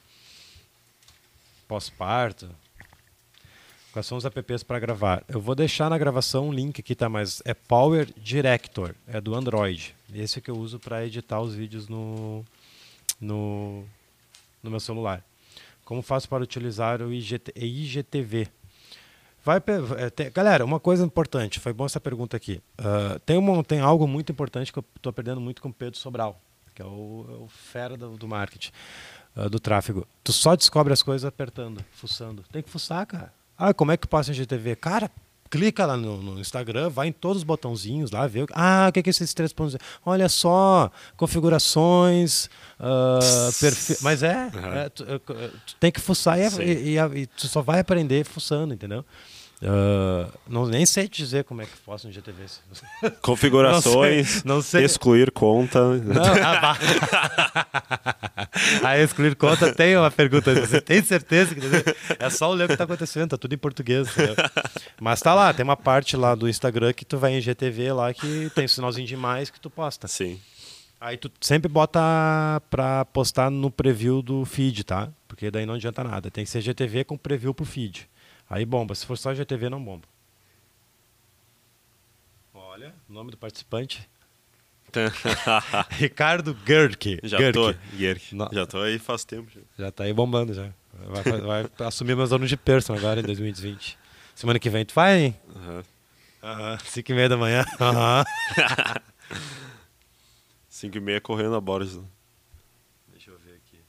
pós-parto. 1.74 2.48
Quais 3.92 4.06
são 4.06 4.16
os 4.16 4.24
apps 4.24 4.62
para 4.62 4.78
gravar? 4.78 5.24
Eu 5.26 5.40
vou 5.40 5.56
deixar 5.56 5.90
na 5.90 5.98
gravação 5.98 6.48
um 6.48 6.52
link 6.52 6.80
aqui, 6.80 6.94
tá? 6.94 7.08
Mas 7.08 7.42
é 7.44 7.52
Power 7.52 8.08
Director, 8.16 8.94
é 9.08 9.20
do 9.20 9.34
Android. 9.34 9.94
Esse 10.12 10.40
que 10.40 10.50
eu 10.50 10.56
uso 10.56 10.78
para 10.78 11.04
editar 11.04 11.40
os 11.40 11.52
vídeos 11.52 11.88
no, 11.88 12.44
no, 13.20 13.84
no 14.62 14.70
meu 14.70 14.78
celular. 14.78 15.24
Como 15.84 16.00
faço 16.00 16.28
para 16.28 16.44
utilizar 16.44 17.02
o 17.02 17.12
IGT, 17.12 17.52
IGTV? 17.56 18.46
Vai, 19.44 19.60
é, 19.98 20.10
tem- 20.10 20.30
galera, 20.30 20.64
uma 20.64 20.78
coisa 20.78 21.04
importante, 21.04 21.58
foi 21.58 21.72
bom 21.72 21.84
essa 21.86 22.00
pergunta 22.00 22.36
aqui. 22.36 22.62
Ah, 22.78 23.18
tem, 23.26 23.36
uma, 23.36 23.62
tem 23.64 23.80
algo 23.80 24.06
muito 24.06 24.30
importante 24.30 24.72
que 24.72 24.78
eu 24.78 24.84
estou 24.96 25.10
aprendendo 25.10 25.40
muito 25.40 25.60
com 25.60 25.68
o 25.70 25.74
Pedro 25.74 25.98
Sobral, 25.98 26.40
que 26.74 26.80
é 26.80 26.84
o, 26.84 27.26
é 27.28 27.32
o 27.44 27.48
fera 27.48 27.96
do, 27.96 28.16
do 28.16 28.26
marketing, 28.28 28.70
ah, 29.36 29.48
do 29.48 29.58
tráfego. 29.58 30.06
Tu 30.22 30.32
só 30.32 30.54
descobre 30.56 30.92
as 30.92 31.02
coisas 31.02 31.24
apertando, 31.24 31.84
fuçando. 31.92 32.44
Tem 32.52 32.62
que 32.62 32.70
fuçar, 32.70 33.06
cara. 33.06 33.32
Ah, 33.56 33.72
como 33.74 33.92
é 33.92 33.96
que 33.96 34.06
passa 34.06 34.30
em 34.30 34.34
GTV? 34.34 34.76
Cara, 34.76 35.10
clica 35.50 35.86
lá 35.86 35.96
no, 35.96 36.20
no 36.20 36.40
Instagram, 36.40 36.88
vai 36.88 37.06
em 37.08 37.12
todos 37.12 37.38
os 37.38 37.44
botãozinhos 37.44 38.10
lá, 38.10 38.26
vê. 38.26 38.44
Ah, 38.52 38.86
o 38.88 38.92
que, 38.92 39.02
que 39.02 39.08
é 39.08 39.12
esses 39.12 39.32
três 39.32 39.52
pontos? 39.52 39.76
Olha 40.04 40.28
só, 40.28 40.90
configurações, 41.16 42.48
ah, 42.80 43.50
perfil. 43.60 43.96
Mas 44.02 44.22
é, 44.22 44.50
Uhum. 44.52 44.72
é, 44.74 44.88
tu, 44.88 45.04
é, 45.04 45.18
tu 45.18 45.76
tem 45.78 45.92
que 45.92 46.00
fuçar 46.00 46.38
e, 46.38 46.42
é- 46.42 46.64
e- 46.64 46.96
e- 46.98 47.20
e 47.22 47.26
tu 47.26 47.46
só 47.48 47.62
vai 47.62 47.78
aprender 47.80 48.24
fuçando, 48.24 48.74
entendeu? 48.74 49.04
Ah, 49.66 50.28
não, 50.46 50.66
nem 50.66 50.84
sei 50.84 51.08
te 51.08 51.22
dizer 51.22 51.44
como 51.44 51.62
é 51.62 51.64
que 51.64 51.76
posso 51.84 52.06
no 52.06 52.12
GTV. 52.12 52.44
Configurações, 53.22 54.26
Não 54.26 54.42
sei- 54.42 54.42
não 54.56 54.62
sei. 54.62 54.84
excluir 54.84 55.30
conta. 55.30 55.80
Não, 55.96 56.22
ah, 56.22 56.60
bah. 56.60 56.78
a 58.84 58.98
excluir 58.98 59.34
conta 59.36 59.72
tem 59.72 59.96
uma 59.96 60.10
pergunta. 60.10 60.54
Você 60.54 60.80
tem 60.80 61.02
certeza 61.02 61.54
que 61.54 61.60
é 62.18 62.30
só 62.30 62.50
ler 62.52 62.64
o 62.64 62.66
que 62.66 62.74
está 62.74 62.84
acontecendo, 62.84 63.30
tá 63.30 63.38
tudo 63.38 63.54
em 63.54 63.58
português. 63.58 64.08
entendeu? 64.08 64.34
Mas 65.00 65.20
tá 65.20 65.34
lá, 65.34 65.52
tem 65.52 65.64
uma 65.64 65.76
parte 65.76 66.16
lá 66.16 66.34
do 66.34 66.48
Instagram 66.48 66.92
que 66.92 67.04
tu 67.04 67.16
vai 67.16 67.32
em 67.32 67.40
GTV 67.40 67.92
lá 67.92 68.12
que 68.12 68.50
tem 68.54 68.66
um 68.66 68.68
sinalzinho 68.68 69.06
de 69.06 69.16
mais 69.16 69.50
que 69.50 69.58
tu 69.60 69.70
posta. 69.70 70.06
Sim. 70.08 70.38
Aí 71.00 71.16
tu 71.16 71.30
sempre 71.40 71.68
bota 71.70 72.00
pra 72.70 73.04
postar 73.06 73.50
no 73.50 73.70
preview 73.70 74.22
do 74.22 74.44
feed, 74.44 74.84
tá? 74.84 75.08
Porque 75.28 75.50
daí 75.50 75.66
não 75.66 75.74
adianta 75.74 76.02
nada. 76.04 76.30
Tem 76.30 76.44
que 76.44 76.50
ser 76.50 76.60
GTV 76.62 77.04
com 77.04 77.16
preview 77.16 77.52
pro 77.52 77.64
feed. 77.64 78.08
Aí 78.54 78.64
bomba. 78.64 78.94
Se 78.94 79.04
for 79.04 79.18
só 79.18 79.34
GTV, 79.34 79.68
não 79.68 79.82
bomba. 79.84 80.06
Olha, 82.54 82.94
o 83.08 83.12
nome 83.12 83.32
do 83.32 83.36
participante. 83.36 84.08
Ricardo 85.90 86.56
Gerke. 86.64 87.18
já 87.24 87.36
Gerke. 87.38 87.52
tô, 87.58 87.74
Gerke. 87.96 88.32
Não. 88.36 88.48
Já 88.52 88.64
tô 88.64 88.78
aí 88.80 88.96
faz 89.00 89.24
tempo. 89.24 89.50
já. 89.50 89.60
Já 89.76 89.90
tá 89.90 90.04
aí 90.04 90.12
bombando 90.12 90.54
já. 90.54 90.70
Vai, 90.92 91.40
vai 91.40 91.70
assumir 91.88 92.14
meus 92.14 92.32
anos 92.32 92.48
de 92.48 92.56
person 92.56 92.94
agora 92.94 93.18
em 93.18 93.24
2020. 93.24 93.98
Semana 94.36 94.60
que 94.60 94.70
vem 94.70 94.84
tu 94.84 94.94
vai, 94.94 95.18
hein? 95.18 95.36
Aham. 95.56 95.84
Aham. 96.44 96.78
5 96.78 97.10
e 97.10 97.14
meia 97.14 97.28
da 97.28 97.36
manhã. 97.36 97.64
Aham. 97.80 98.24
5 100.70 100.96
e 100.96 101.00
meia 101.00 101.20
correndo 101.20 101.56
a 101.56 101.60
Borges. 101.60 101.96
né? 101.96 102.04
Deixa 103.08 103.32
eu 103.32 103.38
ver 103.38 103.54
aqui. 103.56 103.80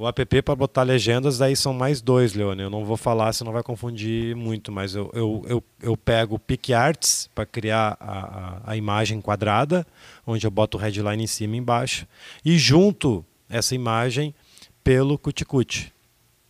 O 0.00 0.08
app 0.08 0.40
para 0.40 0.56
botar 0.56 0.82
legendas, 0.82 1.42
aí 1.42 1.54
são 1.54 1.74
mais 1.74 2.00
dois, 2.00 2.32
Leone. 2.32 2.62
Eu 2.62 2.70
não 2.70 2.86
vou 2.86 2.96
falar, 2.96 3.34
senão 3.34 3.52
vai 3.52 3.62
confundir 3.62 4.34
muito, 4.34 4.72
mas 4.72 4.94
eu, 4.94 5.10
eu, 5.12 5.44
eu, 5.46 5.64
eu 5.82 5.94
pego 5.94 6.36
o 6.36 6.38
PicArts 6.38 7.28
para 7.34 7.44
criar 7.44 7.98
a, 8.00 8.18
a, 8.18 8.60
a 8.70 8.76
imagem 8.78 9.20
quadrada, 9.20 9.86
onde 10.26 10.46
eu 10.46 10.50
boto 10.50 10.78
o 10.78 10.80
headline 10.80 11.22
em 11.22 11.26
cima 11.26 11.54
e 11.54 11.58
embaixo, 11.58 12.06
e 12.42 12.56
junto 12.56 13.22
essa 13.46 13.74
imagem 13.74 14.34
pelo 14.82 15.18
Cuticute. 15.18 15.92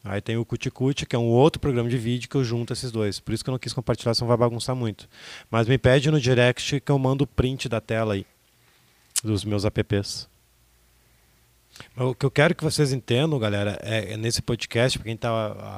Aí 0.04 0.20
tem 0.20 0.36
o 0.36 0.44
Cuticute, 0.44 1.04
que 1.04 1.16
é 1.16 1.18
um 1.18 1.26
outro 1.26 1.58
programa 1.58 1.88
de 1.88 1.98
vídeo 1.98 2.28
que 2.28 2.36
eu 2.36 2.44
junto 2.44 2.72
esses 2.72 2.92
dois. 2.92 3.18
Por 3.18 3.34
isso 3.34 3.42
que 3.42 3.50
eu 3.50 3.52
não 3.52 3.58
quis 3.58 3.72
compartilhar, 3.72 4.14
senão 4.14 4.28
vai 4.28 4.36
bagunçar 4.36 4.76
muito. 4.76 5.08
Mas 5.50 5.66
me 5.66 5.76
pede 5.76 6.08
no 6.08 6.20
direct 6.20 6.78
que 6.78 6.92
eu 6.92 6.98
mando 7.00 7.24
o 7.24 7.26
print 7.26 7.68
da 7.68 7.80
tela 7.80 8.14
aí 8.14 8.24
dos 9.24 9.44
meus 9.44 9.64
apps. 9.64 10.28
O 11.96 12.14
que 12.14 12.24
eu 12.26 12.30
quero 12.30 12.54
que 12.54 12.62
vocês 12.64 12.92
entendam, 12.92 13.38
galera, 13.38 13.78
é, 13.82 14.12
é 14.12 14.16
nesse 14.16 14.40
podcast, 14.42 14.98
para 14.98 15.04
quem 15.04 15.14
está 15.14 15.28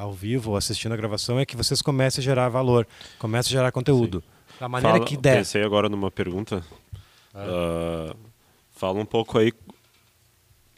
ao 0.00 0.12
vivo 0.12 0.50
ou 0.53 0.57
assistindo 0.57 0.92
a 0.92 0.96
gravação, 0.96 1.38
é 1.38 1.46
que 1.46 1.57
vocês 1.57 1.80
comecem 1.82 2.20
a 2.22 2.24
gerar 2.24 2.48
valor, 2.48 2.86
comecem 3.18 3.50
a 3.50 3.59
gerar 3.61 3.72
conteúdo. 3.72 4.22
Da 4.61 4.68
maneira 4.68 4.96
Fala- 4.98 5.07
que 5.09 5.16
der. 5.16 5.38
Pensei 5.38 5.62
agora 5.64 5.88
numa 5.88 6.11
pergunta. 6.11 6.62
Ah, 7.34 8.14
fala 8.70 9.00
um 9.00 9.07
pouco 9.07 9.38
aí, 9.38 9.53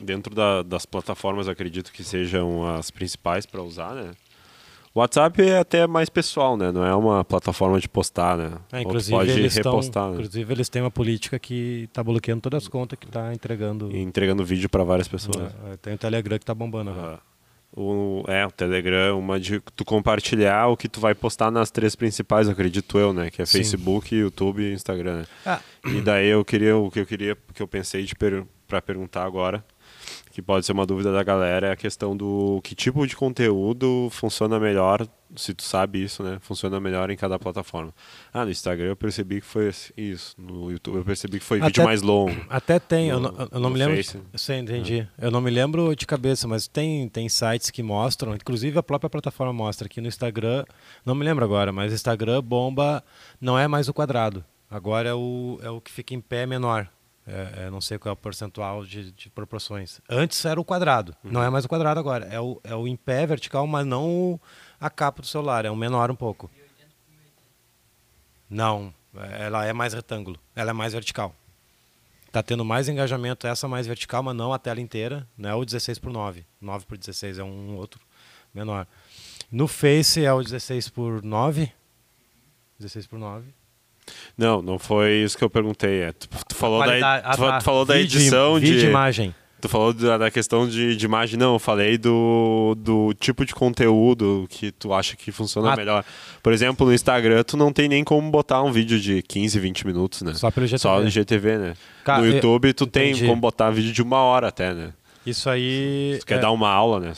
dentro 0.00 0.34
da- 0.34 0.62
das 0.62 0.86
plataformas, 0.86 1.48
acredito 1.48 1.92
que 1.92 2.02
sejam 2.04 2.64
as 2.74 2.90
principais 2.90 3.44
para 3.46 3.62
usar, 3.62 3.94
né? 3.94 4.10
O 4.96 5.00
WhatsApp 5.00 5.42
é 5.42 5.58
até 5.58 5.88
mais 5.88 6.08
pessoal, 6.08 6.56
né? 6.56 6.70
Não 6.70 6.84
é 6.86 6.94
uma 6.94 7.24
plataforma 7.24 7.80
de 7.80 7.88
postar, 7.88 8.36
né? 8.36 8.52
É, 8.72 8.80
inclusive, 8.82 9.10
pode 9.10 9.30
eles 9.32 9.54
tão- 9.54 9.72
repostar, 9.72 10.06
né? 10.06 10.12
inclusive, 10.14 10.52
eles 10.52 10.68
têm 10.68 10.82
uma 10.82 10.90
política 10.90 11.36
que 11.36 11.84
está 11.88 12.00
bloqueando 12.04 12.40
todas 12.42 12.62
as 12.62 12.68
contas 12.68 12.96
que 12.96 13.06
está 13.06 13.34
entregando. 13.34 13.90
E 13.90 13.98
entregando 14.00 14.44
vídeo 14.44 14.68
para 14.68 14.84
várias 14.84 15.08
pessoas. 15.08 15.52
É, 15.72 15.76
Tem 15.82 15.94
o 15.94 15.98
Telegram 15.98 16.38
que 16.38 16.44
está 16.44 16.54
bombando 16.54 16.90
agora. 16.90 17.14
Ah, 17.16 17.20
o, 17.76 18.22
é, 18.28 18.46
o 18.46 18.52
Telegram, 18.52 19.18
uma 19.18 19.40
de 19.40 19.58
tu 19.74 19.84
compartilhar 19.84 20.68
o 20.68 20.76
que 20.76 20.88
tu 20.88 21.00
vai 21.00 21.12
postar 21.12 21.50
nas 21.50 21.72
três 21.72 21.96
principais, 21.96 22.48
acredito 22.48 22.96
eu, 22.96 23.12
né? 23.12 23.32
Que 23.32 23.42
é 23.42 23.46
Sim. 23.46 23.58
Facebook, 23.58 24.14
YouTube 24.14 24.62
e 24.62 24.74
Instagram, 24.74 25.16
né? 25.22 25.26
Ah, 25.44 25.60
E 25.86 26.00
daí 26.02 26.28
eu 26.28 26.44
queria, 26.44 26.76
o 26.76 26.88
que 26.88 27.00
eu 27.00 27.06
queria, 27.06 27.36
que 27.52 27.60
eu 27.60 27.66
pensei 27.66 28.04
de 28.04 28.14
per, 28.14 28.44
para 28.68 28.80
perguntar 28.80 29.24
agora, 29.24 29.64
que 30.34 30.42
pode 30.42 30.66
ser 30.66 30.72
uma 30.72 30.84
dúvida 30.84 31.12
da 31.12 31.22
galera, 31.22 31.68
é 31.68 31.70
a 31.70 31.76
questão 31.76 32.16
do 32.16 32.60
que 32.64 32.74
tipo 32.74 33.06
de 33.06 33.14
conteúdo 33.16 34.08
funciona 34.10 34.58
melhor, 34.58 35.06
se 35.36 35.54
tu 35.54 35.62
sabe 35.62 36.02
isso, 36.02 36.24
né? 36.24 36.38
Funciona 36.40 36.80
melhor 36.80 37.08
em 37.08 37.16
cada 37.16 37.38
plataforma. 37.38 37.94
Ah, 38.32 38.44
no 38.44 38.50
Instagram 38.50 38.88
eu 38.88 38.96
percebi 38.96 39.40
que 39.40 39.46
foi 39.46 39.70
isso, 39.96 40.34
no 40.36 40.72
YouTube 40.72 40.96
eu 40.96 41.04
percebi 41.04 41.38
que 41.38 41.44
foi 41.44 41.58
Até- 41.58 41.66
vídeo 41.68 41.84
mais 41.84 42.02
longo. 42.02 42.34
Até 42.50 42.80
tem, 42.80 43.10
eu 43.10 43.20
No- 43.20 43.30
não, 43.30 43.48
eu 43.52 43.60
não 43.60 43.70
me 43.70 43.78
lembro. 43.78 43.94
Face. 43.94 44.20
Sim, 44.34 44.54
entendi. 44.58 45.06
Eu 45.16 45.30
não 45.30 45.40
me 45.40 45.52
lembro 45.52 45.94
de 45.94 46.04
cabeça, 46.04 46.48
mas 46.48 46.66
tem, 46.66 47.08
tem 47.08 47.28
sites 47.28 47.70
que 47.70 47.80
mostram, 47.80 48.34
inclusive 48.34 48.76
a 48.76 48.82
própria 48.82 49.08
plataforma 49.08 49.52
mostra 49.52 49.86
aqui 49.86 50.00
no 50.00 50.08
Instagram, 50.08 50.64
não 51.06 51.14
me 51.14 51.24
lembro 51.24 51.44
agora, 51.44 51.70
mas 51.70 51.92
Instagram 51.92 52.42
bomba 52.42 53.04
não 53.40 53.56
é 53.56 53.68
mais 53.68 53.88
o 53.88 53.94
quadrado. 53.94 54.44
Agora 54.68 55.08
é 55.08 55.14
o, 55.14 55.60
é 55.62 55.70
o 55.70 55.80
que 55.80 55.92
fica 55.92 56.12
em 56.12 56.20
pé 56.20 56.44
menor. 56.44 56.88
É, 57.26 57.64
é, 57.66 57.70
não 57.70 57.80
sei 57.80 57.98
qual 57.98 58.10
é 58.10 58.12
o 58.12 58.16
percentual 58.16 58.84
de, 58.84 59.10
de 59.12 59.30
proporções. 59.30 59.98
Antes 60.08 60.44
era 60.44 60.60
o 60.60 60.64
quadrado, 60.64 61.16
não 61.24 61.42
é 61.42 61.48
mais 61.48 61.64
o 61.64 61.68
quadrado 61.68 61.98
agora. 61.98 62.26
É 62.26 62.38
o, 62.38 62.60
é 62.62 62.74
o 62.74 62.86
em 62.86 62.96
pé 62.96 63.26
vertical, 63.26 63.66
mas 63.66 63.86
não 63.86 64.06
o- 64.08 64.40
a 64.78 64.90
capa 64.90 65.22
do 65.22 65.26
celular, 65.28 65.64
é 65.64 65.70
o 65.70 65.76
menor 65.76 66.10
um 66.10 66.14
pouco. 66.16 66.50
Não, 68.48 68.92
ela 69.38 69.64
é 69.64 69.72
mais 69.72 69.94
retângulo, 69.94 70.38
ela 70.54 70.70
é 70.70 70.72
mais 70.74 70.92
vertical. 70.92 71.34
Tá 72.30 72.42
tendo 72.42 72.64
mais 72.64 72.88
engajamento 72.88 73.46
essa 73.46 73.66
mais 73.68 73.86
vertical, 73.86 74.22
mas 74.22 74.36
não 74.36 74.52
a 74.52 74.58
tela 74.58 74.80
inteira, 74.80 75.26
não 75.36 75.48
é 75.48 75.54
o 75.54 75.64
16 75.64 75.98
por 75.98 76.12
9. 76.12 76.44
9 76.60 76.84
por 76.84 76.98
16 76.98 77.38
é 77.38 77.44
um 77.44 77.76
outro 77.76 78.00
menor. 78.52 78.86
No 79.50 79.66
Face 79.68 80.24
é 80.24 80.32
o 80.32 80.42
16 80.42 80.88
por 80.88 81.22
9. 81.22 81.72
16 82.78 83.06
por 83.06 83.18
9. 83.18 83.46
Não, 84.36 84.60
não 84.62 84.78
foi 84.78 85.22
isso 85.24 85.36
que 85.36 85.44
eu 85.44 85.50
perguntei. 85.50 86.02
É, 86.02 86.12
tu, 86.12 86.28
tu 86.48 86.54
falou, 86.54 86.84
da, 86.84 87.22
tu, 87.34 87.58
tu 87.58 87.64
falou 87.64 87.84
da 87.84 87.98
edição 87.98 88.58
de. 88.60 88.72
e 88.72 88.84
imagem. 88.84 89.34
Tu 89.64 89.68
falou 89.68 89.94
da, 89.94 90.30
questão 90.30 90.68
de, 90.68 90.94
de 90.94 91.06
imagem, 91.06 91.38
não, 91.38 91.54
eu 91.54 91.58
falei 91.58 91.96
do, 91.96 92.74
do 92.76 93.14
tipo 93.14 93.46
de 93.46 93.54
conteúdo 93.54 94.46
que 94.50 94.70
tu 94.70 94.92
acha 94.92 95.16
que 95.16 95.32
funciona 95.32 95.72
Ah. 95.72 95.76
melhor. 95.76 96.04
Por 96.42 96.52
exemplo, 96.52 96.86
no 96.86 96.92
Instagram, 96.92 97.42
tu 97.44 97.56
não 97.56 97.72
tem 97.72 97.88
nem 97.88 98.04
como 98.04 98.30
botar 98.30 98.62
um 98.62 98.70
vídeo 98.70 99.00
de 99.00 99.22
15, 99.22 99.58
20 99.58 99.86
minutos, 99.86 100.20
né? 100.20 100.34
Só 100.34 100.50
pelo 100.50 100.66
GTV. 100.66 100.78
Só 100.82 101.00
no 101.00 101.08
GTV, 101.08 101.56
né? 101.56 101.74
Cara, 102.04 102.20
no 102.20 102.26
YouTube, 102.26 102.74
tu 102.74 102.86
tem 102.86 103.18
como 103.26 103.40
botar 103.40 103.70
vídeo 103.70 103.90
de 103.90 104.02
uma 104.02 104.18
hora 104.18 104.48
até, 104.48 104.74
né? 104.74 104.90
Isso 105.24 105.48
aí. 105.48 106.18
Tu 106.20 106.26
quer 106.26 106.34
é, 106.34 106.40
dar 106.40 106.50
uma 106.50 106.68
aula, 106.68 107.00
né? 107.00 107.12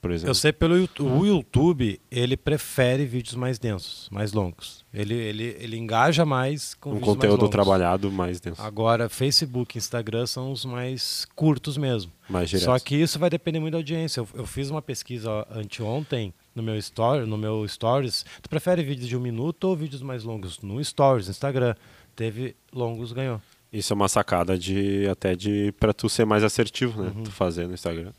Por 0.00 0.10
exemplo. 0.10 0.30
Eu 0.30 0.34
sei 0.34 0.52
pelo 0.52 0.76
YouTube, 0.76 1.10
o 1.12 1.24
YouTube, 1.24 2.00
ele 2.10 2.36
prefere 2.36 3.06
vídeos 3.06 3.36
mais 3.36 3.56
densos, 3.56 4.08
mais 4.10 4.32
longos. 4.32 4.84
Ele, 4.92 5.14
ele, 5.14 5.56
ele 5.60 5.76
engaja 5.76 6.24
mais 6.24 6.74
com 6.74 6.90
um 6.90 6.92
mais 6.94 7.04
conteúdo 7.04 7.42
longos. 7.42 7.50
trabalhado 7.50 8.10
mais 8.10 8.40
denso, 8.40 8.60
Agora, 8.60 9.08
Facebook 9.08 9.76
e 9.76 9.78
Instagram 9.78 10.26
são 10.26 10.50
os 10.50 10.64
mais 10.64 11.24
curtos 11.36 11.76
mesmo. 11.76 12.10
mais 12.28 12.50
direto. 12.50 12.64
Só 12.64 12.78
que 12.80 12.96
isso 12.96 13.16
vai 13.18 13.30
depender 13.30 13.60
muito 13.60 13.72
da 13.72 13.78
audiência. 13.78 14.18
Eu, 14.20 14.28
eu 14.34 14.46
fiz 14.46 14.70
uma 14.70 14.82
pesquisa 14.82 15.46
anteontem 15.50 16.34
no 16.52 16.64
meu 16.64 16.76
story, 16.78 17.24
no 17.24 17.38
meu 17.38 17.66
stories. 17.68 18.24
Tu 18.42 18.48
prefere 18.50 18.82
vídeos 18.82 19.06
de 19.08 19.16
um 19.16 19.20
minuto 19.20 19.64
ou 19.68 19.76
vídeos 19.76 20.02
mais 20.02 20.24
longos? 20.24 20.58
No 20.62 20.82
stories, 20.84 21.26
no 21.28 21.30
Instagram. 21.30 21.74
Teve 22.16 22.56
longos, 22.72 23.12
ganhou. 23.12 23.40
Isso 23.72 23.92
é 23.92 23.94
uma 23.96 24.08
sacada 24.08 24.58
de 24.58 25.06
até 25.08 25.36
de 25.36 25.70
para 25.78 25.92
tu 25.92 26.08
ser 26.08 26.24
mais 26.24 26.42
assertivo, 26.42 27.00
Uhum. 27.02 27.06
né? 27.08 27.12
Tu 27.24 27.30
fazer 27.30 27.68
no 27.68 27.74
Instagram 27.74 28.10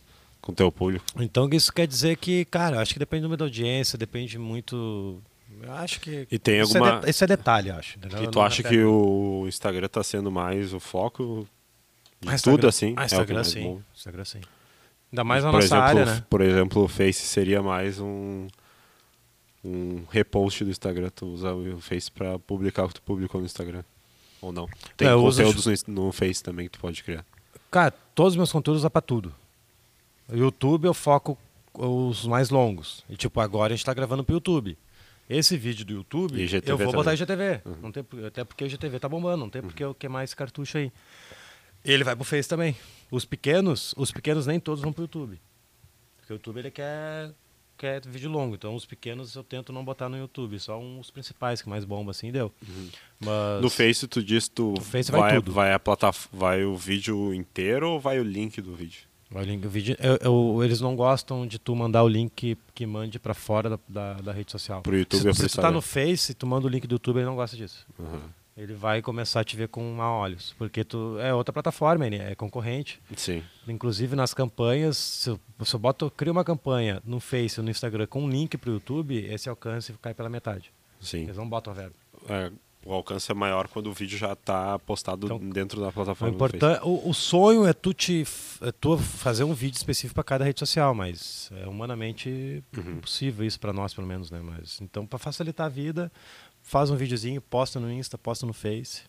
com 0.48 0.54
teu 0.54 0.72
público. 0.72 1.06
Então 1.20 1.48
isso 1.52 1.72
quer 1.74 1.86
dizer 1.86 2.16
que, 2.18 2.46
cara, 2.46 2.80
acho 2.82 2.94
que 2.94 3.00
depende 3.00 3.22
do 3.22 3.26
número 3.26 3.40
da 3.40 3.46
audiência, 3.46 3.98
depende 3.98 4.38
muito. 4.40 5.22
Acho 5.68 6.00
que. 6.00 6.26
E 6.32 6.40
tem 6.40 6.60
isso 6.62 6.78
alguma 6.78 6.98
É 6.98 7.00
de- 7.02 7.10
isso 7.10 7.24
é 7.24 7.28
detalhe, 7.28 7.70
acho. 7.70 7.98
entendeu? 7.98 8.24
E 8.24 8.28
tu 8.32 8.40
acha 8.42 8.64
que 8.64 8.82
o 8.84 9.46
Instagram 9.48 9.88
tá 9.88 10.04
sendo 10.04 10.32
mais 10.32 10.74
o 10.74 10.80
foco 10.80 11.48
de 12.22 12.42
tudo 12.42 12.68
assim? 12.68 12.94
Ah, 12.96 13.02
É 13.02 13.04
o 13.04 13.06
Instagram 13.06 13.36
mais 13.36 13.48
sim. 13.48 13.64
bom. 13.64 13.82
Instagram 13.96 14.26
sim. 14.26 14.42
Ainda 15.12 15.24
mais 15.24 15.44
na 15.44 15.52
por 15.52 15.56
nossa 15.62 15.66
exemplo, 15.68 15.84
área, 15.84 16.04
o- 16.04 16.06
né? 16.06 16.24
Por 16.30 16.42
exemplo, 16.42 16.84
o 16.84 16.88
Face 16.88 17.22
seria 17.26 17.62
mais 17.62 18.00
um 18.00 18.48
um 19.66 20.04
repost 20.10 20.64
do 20.64 20.70
Instagram. 20.72 21.10
Tu 21.14 21.26
usa 21.26 21.54
o 21.54 21.80
Face 21.82 22.10
pra 22.12 22.40
publicar 22.40 22.86
o 22.86 22.88
que 22.88 22.96
tu 22.96 23.02
publicou 23.02 23.42
no 23.42 23.46
Instagram. 23.46 23.84
Ou 24.42 24.52
não? 24.52 24.68
Tem 24.96 25.08
É, 25.08 25.12
eu 25.12 25.24
uso- 25.24 25.44
conteúdos 25.44 25.86
no 25.88 26.06
no 26.06 26.12
Face 26.12 26.42
também 26.44 26.68
que 26.68 26.72
tu 26.74 26.80
pode 26.80 27.04
criar. 27.04 27.26
Cara, 27.72 27.92
todos 27.92 28.34
os 28.34 28.38
meus 28.38 28.52
conteúdos 28.52 28.86
é 28.86 28.90
pra 28.90 29.02
tudo. 29.02 29.34
O 30.30 30.36
YouTube 30.36 30.86
eu 30.86 30.94
foco 30.94 31.38
os 31.74 32.26
mais 32.26 32.50
longos. 32.50 33.04
E 33.10 33.16
tipo, 33.16 33.40
agora 33.40 33.74
a 33.74 33.76
gente 33.76 33.86
tá 33.86 33.94
gravando 33.94 34.24
pro 34.24 34.36
YouTube. 34.36 34.78
Esse 35.30 35.58
vídeo 35.58 35.86
do 35.86 35.94
YouTube, 35.94 36.42
IGTV 36.42 36.72
eu 36.72 36.78
vou 36.78 36.94
botar 36.94 37.16
também. 37.18 37.56
IGTV. 37.56 37.62
Uhum. 37.66 37.76
Não 37.82 37.92
tem, 37.92 38.06
até 38.26 38.46
porque 38.46 38.64
o 38.64 38.68
IGTV 38.68 39.00
tá 39.00 39.10
bombando, 39.10 39.38
não 39.38 39.50
tem 39.50 39.62
porque 39.62 39.84
eu 39.84 39.94
queimar 39.94 40.24
esse 40.24 40.36
cartucho 40.36 40.78
aí. 40.78 40.92
Ele 41.84 42.04
vai 42.04 42.16
pro 42.16 42.24
Face 42.24 42.48
também. 42.48 42.76
Os 43.12 43.26
pequenos, 43.26 43.94
os 43.98 44.12
pequenos 44.12 44.48
nem 44.48 44.60
todos 44.60 44.82
vão 44.82 44.94
pro 44.94 45.04
YouTube. 45.04 45.40
Porque 46.18 46.34
o 46.34 46.36
YouTube 46.36 46.60
ele 46.60 46.72
quer, 46.72 47.34
quer 47.78 48.06
vídeo 48.08 48.30
longo. 48.30 48.56
Então 48.56 48.74
os 48.74 48.86
pequenos 48.86 49.36
eu 49.36 49.44
tento 49.44 49.74
não 49.74 49.84
botar 49.84 50.08
no 50.08 50.18
YouTube. 50.18 50.58
Só 50.60 50.80
uns 50.80 51.12
principais 51.12 51.62
que 51.62 51.70
mais 51.70 51.84
bomba 51.84 52.12
assim 52.12 52.32
deu. 52.32 52.52
Mas 53.20 53.62
No 53.62 53.70
Face 53.70 54.08
tu 54.08 54.24
diz 54.24 54.48
tu 54.48 54.76
No 54.78 54.82
Face 54.82 55.12
vai 55.12 55.36
tudo. 55.36 55.52
vai 55.52 55.74
a 55.74 55.80
plataf 55.80 56.30
vai 56.32 56.64
o 56.64 56.76
vídeo 56.76 57.34
inteiro 57.34 57.92
ou 57.92 58.00
vai 58.00 58.18
o 58.20 58.24
link 58.24 58.62
do 58.62 58.74
vídeo? 58.74 59.02
O 59.34 59.40
link, 59.42 59.66
o 59.66 59.70
vídeo, 59.70 59.96
eu- 60.00 60.18
eu- 60.22 60.64
eles 60.64 60.80
não 60.80 60.96
gostam 60.96 61.46
de 61.46 61.60
tu 61.60 61.76
mandar 61.76 62.04
o 62.04 62.08
link 62.08 62.32
que, 62.34 62.58
que 62.74 62.86
mande 62.86 63.20
pra 63.20 63.34
fora 63.34 63.70
da, 63.72 63.80
da, 63.88 64.14
da 64.14 64.32
rede 64.32 64.52
social. 64.52 64.82
Pro 64.82 64.98
YouTube 64.98 65.22
se, 65.22 65.28
ou 65.28 65.34
se 65.34 65.50
tu 65.50 65.62
tá 65.62 65.70
no 65.70 65.82
Face, 65.82 66.34
tu 66.34 66.48
manda 66.48 66.66
o 66.66 66.70
link 66.70 66.88
do 66.88 66.96
YouTube, 66.96 67.18
ele 67.18 67.26
não 67.26 67.36
gosta 67.36 67.56
disso. 67.58 67.86
Uhum. 68.00 68.22
Ele 68.56 68.74
vai 68.74 69.02
começar 69.04 69.42
a 69.42 69.44
te 69.44 69.56
ver 69.56 69.68
com 69.68 69.84
má 69.94 70.12
olhos, 70.12 70.56
porque 70.58 70.84
tu 70.84 71.20
é 71.20 71.32
outra 71.34 71.54
plataforma, 71.54 72.08
ele 72.08 72.16
é 72.16 72.34
concorrente. 72.34 73.00
Sim. 73.16 73.44
Inclusive 73.68 74.16
nas 74.16 74.34
campanhas, 74.34 74.98
se 74.98 75.30
eu, 75.30 75.40
se 75.64 75.76
eu 75.76 75.80
boto, 75.80 76.10
crio 76.10 76.32
uma 76.32 76.44
campanha 76.44 77.00
no 77.06 77.20
Face 77.20 77.60
ou 77.60 77.64
no 77.64 77.70
Instagram 77.70 78.08
com 78.08 78.24
um 78.24 78.30
link 78.30 78.58
pro 78.58 78.72
YouTube, 78.72 79.16
esse 79.26 79.48
alcance 79.50 79.94
cai 80.02 80.14
pela 80.14 80.30
metade. 80.30 80.72
Sim. 81.00 81.24
Eles 81.24 81.38
não 81.38 81.48
botam 81.48 81.72
a 81.72 81.76
verba. 81.76 81.94
É, 82.30 82.52
o 82.88 82.94
alcance 82.94 83.30
é 83.30 83.36
maior 83.36 83.68
quando 83.68 83.88
o 83.88 83.94
vídeo 83.94 84.18
já 84.18 84.32
está 84.32 84.80
postado 84.80 85.28
então, 85.28 85.38
dentro 85.38 85.82
da 85.82 85.92
plataforma. 85.92 86.32
O, 86.32 86.36
importante, 86.36 86.80
o, 86.84 87.10
o, 87.10 87.14
sonho 87.14 87.68
é 87.68 87.74
tu, 87.74 87.94
te, 87.94 88.26
é 88.62 88.72
tu 88.72 88.98
fazer 88.98 89.44
um 89.44 89.54
vídeo 89.54 89.76
específico 89.76 90.16
para 90.16 90.24
cada 90.24 90.46
rede 90.46 90.60
social, 90.60 90.96
mas 90.96 91.50
é 91.52 91.68
humanamente 91.68 92.64
uhum. 92.78 92.94
impossível 92.94 93.46
isso 93.46 93.60
para 93.60 93.74
nós, 93.74 93.94
pelo 93.94 94.08
menos. 94.08 94.32
Né? 94.32 94.40
Mas, 94.42 94.80
então, 94.82 95.06
para 95.06 95.20
facilitar 95.20 95.66
a 95.66 95.70
vida, 95.70 96.10
faz 96.62 96.90
um 96.90 96.96
videozinho, 96.96 97.42
posta 97.42 97.78
no 97.78 97.92
Insta, 97.92 98.18
posta 98.18 98.46
no 98.46 98.54
Face. 98.54 99.02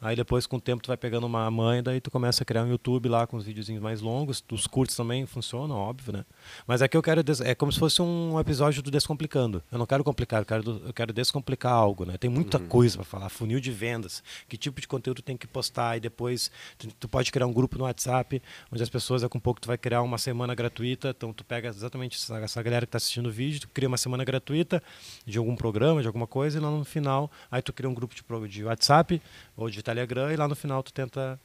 Aí 0.00 0.14
depois, 0.14 0.46
com 0.46 0.56
o 0.56 0.60
tempo, 0.60 0.82
tu 0.82 0.88
vai 0.88 0.96
pegando 0.96 1.26
uma 1.26 1.50
mãe, 1.50 1.82
daí 1.82 2.02
tu 2.02 2.10
começa 2.10 2.42
a 2.42 2.46
criar 2.46 2.64
um 2.64 2.68
YouTube 2.68 3.08
lá 3.08 3.26
com 3.26 3.36
os 3.36 3.44
videozinhos 3.44 3.82
mais 3.82 4.02
longos. 4.02 4.44
Os 4.52 4.66
curtos 4.66 4.94
também 4.94 5.24
funcionam, 5.24 5.74
óbvio, 5.74 6.12
né? 6.12 6.24
Mas 6.66 6.82
aqui 6.82 6.96
eu 6.96 7.02
quero. 7.02 7.22
É 7.42 7.54
como 7.54 7.72
se 7.72 7.78
fosse 7.78 8.02
um 8.02 8.38
episódio 8.38 8.82
do 8.82 8.90
Descomplicando. 8.90 9.62
Eu 9.72 9.78
não 9.78 9.86
quero 9.86 10.04
complicar, 10.04 10.42
eu 10.42 10.44
quero, 10.44 10.82
eu 10.86 10.92
quero 10.92 11.12
descomplicar 11.14 11.72
algo, 11.72 12.04
né? 12.04 12.18
Tem 12.18 12.28
muita 12.28 12.58
uhum. 12.58 12.68
coisa 12.68 12.96
para 12.96 13.04
falar. 13.04 13.28
Funil 13.30 13.58
de 13.58 13.70
vendas, 13.70 14.22
que 14.46 14.58
tipo 14.58 14.82
de 14.82 14.86
conteúdo 14.86 15.22
tem 15.22 15.34
que 15.34 15.46
postar. 15.46 15.96
E 15.96 16.00
depois 16.00 16.50
tu, 16.76 16.88
tu, 17.00 17.08
pode 17.08 17.32
criar 17.32 17.46
um 17.46 17.52
grupo 17.52 17.78
no 17.78 17.84
WhatsApp, 17.84 18.42
onde 18.70 18.82
as 18.82 18.90
pessoas, 18.90 19.22
um 19.22 19.40
pouco, 19.40 19.60
tu 19.62 19.66
vai 19.66 19.78
criar 19.78 20.02
uma 20.02 20.18
semana 20.18 20.54
gratuita. 20.54 21.14
Então 21.16 21.32
tu 21.32 21.42
pega 21.42 21.68
exatamente 21.68 22.18
essa, 22.18 22.38
essa 22.38 22.62
galera 22.62 22.84
que 22.84 22.90
está 22.90 22.98
assistindo 22.98 23.26
o 23.26 23.32
vídeo, 23.32 23.60
tu 23.62 23.68
cria 23.68 23.88
uma 23.88 23.98
semana 23.98 24.24
gratuita 24.24 24.82
de 25.24 25.38
algum 25.38 25.56
programa, 25.56 26.02
de 26.02 26.06
alguma 26.06 26.26
coisa, 26.26 26.58
e 26.58 26.60
lá 26.60 26.70
no 26.70 26.84
final, 26.84 27.30
aí 27.50 27.62
tu 27.62 27.72
cria 27.72 27.88
um 27.88 27.94
grupo 27.94 28.14
de, 28.14 28.48
de 28.48 28.64
WhatsApp 28.64 29.22
ou 29.56 29.70
de 29.70 29.85
Telegram, 29.86 30.32
e 30.32 30.36
lá 30.36 30.48
no 30.48 30.56
final 30.56 30.82
tu 30.82 30.92
tenta 30.92 31.38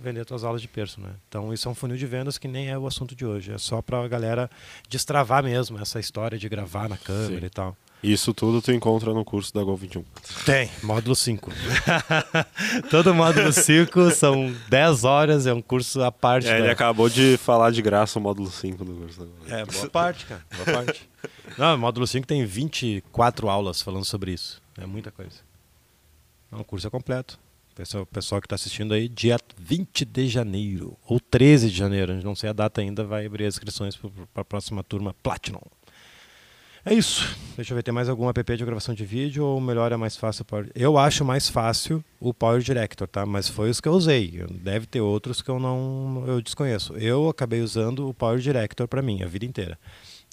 vender 0.00 0.24
tuas 0.24 0.42
aulas 0.42 0.60
de 0.60 0.66
perso, 0.66 1.00
né? 1.00 1.10
Então 1.28 1.54
isso 1.54 1.68
é 1.68 1.70
um 1.70 1.74
funil 1.76 1.96
de 1.96 2.06
vendas 2.06 2.36
que 2.36 2.48
nem 2.48 2.68
é 2.68 2.76
o 2.76 2.88
assunto 2.88 3.14
de 3.14 3.24
hoje, 3.24 3.52
é 3.52 3.58
só 3.58 3.80
para 3.80 4.02
a 4.02 4.08
galera 4.08 4.50
destravar 4.88 5.44
mesmo 5.44 5.78
essa 5.78 6.00
história 6.00 6.36
de 6.36 6.48
gravar 6.48 6.88
na 6.88 6.96
câmera 6.96 7.40
Sim. 7.40 7.46
e 7.46 7.50
tal. 7.50 7.76
Isso 8.02 8.34
tudo 8.34 8.60
tu 8.60 8.72
encontra 8.72 9.14
no 9.14 9.24
curso 9.24 9.54
da 9.54 9.62
Gol 9.62 9.76
21. 9.76 10.04
Tem, 10.44 10.68
módulo 10.82 11.14
5. 11.14 11.50
Todo 12.90 13.14
módulo 13.14 13.50
5 13.50 14.10
são 14.10 14.54
10 14.68 15.04
horas, 15.04 15.46
é 15.46 15.54
um 15.54 15.62
curso 15.62 16.02
à 16.02 16.12
parte. 16.12 16.48
É, 16.48 16.50
da... 16.50 16.58
Ele 16.58 16.70
acabou 16.70 17.08
de 17.08 17.38
falar 17.38 17.70
de 17.70 17.80
graça 17.80 18.18
o 18.18 18.22
módulo 18.22 18.50
5 18.50 18.84
do 18.84 18.92
curso. 18.94 19.28
É, 19.48 19.64
boa 19.64 19.88
parte, 19.88 20.26
cara. 20.26 20.44
Boa 20.54 20.76
parte. 20.76 21.08
Não, 21.56 21.76
o 21.76 21.78
módulo 21.78 22.06
5 22.06 22.26
tem 22.26 22.44
24 22.44 23.48
aulas 23.48 23.80
falando 23.80 24.04
sobre 24.04 24.32
isso. 24.32 24.60
É 24.76 24.84
muita 24.84 25.10
coisa. 25.10 25.36
Não, 26.50 26.60
o 26.60 26.64
curso 26.64 26.86
é 26.86 26.90
completo. 26.90 27.38
Pessoal, 27.74 28.06
pessoal 28.06 28.40
que 28.40 28.46
está 28.46 28.54
assistindo 28.54 28.94
aí, 28.94 29.08
dia 29.08 29.36
20 29.58 30.04
de 30.04 30.28
janeiro, 30.28 30.96
ou 31.08 31.18
13 31.18 31.68
de 31.68 31.76
janeiro, 31.76 32.12
a 32.12 32.14
gente 32.14 32.24
não 32.24 32.36
sei 32.36 32.50
a 32.50 32.52
data 32.52 32.80
ainda, 32.80 33.02
vai 33.02 33.26
abrir 33.26 33.46
as 33.46 33.54
inscrições 33.54 33.96
para 33.96 34.42
a 34.42 34.44
próxima 34.44 34.84
turma 34.84 35.12
Platinum. 35.24 35.58
É 36.84 36.94
isso. 36.94 37.36
Deixa 37.56 37.72
eu 37.72 37.76
ver, 37.76 37.82
tem 37.82 37.92
mais 37.92 38.08
algum 38.08 38.28
app 38.28 38.56
de 38.56 38.64
gravação 38.64 38.94
de 38.94 39.04
vídeo 39.04 39.44
ou 39.44 39.60
melhor 39.60 39.90
é 39.90 39.96
mais 39.96 40.16
fácil? 40.16 40.44
Power... 40.44 40.70
Eu 40.72 40.96
acho 40.96 41.24
mais 41.24 41.48
fácil 41.48 42.04
o 42.20 42.32
Power 42.32 42.60
Director, 42.60 43.08
tá? 43.08 43.26
Mas 43.26 43.48
foi 43.48 43.70
os 43.70 43.80
que 43.80 43.88
eu 43.88 43.92
usei. 43.92 44.44
Deve 44.50 44.86
ter 44.86 45.00
outros 45.00 45.42
que 45.42 45.48
eu 45.48 45.58
não 45.58 46.22
eu 46.28 46.40
desconheço. 46.40 46.94
Eu 46.96 47.28
acabei 47.28 47.60
usando 47.60 48.08
o 48.08 48.14
Power 48.14 48.38
Director 48.38 48.86
para 48.86 49.02
mim 49.02 49.22
a 49.22 49.26
vida 49.26 49.46
inteira 49.46 49.76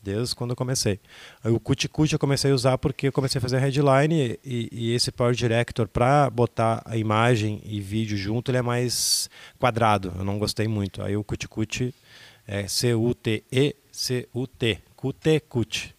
desde 0.01 0.35
quando 0.35 0.51
eu 0.51 0.55
comecei. 0.55 0.99
O 1.43 1.59
Cuticute 1.59 2.13
eu 2.13 2.19
comecei 2.19 2.51
a 2.51 2.55
usar 2.55 2.77
porque 2.77 3.07
eu 3.07 3.11
comecei 3.11 3.39
a 3.39 3.41
fazer 3.41 3.59
headline 3.59 4.39
e, 4.43 4.69
e 4.71 4.93
esse 4.93 5.11
Power 5.11 5.33
Director 5.33 5.87
para 5.87 6.29
botar 6.29 6.81
a 6.85 6.97
imagem 6.97 7.61
e 7.65 7.79
vídeo 7.79 8.17
junto 8.17 8.49
ele 8.49 8.57
é 8.57 8.61
mais 8.61 9.29
quadrado. 9.59 10.13
Eu 10.17 10.23
não 10.23 10.39
gostei 10.39 10.67
muito. 10.67 11.01
Aí 11.01 11.15
o 11.15 11.23
Cuticute 11.23 11.93
é 12.47 12.67
C-U-T-E 12.67 13.75
C-U-T. 13.91 14.79
Cut 15.49 15.95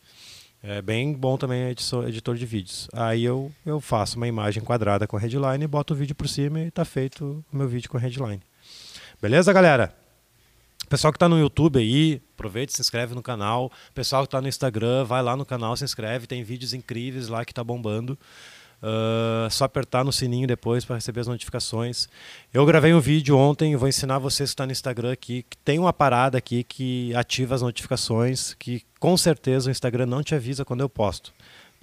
É 0.63 0.81
bem 0.81 1.13
bom 1.13 1.37
também 1.37 1.69
editor, 1.69 2.09
editor 2.09 2.37
de 2.37 2.47
vídeos. 2.47 2.89
Aí 2.93 3.25
eu, 3.25 3.53
eu 3.67 3.81
faço 3.81 4.17
uma 4.17 4.29
imagem 4.29 4.63
quadrada 4.63 5.07
com 5.07 5.17
headline, 5.17 5.67
boto 5.67 5.93
o 5.93 5.97
vídeo 5.97 6.15
por 6.15 6.29
cima 6.29 6.61
e 6.61 6.69
está 6.69 6.85
feito 6.85 7.45
o 7.53 7.57
meu 7.57 7.69
vídeo 7.69 7.91
com 7.91 7.99
headline. 7.99 8.41
Beleza, 9.21 9.53
galera? 9.53 9.95
Pessoal 10.89 11.13
que 11.13 11.17
está 11.17 11.29
no 11.29 11.39
YouTube 11.39 11.79
aí, 11.79 12.21
aproveita, 12.43 12.73
se 12.73 12.81
inscreve 12.81 13.15
no 13.15 13.23
canal. 13.23 13.71
Pessoal 13.95 14.23
que 14.23 14.27
está 14.27 14.41
no 14.41 14.49
Instagram, 14.49 15.05
vai 15.05 15.23
lá 15.23 15.37
no 15.37 15.47
canal, 15.47 15.77
se 15.77 15.85
inscreve. 15.85 16.27
Tem 16.27 16.43
vídeos 16.43 16.75
incríveis 16.75 17.29
lá 17.29 17.45
que 17.45 17.53
está 17.53 17.63
bombando. 17.63 18.19
Uh, 18.83 19.49
só 19.49 19.65
apertar 19.65 20.05
no 20.05 20.13
sininho 20.13 20.45
depois 20.45 20.85
para 20.85 20.97
receber 20.97 21.21
as 21.21 21.29
notificações. 21.29 22.09
Eu 22.53 22.67
gravei 22.67 22.93
um 22.93 22.99
vídeo 22.99 23.39
ontem, 23.39 23.77
vou 23.77 23.89
ensinar 23.89 24.19
vocês 24.19 24.51
que 24.51 24.55
estão 24.55 24.65
tá 24.65 24.67
no 24.67 24.73
Instagram 24.73 25.13
aqui, 25.13 25.45
que 25.49 25.57
tem 25.59 25.79
uma 25.79 25.93
parada 25.93 26.37
aqui 26.37 26.65
que 26.65 27.15
ativa 27.15 27.55
as 27.55 27.63
notificações, 27.63 28.55
que 28.55 28.83
com 28.99 29.17
certeza 29.17 29.69
o 29.69 29.71
Instagram 29.71 30.07
não 30.07 30.21
te 30.21 30.35
avisa 30.35 30.65
quando 30.65 30.81
eu 30.81 30.89
posto. 30.89 31.33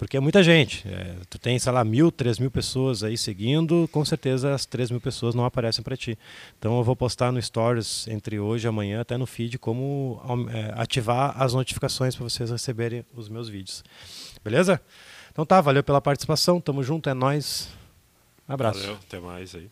Porque 0.00 0.16
é 0.16 0.20
muita 0.20 0.42
gente. 0.42 0.88
É, 0.88 1.14
tu 1.28 1.38
tem, 1.38 1.58
sei 1.58 1.70
lá, 1.70 1.84
mil, 1.84 2.10
três 2.10 2.38
mil 2.38 2.50
pessoas 2.50 3.04
aí 3.04 3.18
seguindo, 3.18 3.86
com 3.92 4.02
certeza 4.02 4.54
as 4.54 4.64
três 4.64 4.90
mil 4.90 4.98
pessoas 4.98 5.34
não 5.34 5.44
aparecem 5.44 5.84
para 5.84 5.94
ti. 5.94 6.18
Então 6.58 6.78
eu 6.78 6.82
vou 6.82 6.96
postar 6.96 7.30
no 7.30 7.40
Stories 7.40 8.08
entre 8.08 8.40
hoje 8.40 8.66
e 8.66 8.68
amanhã, 8.68 9.02
até 9.02 9.18
no 9.18 9.26
feed, 9.26 9.58
como 9.58 10.18
é, 10.54 10.72
ativar 10.80 11.34
as 11.36 11.52
notificações 11.52 12.16
para 12.16 12.24
vocês 12.24 12.50
receberem 12.50 13.04
os 13.14 13.28
meus 13.28 13.50
vídeos. 13.50 13.84
Beleza? 14.42 14.80
Então 15.30 15.44
tá, 15.44 15.60
valeu 15.60 15.84
pela 15.84 16.00
participação, 16.00 16.62
tamo 16.62 16.82
junto, 16.82 17.10
é 17.10 17.12
nós. 17.12 17.68
Abraço. 18.48 18.80
Valeu, 18.80 18.98
até 19.06 19.20
mais 19.20 19.54
aí. 19.54 19.68